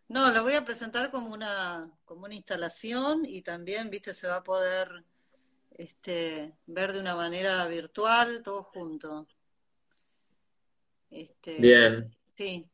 No, 0.10 0.32
lo 0.32 0.43
voy 0.43 0.53
a 0.53 0.64
presentar 0.64 1.12
como 1.12 1.34
una, 1.34 1.91
como 2.05 2.26
una 2.26 2.36
instalación 2.36 3.24
y 3.26 3.41
también, 3.41 3.89
viste, 3.89 4.14
se 4.14 4.28
va 4.28 4.38
a 4.38 4.43
poder 4.43 5.03
este, 5.78 6.53
ver 6.66 6.93
de 6.93 6.99
una 6.99 7.16
manera 7.16 7.66
virtual, 7.68 8.41
todo 8.41 8.64
junto. 8.64 9.28
Este, 11.12 11.58
Bien. 11.60 12.10
Sí, 12.38 12.70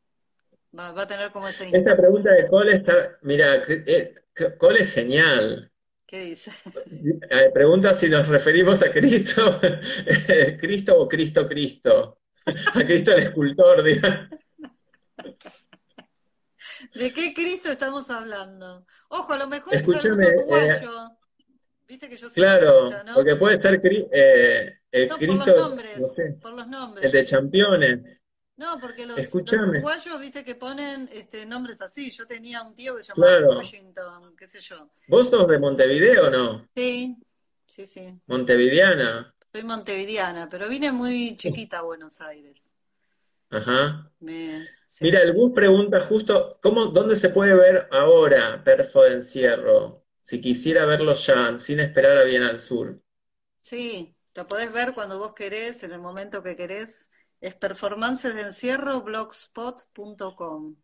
va, 0.78 0.88
a 0.90 1.06
tener 1.06 1.30
como 1.32 1.48
esa... 1.48 1.64
Esta 1.64 1.96
pregunta 1.96 2.30
de 2.32 2.46
Cole 2.46 2.76
está, 2.76 3.18
mira, 3.22 3.62
eh, 3.66 4.14
Cole 4.58 4.82
es 4.82 4.90
genial. 4.90 5.72
¿Qué 6.06 6.20
dice? 6.20 6.52
Pregunta 7.52 7.94
si 7.94 8.08
nos 8.08 8.28
referimos 8.28 8.82
a 8.82 8.92
Cristo, 8.92 9.60
Cristo 10.60 11.00
o 11.00 11.08
Cristo 11.08 11.46
Cristo. 11.48 12.20
A 12.46 12.84
Cristo 12.84 13.12
el 13.12 13.24
escultor, 13.24 13.82
digamos. 13.82 14.28
¿De 16.94 17.12
qué 17.12 17.32
Cristo 17.34 17.70
estamos 17.70 18.10
hablando? 18.10 18.86
Ojo, 19.08 19.32
a 19.32 19.38
lo 19.38 19.48
mejor 19.48 19.74
Escúchame, 19.74 20.28
es 20.28 20.52
algo 20.52 20.56
eh, 20.56 21.24
Viste 21.86 22.08
que 22.08 22.16
yo 22.16 22.28
soy 22.28 22.34
Claro, 22.34 22.90
porque 23.14 23.36
puede 23.36 23.56
estar 23.56 23.74
eh, 23.82 24.78
el 24.90 25.08
Cristo. 25.10 25.44
Por 25.44 25.46
los 25.46 25.56
nombres, 25.56 25.98
por 26.40 26.52
los 26.54 26.66
nombres. 26.68 27.04
El 27.04 27.12
de 27.12 27.24
Championes. 27.24 28.20
No, 28.56 28.78
porque 28.80 29.04
los, 29.04 29.34
uruguayos, 29.34 30.20
viste 30.20 30.44
que 30.44 30.54
ponen 30.54 31.08
este, 31.12 31.44
nombres 31.44 31.82
así. 31.82 32.10
Yo 32.12 32.24
tenía 32.24 32.62
un 32.62 32.74
tío 32.74 32.96
que 32.96 33.02
se 33.02 33.12
llamaba 33.12 33.56
Washington, 33.56 34.34
qué 34.36 34.46
sé 34.46 34.60
yo. 34.60 34.90
¿Vos 35.08 35.28
sos 35.28 35.48
de 35.48 35.58
Montevideo 35.58 36.28
o 36.28 36.30
no? 36.30 36.68
Sí, 36.74 37.16
sí, 37.66 37.86
sí. 37.86 38.14
Montevideana. 38.26 39.34
Soy 39.52 39.62
montevideana, 39.62 40.48
pero 40.48 40.68
vine 40.68 40.90
muy 40.90 41.36
chiquita 41.36 41.78
a 41.78 41.82
Buenos 41.82 42.20
Aires. 42.20 42.63
Ajá. 43.50 44.10
Mira, 44.20 45.22
el 45.22 45.32
bus 45.32 45.52
pregunta 45.54 46.06
justo, 46.06 46.58
¿cómo, 46.62 46.86
¿dónde 46.86 47.16
se 47.16 47.28
puede 47.28 47.54
ver 47.54 47.88
ahora 47.90 48.62
Perfo 48.64 49.02
de 49.02 49.14
Encierro? 49.14 50.04
Si 50.22 50.40
quisiera 50.40 50.86
verlo 50.86 51.14
ya, 51.14 51.58
sin 51.58 51.80
esperar 51.80 52.16
a 52.16 52.24
bien 52.24 52.42
al 52.42 52.58
sur. 52.58 53.00
Sí, 53.60 54.16
lo 54.34 54.46
podés 54.46 54.72
ver 54.72 54.94
cuando 54.94 55.18
vos 55.18 55.34
querés, 55.34 55.82
en 55.82 55.92
el 55.92 56.00
momento 56.00 56.42
que 56.42 56.56
querés. 56.56 57.10
Es 57.40 57.54
performances 57.54 58.34
de 58.34 58.42
encierro 58.42 59.02
blogspot.com. 59.02 60.76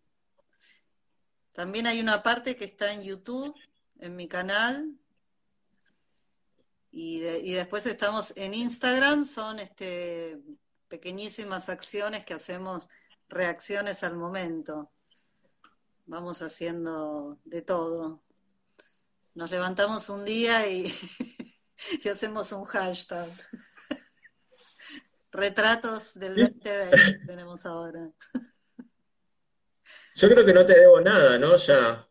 También 1.52 1.86
hay 1.86 2.00
una 2.00 2.22
parte 2.22 2.56
que 2.56 2.64
está 2.64 2.92
en 2.92 3.02
YouTube, 3.02 3.54
en 3.98 4.16
mi 4.16 4.28
canal. 4.28 4.94
Y, 6.92 7.24
y 7.24 7.52
después 7.52 7.86
estamos 7.86 8.32
en 8.36 8.52
Instagram, 8.52 9.24
son 9.24 9.58
este 9.60 10.38
pequeñísimas 10.90 11.68
acciones 11.70 12.24
que 12.24 12.34
hacemos 12.34 12.88
reacciones 13.28 14.02
al 14.02 14.16
momento. 14.16 14.90
Vamos 16.06 16.42
haciendo 16.42 17.38
de 17.44 17.62
todo. 17.62 18.22
Nos 19.34 19.50
levantamos 19.52 20.10
un 20.10 20.24
día 20.24 20.68
y, 20.68 20.92
hacemos 22.12 22.52
un 22.52 22.64
hashtag. 22.64 23.30
Retratos 25.30 26.18
del 26.18 26.34
2020 26.34 27.20
tenemos 27.24 27.64
ahora. 27.64 28.10
Yo 30.16 30.28
creo 30.28 30.44
que 30.44 30.52
no 30.52 30.66
te 30.66 30.78
debo 30.78 31.00
nada, 31.00 31.38
¿no? 31.38 31.56
Ya. 31.56 32.08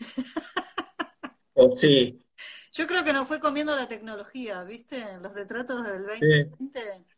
¿O 1.54 1.76
sí? 1.76 2.20
Yo 2.72 2.88
creo 2.88 3.04
que 3.04 3.12
nos 3.12 3.28
fue 3.28 3.38
comiendo 3.38 3.76
la 3.76 3.86
tecnología, 3.86 4.64
¿viste? 4.64 5.16
Los 5.20 5.32
retratos 5.32 5.86
del 5.86 6.04
2020. 6.04 7.13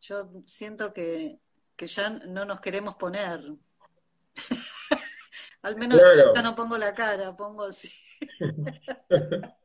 Yo 0.00 0.30
siento 0.46 0.92
que, 0.92 1.38
ya 1.78 2.10
no 2.10 2.44
nos 2.44 2.60
queremos 2.60 2.96
poner. 2.96 3.40
Al 5.62 5.76
menos 5.76 6.02
ya 6.34 6.42
no 6.42 6.54
pongo 6.54 6.76
la 6.76 6.94
cara, 6.94 7.34
pongo 7.34 7.64
así. 7.64 7.90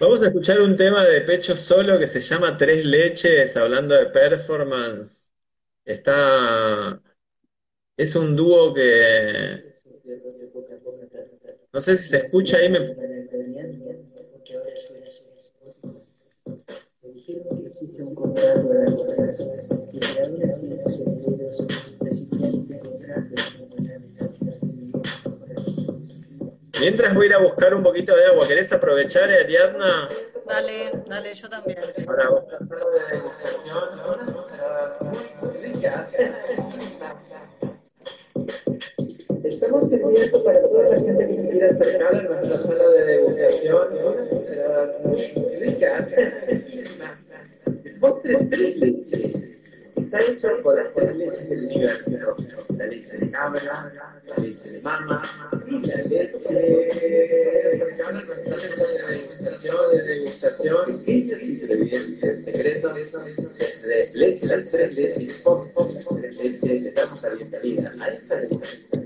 Vamos 0.00 0.22
a 0.22 0.28
escuchar 0.28 0.60
un 0.60 0.76
tema 0.76 1.04
de 1.04 1.20
pecho 1.22 1.56
solo 1.56 1.98
que 1.98 2.06
se 2.06 2.20
llama 2.20 2.56
Tres 2.56 2.84
Leches, 2.84 3.56
hablando 3.56 3.94
de 3.94 4.06
performance. 4.06 5.32
Está. 5.84 7.00
Es 7.96 8.16
un 8.16 8.36
dúo 8.36 8.74
que. 8.74 9.74
No 11.72 11.80
sé 11.80 11.96
si 11.98 12.08
se 12.08 12.18
escucha 12.18 12.58
ahí. 12.58 12.70
Me... 12.70 12.78
Mientras 26.78 27.14
voy 27.14 27.24
a 27.24 27.28
ir 27.28 27.34
a 27.34 27.38
buscar 27.38 27.74
un 27.74 27.82
poquito 27.82 28.14
de 28.14 28.26
agua, 28.26 28.46
¿querés 28.46 28.70
aprovechar, 28.72 29.30
Ariadna? 29.30 30.08
Dale, 30.46 30.92
dale, 31.06 31.34
yo 31.34 31.48
también. 31.48 31.78
Estamos 39.42 39.88
sirviendo 39.88 40.44
para 40.44 40.60
toda 40.60 40.88
la 40.90 40.96
gente 41.00 41.26
que 41.26 41.48
quiera 41.50 41.70
acercar 41.70 42.14
a 42.14 42.22
nuestra 42.22 42.58
sala 42.62 42.88
de 42.90 43.04
degustación. 43.04 43.88
Hecho 50.18 50.48
por 50.62 50.76
las 50.76 50.94
tres 50.94 51.16
leches 51.16 51.50
del 51.50 51.64
universo. 51.64 52.10
La 52.76 52.86
leche 52.86 53.18
de 53.18 53.30
cabra, 53.30 53.92
la 54.26 54.42
leche 54.42 54.70
de 54.70 54.82
mama 54.82 55.22
la 55.50 55.96
leche 55.96 56.38
de 59.92 60.02
degustación, 60.02 60.86
de 60.86 60.92
pequeños 60.94 61.42
ingredientes 61.42 62.44
secretos 62.44 62.94
de 62.94 64.10
leche, 64.14 64.46
las 64.46 64.70
tres 64.70 64.94
leches, 64.94 65.42
pop, 65.42 65.66
pop, 65.74 65.90
tres 66.20 66.42
leches, 66.42 66.82
le 66.82 66.92
damos 66.92 67.22
la 67.22 67.28
bienvenida 67.30 67.92
a 68.00 68.08
esta 68.08 68.40
degustación. 68.40 69.04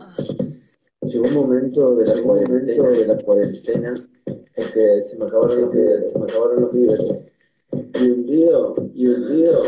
Llegó 1.02 1.24
un 1.24 1.34
momento 1.34 1.96
de 1.96 2.06
la 2.06 2.22
cuarentena, 2.22 2.88
de 2.88 3.06
la 3.06 3.18
cuarentena 3.18 3.94
en 4.26 4.34
porque 4.54 5.04
se 5.10 5.16
me 5.16 5.26
acabaron 5.26 5.60
los 5.62 6.72
víveres, 6.72 7.29
se 7.92 7.98
me 7.98 7.98
acabaron 7.98 7.98
los 7.98 7.98
víveres. 7.98 7.98
Y 7.98 8.10
un 8.10 8.28
río, 8.28 8.74
y 8.94 9.06
un 9.06 9.28
río, 9.28 9.62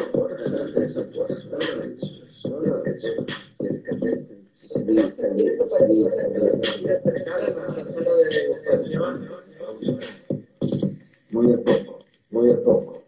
muy 11.31 11.47
de 11.47 11.59
poco, 11.59 11.99
muy 12.31 12.47
de 12.49 12.55
poco. 12.55 13.03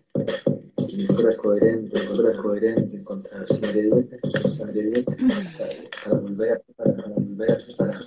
Encontrar 0.89 1.37
coherente, 1.37 1.99
encontrar 1.99 2.37
coherente, 2.37 2.97
encontrar 2.97 3.47
ingredientes, 3.51 4.21
ingredientes 4.61 5.17
para 6.05 6.19
volver 6.19 6.53
a 6.53 6.61
preparar, 6.61 6.97
para 6.97 7.15
volver 7.15 7.51
a 7.51 7.57
preparar. 7.57 8.03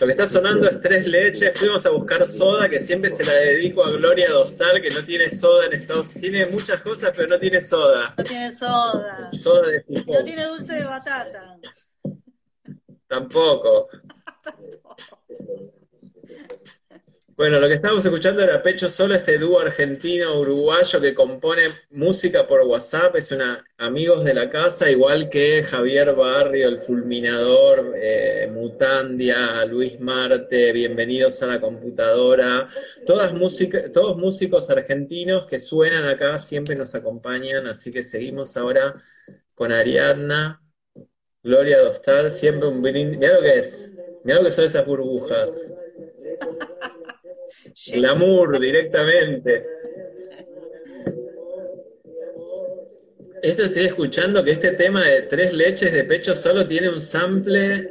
Lo 0.00 0.06
que 0.06 0.12
está 0.12 0.28
sonando 0.28 0.68
es 0.70 0.80
tres 0.80 1.06
leches. 1.06 1.58
Fuimos 1.58 1.84
a 1.84 1.90
buscar 1.90 2.24
soda, 2.28 2.68
que 2.68 2.78
siempre 2.78 3.10
se 3.10 3.24
la 3.24 3.32
dedico 3.32 3.84
a 3.84 3.90
Gloria 3.90 4.30
Dostal, 4.30 4.80
que 4.80 4.90
no 4.90 5.02
tiene 5.02 5.28
soda 5.28 5.66
en 5.66 5.72
Estados 5.72 6.14
Unidos. 6.14 6.20
Tiene 6.20 6.46
muchas 6.46 6.80
cosas, 6.82 7.12
pero 7.16 7.28
no 7.28 7.38
tiene 7.40 7.60
soda. 7.60 8.14
No 8.16 8.24
tiene 8.24 8.54
soda. 8.54 9.30
Soda 9.32 9.68
de 9.68 9.84
No 9.88 10.24
tiene 10.24 10.46
dulce 10.46 10.74
de 10.74 10.84
batata. 10.84 11.56
Tampoco. 13.08 13.88
Bueno, 17.38 17.60
lo 17.60 17.68
que 17.68 17.74
estábamos 17.74 18.04
escuchando 18.04 18.42
era 18.42 18.60
Pecho 18.64 18.90
Solo, 18.90 19.14
este 19.14 19.38
dúo 19.38 19.60
argentino-uruguayo 19.60 21.00
que 21.00 21.14
compone 21.14 21.68
música 21.90 22.44
por 22.48 22.62
WhatsApp, 22.62 23.14
es 23.14 23.30
una 23.30 23.64
amigos 23.76 24.24
de 24.24 24.34
la 24.34 24.50
casa, 24.50 24.90
igual 24.90 25.28
que 25.28 25.62
Javier 25.62 26.16
Barrio, 26.16 26.66
el 26.66 26.78
fulminador, 26.78 27.94
eh, 27.94 28.50
Mutandia, 28.52 29.64
Luis 29.66 30.00
Marte, 30.00 30.72
bienvenidos 30.72 31.40
a 31.40 31.46
la 31.46 31.60
computadora, 31.60 32.68
todas 33.06 33.32
música, 33.32 33.92
todos 33.92 34.16
músicos 34.16 34.68
argentinos 34.68 35.46
que 35.46 35.60
suenan 35.60 36.06
acá, 36.06 36.40
siempre 36.40 36.74
nos 36.74 36.96
acompañan, 36.96 37.68
así 37.68 37.92
que 37.92 38.02
seguimos 38.02 38.56
ahora 38.56 38.94
con 39.54 39.70
Ariadna, 39.70 40.60
Gloria 41.44 41.78
Dostal, 41.82 42.32
siempre 42.32 42.68
un 42.68 42.82
brindis, 42.82 43.16
mira 43.16 43.34
lo 43.34 43.42
que 43.42 43.60
es, 43.60 43.90
mira 44.24 44.40
lo 44.40 44.46
que 44.46 44.52
son 44.52 44.64
esas 44.64 44.84
burbujas. 44.84 45.52
Glamour 47.86 48.58
directamente. 48.58 49.64
Esto 53.42 53.64
estoy 53.64 53.84
escuchando 53.84 54.42
que 54.42 54.50
este 54.52 54.72
tema 54.72 55.04
de 55.04 55.22
tres 55.22 55.52
leches 55.52 55.92
de 55.92 56.04
pecho 56.04 56.34
solo 56.34 56.66
tiene 56.66 56.88
un 56.88 57.00
sample. 57.00 57.88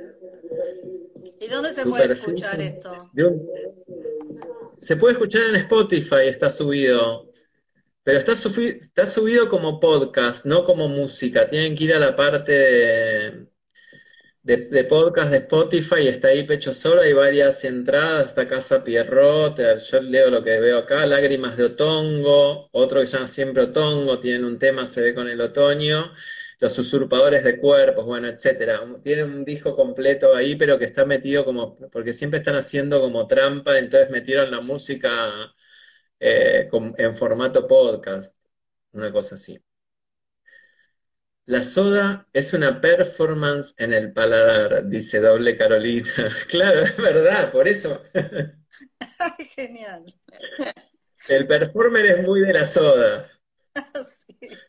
¿Y 1.40 1.48
dónde 1.48 1.74
se 1.74 1.84
puede 1.86 2.14
escuchar 2.14 2.60
esto? 2.60 3.12
Se 4.80 4.98
puede 4.98 5.14
escuchar 5.14 5.44
en 5.44 5.56
Spotify, 5.56 6.28
está 6.28 6.50
subido. 6.50 7.30
Pero 8.04 8.20
está, 8.20 8.34
está 8.34 9.08
subido 9.08 9.50
como 9.50 9.80
podcast, 9.80 10.46
no 10.46 10.64
como 10.64 10.88
música. 10.88 11.48
Tienen 11.48 11.76
que 11.76 11.86
ir 11.86 11.94
a 11.94 12.00
la 12.00 12.16
parte 12.16 12.52
de, 12.52 13.48
de, 14.48 14.84
podcast 14.86 15.30
de 15.32 15.38
Spotify, 15.40 16.08
está 16.08 16.30
ahí 16.30 16.44
Pecho 16.46 16.74
Solo, 16.74 17.02
hay 17.02 17.12
varias 17.14 17.64
entradas, 17.66 18.30
está 18.30 18.48
Casa 18.48 18.82
Pierrot, 18.84 19.58
yo 19.58 20.02
leo 20.02 20.30
lo 20.30 20.42
que 20.44 20.60
veo 20.62 20.78
acá, 20.80 21.06
Lágrimas 21.06 21.58
de 21.58 21.66
Otongo, 21.66 22.70
otro 22.72 23.02
que 23.02 23.08
se 23.08 23.18
llama 23.18 23.28
Siempre 23.28 23.64
Otongo, 23.64 24.20
tienen 24.20 24.46
un 24.46 24.58
tema, 24.58 24.88
se 24.88 25.02
ve 25.02 25.14
con 25.14 25.28
el 25.28 25.42
otoño, 25.42 26.14
Los 26.60 26.80
Usurpadores 26.80 27.44
de 27.44 27.60
Cuerpos, 27.60 28.06
bueno, 28.06 28.28
etcétera. 28.30 28.82
Tienen 29.04 29.26
un 29.32 29.44
disco 29.46 29.76
completo 29.76 30.34
ahí, 30.36 30.56
pero 30.56 30.80
que 30.80 30.86
está 30.86 31.06
metido 31.06 31.44
como, 31.46 31.76
porque 31.92 32.14
siempre 32.14 32.40
están 32.40 32.56
haciendo 32.56 33.02
como 33.02 33.28
trampa, 33.28 33.78
entonces 33.78 34.10
metieron 34.12 34.50
la 34.52 34.62
música 34.62 35.54
eh, 36.20 36.70
en 36.98 37.16
formato 37.18 37.68
podcast, 37.68 38.36
una 38.94 39.12
cosa 39.12 39.36
así. 39.36 39.60
La 41.48 41.64
soda 41.64 42.28
es 42.34 42.52
una 42.52 42.82
performance 42.82 43.74
en 43.78 43.94
el 43.94 44.12
paladar, 44.12 44.86
dice 44.90 45.22
doble 45.22 45.56
Carolina. 45.56 46.12
Claro, 46.50 46.82
es 46.82 46.98
verdad, 46.98 47.54
por 47.54 47.70
eso. 47.70 48.04
Genial. 49.56 50.14
El 51.30 51.48
performer 51.48 52.06
es 52.06 52.22
muy 52.24 52.42
de 52.42 52.52
la 52.52 52.68
soda. 52.68 53.32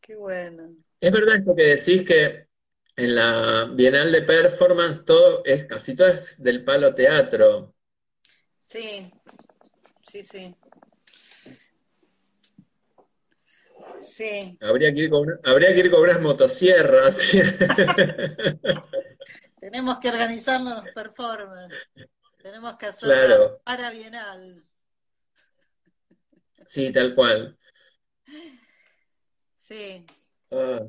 Qué 0.00 0.14
bueno. 0.14 0.76
Es 1.00 1.10
verdad 1.10 1.38
esto 1.38 1.56
que 1.56 1.62
decís 1.62 2.04
que 2.06 2.46
en 2.94 3.16
la 3.16 3.68
Bienal 3.74 4.12
de 4.12 4.22
Performance 4.22 5.04
todo 5.04 5.42
es, 5.44 5.66
casi 5.66 5.96
todo 5.96 6.06
es 6.06 6.40
del 6.40 6.62
palo 6.62 6.94
teatro. 6.94 7.74
Sí, 8.60 9.10
sí, 10.08 10.22
sí. 10.22 10.54
Sí. 14.08 14.56
Habría 14.60 14.92
que 14.92 15.00
ir 15.00 15.10
con, 15.10 15.40
habría 15.44 15.74
que 15.74 15.80
ir 15.80 15.90
con 15.90 16.02
unas 16.02 16.20
motosierras. 16.20 17.18
Tenemos 19.60 19.98
que 19.98 20.08
organizarnos 20.08 20.84
los 20.84 20.94
performances. 20.94 21.88
Tenemos 22.42 22.76
que 22.76 22.86
hacerlo 22.86 23.60
para 23.64 23.90
Bienal. 23.90 24.64
Sí, 26.66 26.92
tal 26.92 27.14
cual. 27.14 27.58
Sí. 29.56 30.04
Ah. 30.50 30.80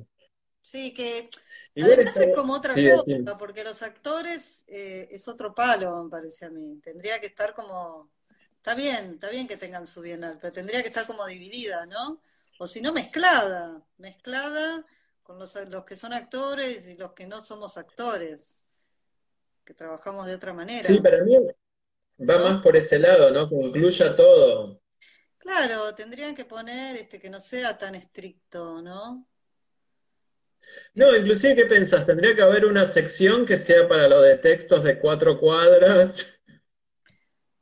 Sí, 0.62 0.94
que 0.94 1.30
además 1.76 2.16
es 2.18 2.36
como 2.36 2.56
otra 2.56 2.74
cosa, 2.74 3.38
porque 3.38 3.64
los 3.64 3.82
actores 3.82 4.66
eh, 4.68 5.08
es 5.12 5.28
otro 5.28 5.54
palo, 5.54 6.04
me 6.04 6.10
parece 6.10 6.46
a 6.46 6.50
mí. 6.50 6.80
Tendría 6.84 7.20
que 7.22 7.28
estar 7.28 7.54
como. 7.54 8.12
Está 8.58 8.74
bien, 8.74 9.14
está 9.14 9.30
bien 9.30 9.48
que 9.48 9.58
tengan 9.58 9.86
su 9.86 10.02
bienal, 10.02 10.40
pero 10.42 10.52
tendría 10.52 10.82
que 10.82 10.88
estar 10.88 11.06
como 11.06 11.26
dividida, 11.28 11.86
¿no? 11.86 12.20
O 12.58 12.68
si 12.68 12.82
no 12.82 12.94
mezclada, 12.94 13.82
mezclada 13.98 14.86
con 15.24 15.40
los, 15.40 15.56
los 15.70 15.86
que 15.86 15.98
son 15.98 16.14
actores 16.14 16.88
y 16.88 16.96
los 16.96 17.14
que 17.14 17.26
no 17.26 17.42
somos 17.42 17.78
actores, 17.78 18.66
que 19.64 19.74
trabajamos 19.74 20.28
de 20.28 20.36
otra 20.36 20.54
manera. 20.54 20.88
Sí, 20.88 21.00
para 21.00 21.24
mí 21.24 21.38
va 22.20 22.38
más 22.40 22.62
por 22.62 22.78
ese 22.78 23.00
lado, 23.00 23.32
¿no? 23.32 23.50
Que 23.50 23.56
incluya 23.56 24.16
todo. 24.16 24.82
Claro, 25.38 25.94
tendrían 25.94 26.36
que 26.36 26.46
poner 26.46 26.96
este 26.96 27.20
que 27.20 27.30
no 27.30 27.40
sea 27.40 27.78
tan 27.78 27.96
estricto, 27.96 28.82
¿no? 28.82 29.28
No, 30.94 31.16
inclusive, 31.16 31.56
¿qué 31.56 31.66
pensás? 31.66 32.06
Tendría 32.06 32.36
que 32.36 32.42
haber 32.42 32.66
una 32.66 32.86
sección 32.86 33.46
que 33.46 33.58
sea 33.58 33.88
para 33.88 34.08
lo 34.08 34.22
de 34.22 34.38
textos 34.38 34.84
de 34.84 35.00
cuatro 35.00 35.40
cuadras, 35.40 36.40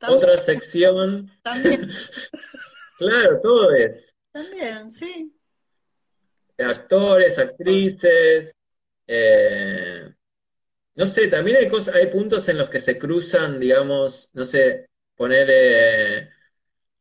otra 0.06 0.36
sección. 0.38 1.30
También. 1.42 1.90
claro, 2.98 3.40
todo 3.42 3.72
es. 3.72 4.13
También, 4.34 4.90
sí. 4.90 5.32
Actores, 6.58 7.38
actrices, 7.38 8.52
eh, 9.06 10.12
no 10.96 11.06
sé, 11.06 11.28
también 11.28 11.58
hay 11.58 11.68
cosas, 11.68 11.94
puntos 12.08 12.48
en 12.48 12.58
los 12.58 12.68
que 12.68 12.80
se 12.80 12.98
cruzan, 12.98 13.60
digamos, 13.60 14.30
no 14.32 14.44
sé, 14.44 14.88
poner 15.14 16.30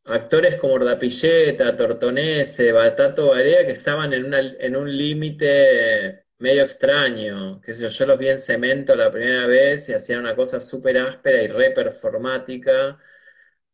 actores 0.06 0.58
como 0.58 0.74
Ordapilleta, 0.74 1.76
Tortonese, 1.76 2.72
Batato 2.72 3.30
Barea, 3.30 3.66
que 3.66 3.72
estaban 3.72 4.14
en, 4.14 4.26
una, 4.26 4.40
en 4.40 4.76
un 4.76 4.96
límite 4.96 6.26
medio 6.38 6.62
extraño, 6.64 7.60
que 7.62 7.74
yo, 7.74 7.88
yo 7.88 8.06
los 8.06 8.20
vi 8.20 8.28
en 8.28 8.40
cemento 8.40 8.96
la 8.96 9.12
primera 9.12 9.48
vez 9.48 9.90
y 9.90 9.94
hacían 9.94 10.20
una 10.20 10.36
cosa 10.36 10.60
súper 10.60 11.00
áspera 11.00 11.42
y 11.42 11.48
re 11.48 11.72
performática, 11.72 13.00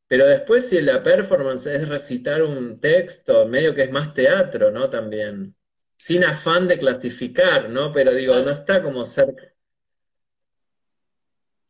pero 0.10 0.28
después 0.28 0.70
si 0.70 0.82
la 0.82 1.04
performance 1.04 1.68
es 1.68 1.90
recitar 1.90 2.44
un 2.44 2.82
texto, 2.82 3.48
medio 3.48 3.76
que 3.76 3.84
es 3.84 3.92
más 3.94 4.14
teatro, 4.14 4.72
¿no? 4.72 4.90
También. 4.92 5.56
Sin 5.98 6.26
afán 6.26 6.68
de 6.68 6.80
clasificar, 6.80 7.70
¿no? 7.70 7.94
Pero 7.94 8.14
digo, 8.14 8.36
no 8.42 8.52
está 8.52 8.84
como 8.84 9.06
cerca. 9.08 9.54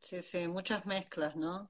Sí, 0.01 0.21
sí, 0.21 0.47
muchas 0.47 0.85
mezclas, 0.85 1.35
¿no? 1.37 1.69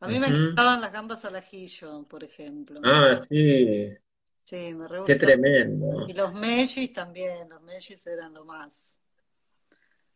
A 0.00 0.08
mí 0.08 0.18
me 0.20 0.28
encantaban 0.28 0.80
las 0.80 0.92
gambas 0.92 1.24
al 1.26 1.36
ajillo, 1.36 2.04
por 2.08 2.24
ejemplo. 2.24 2.80
Ah, 2.82 3.14
sí. 3.16 3.96
Sí, 4.44 4.74
me 4.74 4.88
re 4.88 4.98
Qué 5.04 5.14
tremendo. 5.16 6.06
Y 6.06 6.12
los 6.14 6.34
mellis 6.34 6.92
también, 6.92 7.48
los 7.50 7.62
mellis 7.62 8.06
eran 8.06 8.34
lo 8.34 8.44
más. 8.44 9.00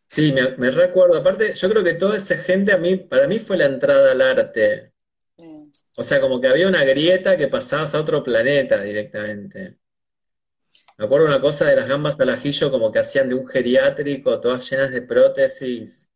Sí, 0.09 0.33
me, 0.33 0.57
me 0.59 0.71
recuerdo. 0.71 1.17
Aparte, 1.17 1.55
yo 1.55 1.69
creo 1.71 1.83
que 1.83 1.95
toda 1.95 2.17
esa 2.17 2.37
gente 2.37 2.73
a 2.73 2.77
mí, 2.79 2.97
para 2.97 3.27
mí 3.27 3.39
fue 3.41 3.57
la 3.57 3.67
entrada 3.67 4.13
al 4.13 4.21
arte. 4.23 4.92
O 5.97 6.05
sea, 6.05 6.21
como 6.21 6.41
que 6.41 6.49
había 6.49 6.69
una 6.69 6.85
grieta 6.85 7.37
que 7.37 7.49
pasabas 7.49 7.95
a 7.95 8.01
otro 8.01 8.23
planeta 8.23 8.83
directamente. 8.83 9.79
Me 10.97 11.05
acuerdo 11.05 11.27
una 11.27 11.41
cosa 11.41 11.67
de 11.67 11.77
las 11.77 11.89
gambas 11.89 12.19
al 12.19 12.31
ajillo 12.31 12.71
como 12.71 12.91
que 12.91 13.01
hacían 13.01 13.29
de 13.29 13.35
un 13.35 13.47
geriátrico, 13.47 14.41
todas 14.41 14.69
llenas 14.71 14.91
de 14.91 15.03
prótesis. 15.03 16.09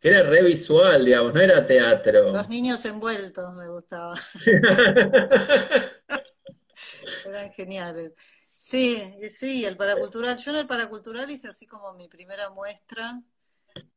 Que 0.00 0.10
era 0.10 0.22
re 0.22 0.42
visual, 0.42 1.04
digamos, 1.04 1.34
no 1.34 1.40
era 1.40 1.66
teatro. 1.66 2.32
Los 2.32 2.48
niños 2.48 2.84
envueltos 2.84 3.52
me 3.54 3.68
gustaban. 3.68 4.18
Eran 7.26 7.52
geniales. 7.52 8.14
Sí, 8.46 9.02
sí, 9.36 9.64
el 9.64 9.76
paracultural. 9.76 10.36
Yo 10.36 10.50
en 10.50 10.58
el 10.58 10.66
paracultural 10.66 11.30
hice 11.30 11.48
así 11.48 11.66
como 11.66 11.92
mi 11.94 12.08
primera 12.08 12.50
muestra, 12.50 13.20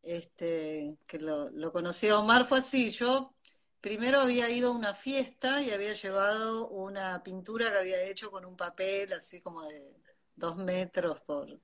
este, 0.02 0.98
que 1.08 1.20
lo, 1.20 1.50
lo 1.52 1.72
conocí 1.72 2.10
a 2.10 2.20
Omar, 2.20 2.46
fue 2.46 2.60
así. 2.60 2.92
Yo 2.92 3.34
primero 3.82 4.20
había 4.20 4.50
ido 4.50 4.70
a 4.70 4.76
una 4.76 4.94
fiesta 4.94 5.62
y 5.62 5.72
había 5.72 5.94
llevado 5.94 6.70
una 6.70 7.24
pintura 7.24 7.72
que 7.72 7.78
había 7.78 8.04
hecho 8.04 8.32
con 8.32 8.46
un 8.46 8.56
papel 8.56 9.12
así 9.14 9.42
como 9.42 9.64
de 9.64 9.96
dos 10.36 10.58
metros 10.58 11.20
por, 11.22 11.60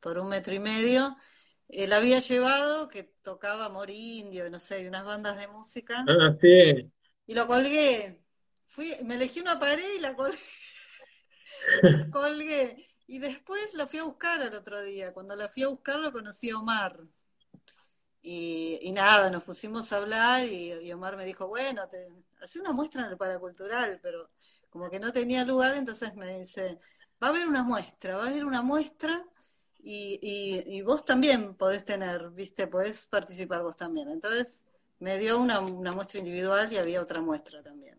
por 0.00 0.18
un 0.18 0.28
metro 0.28 0.54
y 0.54 0.58
medio. 0.58 1.16
Él 1.68 1.92
había 1.92 2.20
llevado 2.20 2.88
que 2.88 3.02
tocaba 3.22 3.66
Amor 3.66 3.90
Indio, 3.90 4.48
no 4.50 4.58
sé, 4.58 4.88
unas 4.88 5.04
bandas 5.04 5.38
de 5.38 5.48
música. 5.48 6.04
Ah, 6.08 6.34
sí. 6.40 6.90
Y 7.26 7.34
lo 7.34 7.46
colgué. 7.46 8.22
Fui, 8.68 8.94
me 9.04 9.16
elegí 9.16 9.40
una 9.40 9.58
pared 9.58 9.96
y 9.96 10.00
la 10.00 10.14
colgué. 10.14 10.38
colgué. 12.10 12.88
Y 13.06 13.18
después 13.18 13.74
la 13.74 13.86
fui 13.86 13.98
a 13.98 14.04
buscar 14.04 14.40
al 14.40 14.54
otro 14.54 14.82
día. 14.82 15.12
Cuando 15.12 15.36
la 15.36 15.48
fui 15.48 15.62
a 15.62 15.68
buscar 15.68 15.98
lo 15.98 16.10
conocí 16.10 16.48
a 16.50 16.58
Omar. 16.58 16.98
Y, 18.20 18.90
nada, 18.92 19.30
nos 19.30 19.44
pusimos 19.44 19.92
a 19.92 19.98
hablar 19.98 20.44
y, 20.44 20.92
Omar 20.92 21.16
me 21.16 21.24
dijo, 21.24 21.48
bueno, 21.48 21.88
te 21.88 22.08
hacé 22.42 22.60
una 22.60 22.72
muestra 22.72 23.04
en 23.04 23.12
el 23.12 23.16
paracultural, 23.16 24.00
pero 24.02 24.26
como 24.68 24.90
que 24.90 25.00
no 25.00 25.12
tenía 25.12 25.44
lugar, 25.44 25.74
entonces 25.74 26.14
me 26.14 26.40
dice, 26.40 26.78
va 27.22 27.28
a 27.28 27.30
haber 27.30 27.46
una 27.46 27.62
muestra, 27.62 28.16
va 28.16 28.24
a 28.24 28.28
haber 28.28 28.44
una 28.44 28.62
muestra 28.62 29.24
y, 29.78 30.18
y, 30.66 30.82
vos 30.82 31.04
también 31.04 31.54
podés 31.54 31.84
tener, 31.84 32.30
viste, 32.30 32.66
podés 32.66 33.06
participar 33.06 33.62
vos 33.62 33.76
también. 33.76 34.08
Entonces 34.08 34.64
me 34.98 35.18
dio 35.18 35.38
una, 35.38 35.60
una 35.60 35.92
muestra 35.92 36.18
individual 36.18 36.72
y 36.72 36.78
había 36.78 37.00
otra 37.00 37.20
muestra 37.20 37.62
también. 37.62 37.98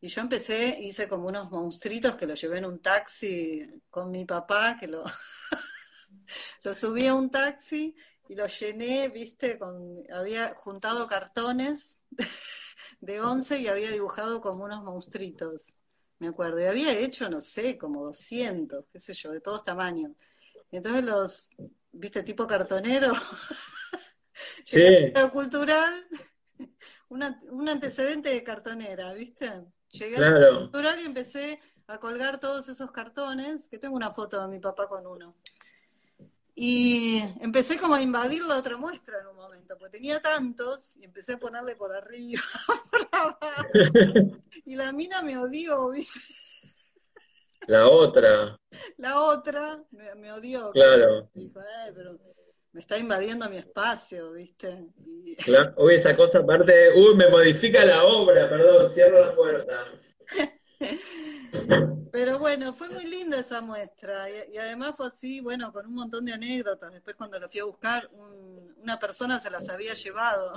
Y 0.00 0.08
yo 0.08 0.20
empecé, 0.20 0.78
hice 0.82 1.08
como 1.08 1.28
unos 1.28 1.50
monstruitos 1.50 2.14
que 2.16 2.26
lo 2.26 2.34
llevé 2.34 2.58
en 2.58 2.66
un 2.66 2.80
taxi 2.80 3.82
con 3.88 4.10
mi 4.10 4.26
papá, 4.26 4.76
que 4.78 4.86
lo, 4.86 5.02
lo 6.62 6.74
subí 6.74 7.06
a 7.06 7.14
un 7.14 7.30
taxi 7.30 7.96
y 8.28 8.34
lo 8.34 8.46
llené, 8.46 9.08
viste, 9.08 9.58
con, 9.58 10.02
había 10.12 10.54
juntado 10.54 11.06
cartones 11.06 11.98
de 13.00 13.20
11 13.20 13.58
y 13.58 13.68
había 13.68 13.90
dibujado 13.90 14.40
como 14.40 14.64
unos 14.64 14.82
monstruitos, 14.82 15.74
me 16.18 16.28
acuerdo. 16.28 16.60
Y 16.60 16.64
había 16.64 16.98
hecho, 16.98 17.28
no 17.28 17.40
sé, 17.40 17.76
como 17.76 18.04
200, 18.04 18.86
qué 18.92 19.00
sé 19.00 19.12
yo, 19.12 19.32
de 19.32 19.40
todos 19.40 19.62
tamaños. 19.62 20.12
Entonces 20.72 21.04
los, 21.04 21.50
viste, 21.92 22.22
tipo 22.22 22.46
cartonero, 22.46 23.12
sí. 24.64 25.12
cultural, 25.32 26.06
un 27.08 27.68
antecedente 27.68 28.30
de 28.30 28.42
cartonera, 28.42 29.12
viste. 29.12 29.50
Llegué 29.90 30.16
claro. 30.16 30.58
cultural 30.58 31.00
y 31.00 31.04
empecé 31.04 31.60
a 31.86 31.98
colgar 31.98 32.40
todos 32.40 32.68
esos 32.68 32.90
cartones, 32.90 33.68
que 33.68 33.78
tengo 33.78 33.94
una 33.94 34.10
foto 34.10 34.40
de 34.40 34.48
mi 34.48 34.58
papá 34.58 34.88
con 34.88 35.06
uno. 35.06 35.36
Y 36.56 37.20
empecé 37.40 37.76
como 37.76 37.96
a 37.96 38.02
invadir 38.02 38.44
la 38.44 38.58
otra 38.58 38.76
muestra 38.76 39.20
en 39.20 39.26
un 39.26 39.36
momento, 39.36 39.76
porque 39.76 39.98
tenía 39.98 40.22
tantos 40.22 40.96
y 40.96 41.04
empecé 41.04 41.32
a 41.32 41.38
ponerle 41.38 41.74
por 41.74 41.94
arriba, 41.94 42.42
por 42.90 43.08
abajo. 43.10 43.68
Y 44.64 44.76
la 44.76 44.92
mina 44.92 45.20
me 45.22 45.36
odió, 45.36 45.90
¿viste? 45.90 46.20
La 47.66 47.88
otra. 47.88 48.60
La 48.98 49.20
otra 49.20 49.82
me, 49.90 50.32
odió. 50.32 50.70
Claro. 50.70 51.30
Dijo, 51.34 51.60
eh, 51.60 51.92
pero 51.94 52.18
me 52.72 52.80
está 52.80 52.98
invadiendo 52.98 53.48
mi 53.48 53.56
espacio, 53.56 54.32
¿viste? 54.32 54.86
Uy, 55.76 55.94
esa 55.94 56.16
cosa 56.16 56.40
aparte, 56.40 56.90
uy, 56.94 57.16
me 57.16 57.28
modifica 57.28 57.84
la 57.84 58.04
obra, 58.04 58.48
perdón, 58.48 58.92
cierro 58.92 59.20
la 59.20 59.34
puerta. 59.34 59.84
Pero 62.12 62.38
bueno, 62.38 62.72
fue 62.72 62.88
muy 62.90 63.04
linda 63.04 63.40
esa 63.40 63.60
muestra 63.60 64.28
y, 64.30 64.56
además 64.56 64.94
fue 64.96 65.08
así, 65.08 65.40
bueno, 65.40 65.72
con 65.72 65.86
un 65.86 65.94
montón 65.94 66.24
de 66.24 66.32
anécdotas. 66.32 66.92
Después 66.92 67.16
cuando 67.16 67.38
lo 67.38 67.48
fui 67.48 67.60
a 67.60 67.64
buscar, 67.64 68.08
una 68.76 68.98
persona 68.98 69.40
se 69.40 69.50
las 69.50 69.68
había 69.68 69.94
llevado. 69.94 70.52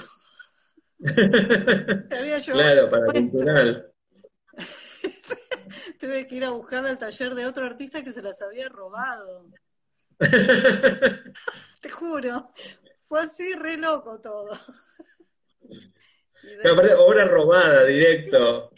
se 1.00 2.18
había 2.18 2.40
llevado 2.40 2.64
claro, 2.64 2.90
para 2.90 3.06
cultural. 3.06 3.92
Tuve 6.00 6.28
que 6.28 6.36
ir 6.36 6.46
a 6.46 6.52
buscar 6.52 6.86
al 6.86 6.98
taller 6.98 7.34
de 7.36 7.46
otro 7.46 7.66
artista 7.66 8.04
que 8.04 8.14
se 8.14 8.22
las 8.22 8.42
había 8.42 8.70
robado. 8.70 9.50
Te 11.82 11.90
juro. 11.90 12.52
Fue 13.08 13.22
así 13.22 13.54
re 13.54 13.78
loco 13.78 14.20
todo. 14.20 14.58
obra 17.00 17.26
robada, 17.26 17.86
directo. 17.86 18.72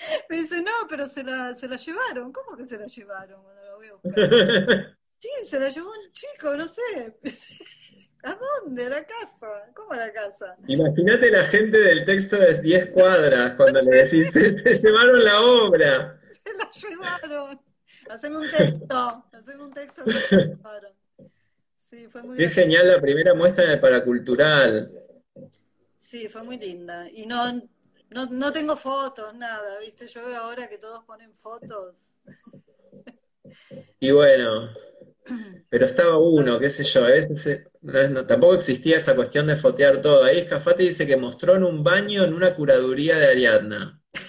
Me 0.28 0.36
dice, 0.36 0.62
no, 0.62 0.88
pero 0.88 1.08
se 1.08 1.22
la, 1.24 1.54
se 1.54 1.68
la 1.68 1.76
llevaron. 1.76 2.32
¿Cómo 2.32 2.56
que 2.56 2.66
se 2.68 2.78
la 2.78 2.86
llevaron 2.86 3.42
cuando 3.42 3.62
la 3.62 3.74
voy 3.74 3.88
a 3.88 3.94
buscar? 3.94 4.96
Sí, 5.20 5.28
se 5.44 5.60
la 5.60 5.68
llevó 5.68 5.90
un 5.90 6.12
chico, 6.12 6.56
no 6.56 6.66
sé. 6.66 7.14
¿A 8.22 8.38
dónde? 8.64 8.86
¿A 8.86 8.88
la 8.88 9.04
casa? 9.04 9.70
¿Cómo 9.74 9.92
a 9.92 9.98
la 9.98 10.10
casa? 10.14 10.56
Imagínate 10.66 11.30
la 11.30 11.44
gente 11.44 11.76
del 11.76 12.06
texto 12.06 12.38
de 12.38 12.58
10 12.58 12.86
cuadras 12.92 13.52
cuando 13.52 13.82
le 13.82 14.04
decís, 14.04 14.30
se, 14.32 14.72
llevaron 14.82 15.22
la 15.22 15.40
obra. 15.42 16.20
Se 16.32 16.54
la 16.54 16.70
llevaron. 16.70 17.60
Haceme 18.08 18.38
un 18.38 18.50
texto. 18.50 19.24
Haceme 19.30 19.62
un 19.62 19.74
texto. 19.74 20.04
Se 20.04 20.36
la 20.36 20.44
llevaron. 20.46 20.92
Sí, 21.76 22.08
fue 22.10 22.22
muy 22.22 22.38
Qué 22.38 22.48
genial 22.48 22.88
la 22.88 23.00
primera 23.00 23.34
muestra 23.34 23.64
en 23.64 23.72
el 23.72 23.80
paracultural. 23.80 24.90
Sí, 25.98 26.28
fue 26.28 26.42
muy 26.42 26.58
linda. 26.58 27.10
Y 27.10 27.26
no, 27.26 27.60
no, 28.10 28.26
no 28.26 28.52
tengo 28.52 28.76
fotos, 28.76 29.34
nada, 29.34 29.78
¿viste? 29.80 30.08
Yo 30.08 30.26
veo 30.26 30.36
ahora 30.36 30.68
que 30.68 30.78
todos 30.78 31.04
ponen 31.04 31.32
fotos. 31.32 32.10
Y 33.98 34.10
bueno, 34.10 34.70
pero 35.68 35.86
estaba 35.86 36.18
uno, 36.18 36.58
qué 36.58 36.70
sé 36.70 36.84
yo, 36.84 37.06
tampoco 38.26 38.54
existía 38.54 38.96
esa 38.96 39.14
cuestión 39.14 39.46
de 39.46 39.56
fotear 39.56 40.02
todo. 40.02 40.24
Ahí 40.24 40.38
Escafate 40.38 40.82
dice 40.82 41.06
que 41.06 41.16
mostró 41.16 41.56
en 41.56 41.64
un 41.64 41.82
baño 41.82 42.24
en 42.24 42.34
una 42.34 42.54
curaduría 42.54 43.16
de 43.16 43.30
Ariadna. 43.30 44.02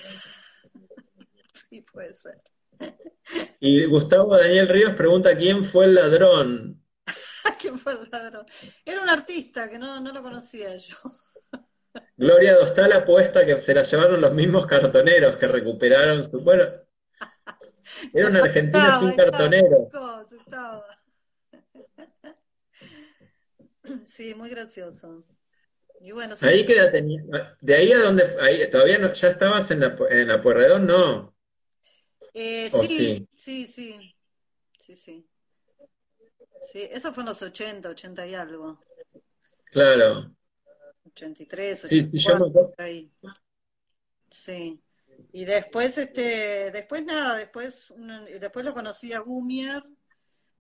Sí, 1.70 1.82
puede 1.84 2.14
ser. 2.14 2.42
Y 3.62 3.86
Gustavo 3.86 4.36
Daniel 4.36 4.68
Ríos 4.68 4.94
pregunta 4.94 5.38
quién 5.38 5.64
fue 5.64 5.86
el 5.86 5.96
ladrón. 5.96 6.84
¿Quién 7.60 7.80
fue 7.80 7.94
el 7.94 8.10
ladrón? 8.12 8.46
Era 8.84 9.02
un 9.02 9.08
artista 9.08 9.70
que 9.70 9.80
no, 9.80 10.02
no 10.02 10.12
lo 10.12 10.22
conocía 10.22 10.76
yo. 10.76 10.98
Gloria 12.22 12.53
Dostal 12.53 12.91
apuesta 12.91 13.43
que 13.47 13.57
se 13.57 13.74
la 13.74 13.82
llevaron 13.82 14.22
los 14.22 14.32
mismos 14.36 14.67
cartoneros 14.67 15.38
que 15.38 15.47
recuperaron 15.47 16.24
su. 16.24 16.39
Bueno, 16.41 16.65
era 18.13 18.28
una 18.28 18.41
argentina 18.41 18.99
sin 18.99 19.13
cartonero. 19.13 19.89
Sí, 24.05 24.36
muy 24.36 24.49
gracioso. 24.49 25.26
Y 25.99 26.11
bueno, 26.11 26.36
ahí 26.41 26.65
queda. 26.65 26.91
De 26.91 27.76
ahí 27.76 27.91
a 27.91 27.97
donde. 27.97 28.24
Ahí, 28.39 28.69
todavía 28.69 28.99
no, 28.99 29.11
ya 29.11 29.30
estabas 29.30 29.72
en 29.72 29.80
la, 29.80 29.97
en 30.09 30.28
la 30.28 30.39
Puerredón, 30.39 30.86
¿no? 30.86 31.36
Eh, 32.34 32.69
sí, 32.72 33.28
sí, 33.36 33.67
sí, 33.67 34.15
sí, 34.80 34.95
sí. 34.95 35.28
Sí, 36.72 36.88
eso 36.91 37.11
fue 37.11 37.24
en 37.24 37.30
los 37.30 37.41
80, 37.41 37.89
80 37.89 38.28
y 38.28 38.36
algo. 38.36 38.80
Claro. 39.65 40.32
83, 41.06 41.86
84, 41.86 42.74
sí, 42.78 42.82
ahí. 42.82 43.12
Sí. 44.30 44.84
Y 45.34 45.45
después, 45.45 45.97
este, 45.97 46.72
después 46.72 47.06
nada, 47.06 47.38
después, 47.38 47.93
después 48.39 48.66
lo 48.66 48.74
conocí 48.74 49.14
a 49.14 49.20
Gumier, 49.20 49.84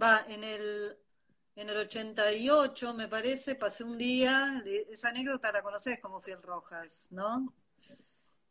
va, 0.01 0.23
en 0.27 0.43
el, 0.43 0.97
en 1.55 1.69
el 1.69 1.77
88, 1.77 2.93
me 2.93 3.07
parece, 3.07 3.55
pasé 3.55 3.83
un 3.83 3.97
día, 3.97 4.63
esa 4.89 5.09
anécdota 5.09 5.51
la 5.51 5.61
conoces 5.61 5.99
como 5.99 6.21
Fiel 6.21 6.41
Rojas, 6.41 7.07
¿no? 7.11 7.53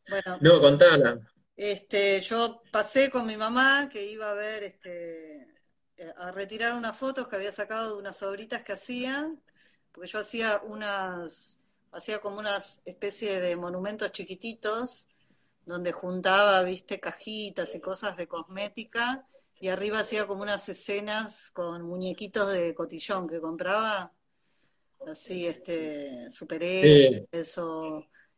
Bueno. 0.09 0.39
No, 0.41 0.61
contala. 0.61 1.21
Este, 1.57 2.21
yo 2.23 2.63
pasé 2.73 3.11
con 3.11 3.27
mi 3.27 3.37
mamá 3.37 3.89
que 3.91 4.05
iba 4.11 4.31
a 4.31 4.35
ver, 4.35 4.65
este, 4.65 5.47
a 6.17 6.31
retirar 6.31 6.75
unas 6.75 6.97
fotos 6.97 7.29
que 7.29 7.37
había 7.37 7.53
sacado 7.53 7.95
de 7.95 8.01
unas 8.01 8.23
obritas 8.23 8.63
que 8.63 8.73
hacía, 8.73 9.31
porque 9.93 10.09
yo 10.09 10.21
hacía 10.21 10.61
unas, 10.65 11.60
hacía 11.93 12.21
como 12.21 12.39
unas 12.39 12.81
especie 12.85 13.41
de 13.41 13.57
monumentos 13.57 14.13
chiquititos, 14.13 15.09
donde 15.67 15.93
juntaba, 15.93 16.63
viste, 16.63 17.01
cajitas 17.01 17.75
y 17.75 17.81
cosas 17.81 18.17
de 18.17 18.27
cosmética, 18.27 19.27
y 19.61 19.69
arriba 19.69 20.01
hacía 20.01 20.27
como 20.27 20.43
unas 20.43 20.69
escenas 20.69 21.51
con 21.53 21.83
muñequitos 21.83 22.53
de 22.53 22.75
cotillón 22.75 23.29
que 23.29 23.41
compraba, 23.41 24.13
así, 25.07 25.47
este, 25.47 26.31
superhéroes 26.31 27.59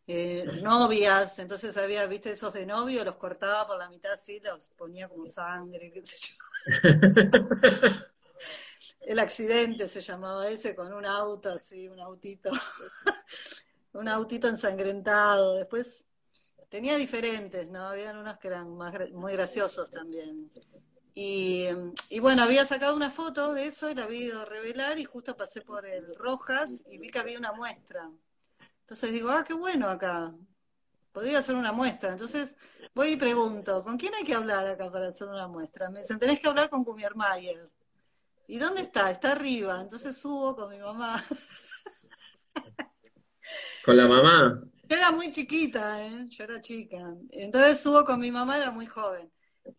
eh, 0.09 0.45
novias, 0.61 1.39
entonces 1.39 1.77
había, 1.77 2.07
viste, 2.07 2.33
esos 2.33 2.53
de 2.53 2.67
novio, 2.67 3.05
los 3.05 3.17
cortaba 3.17 3.67
por 3.67 3.79
la 3.79 3.89
mitad 3.89 4.13
así, 4.13 4.41
los 4.41 4.69
ponía 4.71 5.09
como 5.09 5.27
sangre, 5.27 5.93
qué 5.93 6.05
sé 6.05 6.17
yo. 6.19 6.35
El 9.03 9.19
accidente 9.19 9.89
se 9.89 10.01
llamaba 10.01 10.49
ese, 10.49 10.75
con 10.75 10.93
un 10.93 11.05
auto 11.07 11.51
así, 11.51 11.89
un 11.89 12.01
autito, 12.01 12.51
un 13.95 14.09
autito 14.09 14.49
ensangrentado. 14.49 15.57
Después 15.57 16.07
tenía 16.69 16.97
diferentes, 16.97 17.69
¿no? 17.69 17.89
Habían 17.89 18.17
unos 18.17 18.39
que 18.39 18.49
eran 18.49 18.71
muy 18.71 19.33
graciosos 19.33 19.91
también. 19.91 20.51
Y, 21.15 21.67
y, 22.09 22.21
bueno, 22.21 22.43
había 22.43 22.65
sacado 22.65 22.97
una 22.97 23.11
foto 23.11 23.53
de 23.53 23.67
eso 23.67 23.91
y 23.91 23.95
la 23.95 24.05
había 24.05 24.27
ido 24.27 24.41
a 24.41 24.45
revelar 24.47 24.99
y 24.99 25.05
justo 25.05 25.37
pasé 25.37 25.61
por 25.61 25.85
el 25.85 26.15
Rojas 26.17 26.85
y 26.89 26.97
vi 26.97 27.11
que 27.11 27.19
había 27.19 27.39
una 27.39 27.53
muestra. 27.53 28.11
Entonces 28.81 29.13
digo, 29.13 29.31
ah, 29.31 29.45
qué 29.47 29.53
bueno 29.53 29.89
acá. 29.89 30.35
Podría 31.13 31.41
hacer 31.41 31.55
una 31.55 31.73
muestra. 31.73 32.13
Entonces 32.13 32.57
voy 32.95 33.13
y 33.13 33.17
pregunto, 33.17 33.83
¿con 33.85 33.99
quién 33.99 34.15
hay 34.15 34.25
que 34.25 34.35
hablar 34.35 34.67
acá 34.67 34.91
para 34.91 35.09
hacer 35.09 35.29
una 35.29 35.49
muestra? 35.49 35.91
Me 35.91 36.01
dicen, 36.01 36.19
tenés 36.19 36.41
que 36.41 36.49
hablar 36.49 36.71
con 36.71 36.85
Mayer. 37.15 37.69
¿Y 38.53 38.59
dónde 38.59 38.83
está? 38.83 39.11
Está 39.11 39.33
arriba. 39.33 39.81
Entonces 39.81 40.19
subo 40.19 40.55
con 40.55 40.69
mi 40.69 40.79
mamá. 40.79 41.25
¿Con 43.83 43.97
la 43.97 44.07
mamá? 44.07 44.63
Yo 44.91 44.95
era 44.95 45.11
muy 45.11 45.31
chiquita, 45.31 46.07
¿eh? 46.07 46.27
Yo 46.29 46.45
era 46.45 46.61
chica. 46.61 47.17
Entonces 47.31 47.81
subo 47.81 48.05
con 48.05 48.21
mi 48.21 48.31
mamá, 48.31 48.59
era 48.59 48.71
muy 48.71 48.85
joven. 48.85 49.33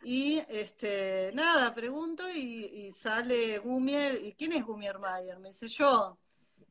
Y 0.03 0.41
este, 0.49 1.31
nada, 1.35 1.71
pregunto 1.75 2.23
y, 2.31 2.91
sale 2.93 3.59
Gumier, 3.59 4.25
¿y 4.25 4.33
quién 4.33 4.53
es 4.53 4.65
Gumier 4.65 4.97
Mayer? 4.97 5.37
Me 5.37 5.49
dice 5.49 5.67
yo. 5.67 6.17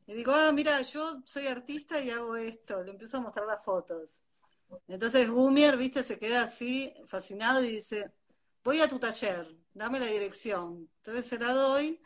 Y 0.05 0.13
digo, 0.13 0.33
ah, 0.33 0.51
mira, 0.51 0.81
yo 0.81 1.21
soy 1.23 1.47
artista 1.47 2.01
y 2.01 2.09
hago 2.09 2.35
esto. 2.35 2.83
Le 2.83 2.91
empiezo 2.91 3.15
a 3.15 3.21
mostrar 3.21 3.47
las 3.47 3.63
fotos. 3.63 4.23
Entonces 4.89 5.29
Gumier, 5.29 5.77
viste, 5.77 6.03
se 6.03 6.19
queda 6.19 6.43
así, 6.43 6.93
fascinado 7.07 7.63
y 7.63 7.69
dice, 7.69 8.11
voy 8.61 8.81
a 8.81 8.89
tu 8.89 8.99
taller, 8.99 9.62
dame 9.73 9.99
la 9.99 10.07
dirección. 10.07 10.89
Entonces 10.97 11.27
se 11.27 11.39
la 11.39 11.53
doy 11.53 11.99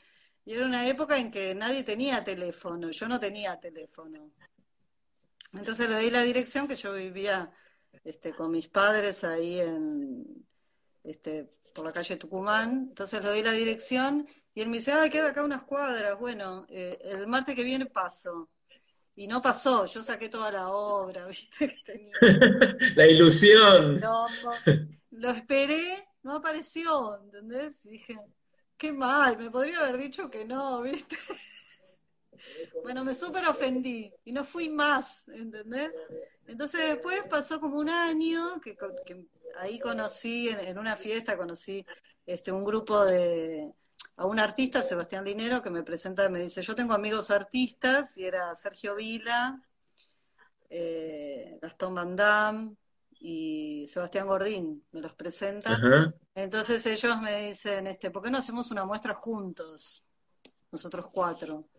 y 0.46 0.54
era 0.54 0.66
una 0.66 0.88
época 0.88 1.18
en 1.18 1.32
que 1.32 1.54
nadie 1.56 1.84
tenía 1.84 2.24
teléfono, 2.24 2.90
yo 2.92 3.08
no 3.08 3.20
tenía 3.20 3.60
teléfono. 3.60 4.32
Entonces 5.54 5.90
le 5.90 5.96
doy 5.96 6.12
la 6.12 6.24
dirección 6.24 6.68
que 6.68 6.76
yo 6.76 6.94
vivía 6.94 7.52
este, 8.04 8.34
con 8.34 8.52
mis 8.52 8.68
padres 8.68 9.24
ahí 9.24 9.60
en, 9.60 10.46
este, 11.04 11.50
por 11.74 11.86
la 11.86 11.94
calle 11.94 12.18
Tucumán. 12.18 12.88
Entonces 12.90 13.22
le 13.22 13.30
doy 13.30 13.44
la 13.44 13.52
dirección 13.52 14.28
y 14.54 14.62
él 14.62 14.70
me 14.70 14.78
dice, 14.78 14.92
ah, 14.92 15.10
queda 15.10 15.30
acá 15.30 15.44
unas 15.44 15.64
cuadras. 15.64 16.18
Bueno, 16.20 16.66
eh, 16.70 16.98
el 17.04 17.28
martes 17.28 17.56
que 17.56 17.64
viene 17.64 17.86
paso. 17.86 18.50
Y 19.16 19.28
no 19.28 19.42
pasó, 19.42 19.86
yo 19.86 20.04
saqué 20.04 20.30
toda 20.30 20.52
la 20.52 20.70
obra, 20.70 21.26
¿viste? 21.28 21.84
la 22.96 23.08
ilusión. 23.08 24.02
Lo 25.12 25.30
esperé, 25.32 26.08
no 26.24 26.36
apareció, 26.36 27.22
¿entendés? 27.24 27.86
Y 27.86 27.92
dije, 27.92 28.18
qué 28.78 28.92
mal, 28.92 29.38
me 29.38 29.50
podría 29.50 29.80
haber 29.80 29.98
dicho 29.98 30.30
que 30.30 30.46
no, 30.46 30.82
¿viste? 30.84 31.16
Bueno, 32.84 33.04
me 33.04 33.16
súper 33.16 33.48
ofendí 33.48 34.14
y 34.26 34.32
no 34.32 34.44
fui 34.44 34.70
más, 34.70 35.28
¿entendés? 35.30 35.92
Entonces 36.46 36.90
después 36.90 37.24
pasó 37.30 37.60
como 37.60 37.80
un 37.80 37.90
año 37.90 38.62
que, 38.62 38.78
ahí 39.58 39.80
conocí, 39.80 40.50
en, 40.50 40.78
una 40.78 40.96
fiesta 40.96 41.38
conocí 41.38 41.86
este 42.26 42.52
un 42.52 42.64
grupo 42.64 43.04
de, 43.06 43.74
a 44.18 44.26
un 44.26 44.40
artista, 44.40 44.84
Sebastián 44.84 45.26
Linero, 45.26 45.62
que 45.64 45.70
me 45.70 45.84
presenta, 45.84 46.30
me 46.30 46.40
dice, 46.40 46.62
yo 46.62 46.76
tengo 46.76 46.94
amigos 46.94 47.32
artistas, 47.32 48.18
y 48.18 48.26
era 48.26 48.54
Sergio 48.56 48.96
Vila, 48.96 49.64
eh, 50.70 51.58
Gastón 51.62 51.96
Van 51.96 52.16
Damme 52.16 52.76
y 53.20 53.88
Sebastián 53.88 54.28
Gordín, 54.28 54.86
me 54.92 55.02
los 55.02 55.14
presenta. 55.14 55.78
Entonces 56.36 56.86
ellos 56.86 57.22
me 57.22 57.50
dicen, 57.50 57.88
este, 57.88 58.12
¿por 58.12 58.24
qué 58.24 58.30
no 58.30 58.38
hacemos 58.38 58.72
una 58.72 58.86
muestra 58.86 59.14
juntos? 59.14 60.04
Nosotros 60.72 61.08
cuatro. 61.12 61.70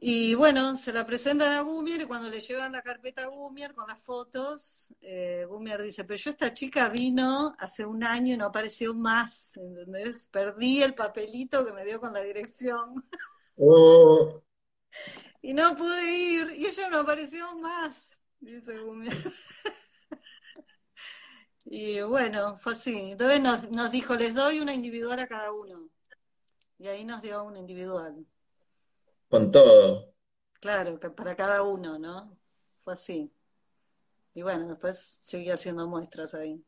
Y 0.00 0.34
bueno, 0.34 0.76
se 0.76 0.92
la 0.92 1.06
presentan 1.06 1.52
a 1.52 1.60
Gumier 1.60 2.02
y 2.02 2.06
cuando 2.06 2.28
le 2.28 2.40
llevan 2.40 2.72
la 2.72 2.82
carpeta 2.82 3.24
a 3.24 3.28
Gumier 3.28 3.74
con 3.74 3.88
las 3.88 4.02
fotos, 4.02 4.92
eh, 5.00 5.46
Gumier 5.48 5.82
dice, 5.82 6.04
pero 6.04 6.18
yo 6.18 6.30
esta 6.30 6.52
chica 6.52 6.88
vino 6.88 7.54
hace 7.58 7.86
un 7.86 8.04
año 8.04 8.34
y 8.34 8.36
no 8.36 8.46
apareció 8.46 8.92
más, 8.92 9.56
¿entendés? 9.56 10.26
Perdí 10.26 10.82
el 10.82 10.94
papelito 10.94 11.64
que 11.64 11.72
me 11.72 11.84
dio 11.84 12.00
con 12.00 12.12
la 12.12 12.20
dirección. 12.20 13.04
Oh. 13.56 14.42
y 15.42 15.54
no 15.54 15.76
pude 15.76 16.12
ir 16.12 16.54
y 16.58 16.66
ella 16.66 16.88
no 16.88 16.98
apareció 16.98 17.56
más, 17.58 18.10
dice 18.40 18.78
Gumier. 18.78 19.14
y 21.64 22.00
bueno, 22.02 22.56
fue 22.56 22.74
así. 22.74 23.12
Entonces 23.12 23.40
nos, 23.40 23.70
nos 23.70 23.90
dijo, 23.90 24.14
les 24.16 24.34
doy 24.34 24.60
una 24.60 24.74
individual 24.74 25.18
a 25.20 25.26
cada 25.26 25.52
uno. 25.52 25.88
Y 26.78 26.88
ahí 26.88 27.04
nos 27.04 27.22
dio 27.22 27.44
una 27.44 27.58
individual 27.58 28.26
con 29.34 29.50
todo. 29.50 30.14
Claro, 30.60 31.00
que 31.00 31.10
para 31.10 31.34
cada 31.34 31.62
uno, 31.62 31.98
¿no? 31.98 32.38
Fue 32.82 32.92
así. 32.92 33.32
Y 34.32 34.42
bueno, 34.42 34.68
después 34.68 34.96
seguí 34.98 35.50
haciendo 35.50 35.88
muestras 35.88 36.34
ahí. 36.34 36.64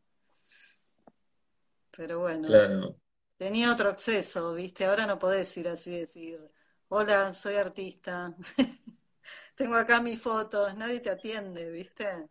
Pero 1.96 2.18
bueno. 2.18 2.48
Claro. 2.48 2.96
Tenía 3.36 3.70
otro 3.70 3.90
acceso, 3.90 4.52
¿viste? 4.54 4.84
Ahora 4.84 5.06
no 5.06 5.16
podés 5.16 5.56
ir 5.58 5.68
así 5.68 5.90
decir, 5.96 6.40
hola, 6.88 7.32
soy 7.34 7.54
artista, 7.54 8.34
tengo 9.54 9.76
acá 9.76 10.00
mis 10.00 10.20
fotos, 10.20 10.74
nadie 10.74 11.00
te 11.00 11.10
atiende, 11.10 11.70
¿viste? 11.70 12.28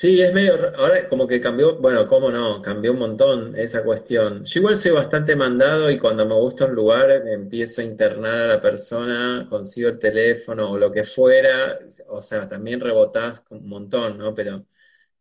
Sí, 0.00 0.22
es 0.22 0.32
medio, 0.32 0.54
ahora 0.78 1.06
como 1.10 1.26
que 1.26 1.40
cambió, 1.42 1.76
bueno, 1.78 2.06
cómo 2.06 2.30
no, 2.30 2.62
cambió 2.62 2.92
un 2.92 2.98
montón 3.00 3.54
esa 3.58 3.82
cuestión. 3.84 4.44
Yo 4.46 4.60
igual 4.60 4.76
soy 4.78 4.92
bastante 4.92 5.36
mandado 5.36 5.90
y 5.90 5.98
cuando 5.98 6.24
me 6.26 6.34
gusta 6.34 6.64
un 6.64 6.74
lugar 6.74 7.10
empiezo 7.28 7.82
a 7.82 7.84
internar 7.84 8.40
a 8.40 8.46
la 8.46 8.60
persona, 8.62 9.46
consigo 9.50 9.90
el 9.90 9.98
teléfono 9.98 10.70
o 10.70 10.78
lo 10.78 10.90
que 10.90 11.04
fuera, 11.04 11.78
o 12.08 12.22
sea, 12.22 12.48
también 12.48 12.80
rebotás 12.80 13.42
un 13.50 13.68
montón, 13.68 14.16
¿no? 14.16 14.34
Pero, 14.34 14.64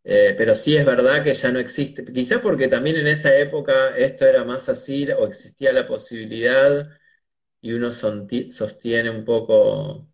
eh, 0.05 0.35
pero 0.37 0.55
sí 0.55 0.77
es 0.77 0.85
verdad 0.85 1.23
que 1.23 1.33
ya 1.33 1.51
no 1.51 1.59
existe, 1.59 2.05
quizás 2.13 2.39
porque 2.41 2.67
también 2.69 2.97
en 2.97 3.07
esa 3.07 3.35
época 3.37 3.97
esto 3.97 4.25
era 4.27 4.45
más 4.45 4.69
así 4.69 5.09
o 5.11 5.27
existía 5.27 5.73
la 5.73 5.87
posibilidad 5.87 6.89
y 7.61 7.73
uno 7.73 7.91
sostiene 7.93 9.09
un 9.11 9.25
poco 9.25 10.08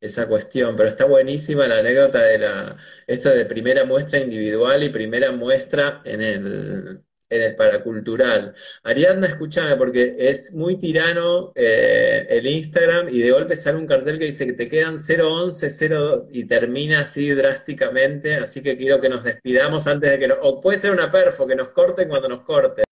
esa 0.00 0.26
cuestión, 0.26 0.76
pero 0.76 0.88
está 0.88 1.04
buenísima 1.04 1.66
la 1.68 1.78
anécdota 1.78 2.22
de 2.22 2.38
la, 2.38 2.76
esto 3.06 3.30
de 3.30 3.44
primera 3.44 3.84
muestra 3.84 4.18
individual 4.20 4.82
y 4.82 4.88
primera 4.90 5.32
muestra 5.32 6.00
en 6.04 6.22
el, 6.22 7.02
en 7.28 7.42
el 7.42 7.54
paracultural. 7.54 8.54
Ariadna, 8.82 9.28
escúchame, 9.28 9.76
porque 9.76 10.16
es 10.18 10.52
muy 10.52 10.76
tirano 10.78 11.52
eh, 11.54 12.26
el 12.28 12.46
Instagram 12.46 13.08
y 13.08 13.20
de 13.20 13.30
golpe 13.30 13.56
sale 13.56 13.78
un 13.78 13.86
cartel 13.86 14.18
que 14.18 14.26
dice 14.26 14.46
que 14.46 14.52
te 14.54 14.68
quedan 14.68 14.96
011, 14.98 15.88
02 15.88 16.24
y 16.30 16.44
termina 16.46 17.00
así 17.00 17.30
drásticamente, 17.30 18.36
así 18.36 18.62
que 18.62 18.76
quiero 18.76 19.00
que 19.00 19.08
nos 19.08 19.24
despidamos 19.24 19.86
antes 19.86 20.10
de 20.10 20.18
que 20.18 20.28
nos, 20.28 20.38
o 20.42 20.60
puede 20.60 20.78
ser 20.78 20.90
una 20.92 21.10
perfo, 21.12 21.46
que 21.46 21.56
nos 21.56 21.70
corten 21.70 22.08
cuando 22.08 22.28
nos 22.28 22.42
corten. 22.42 22.84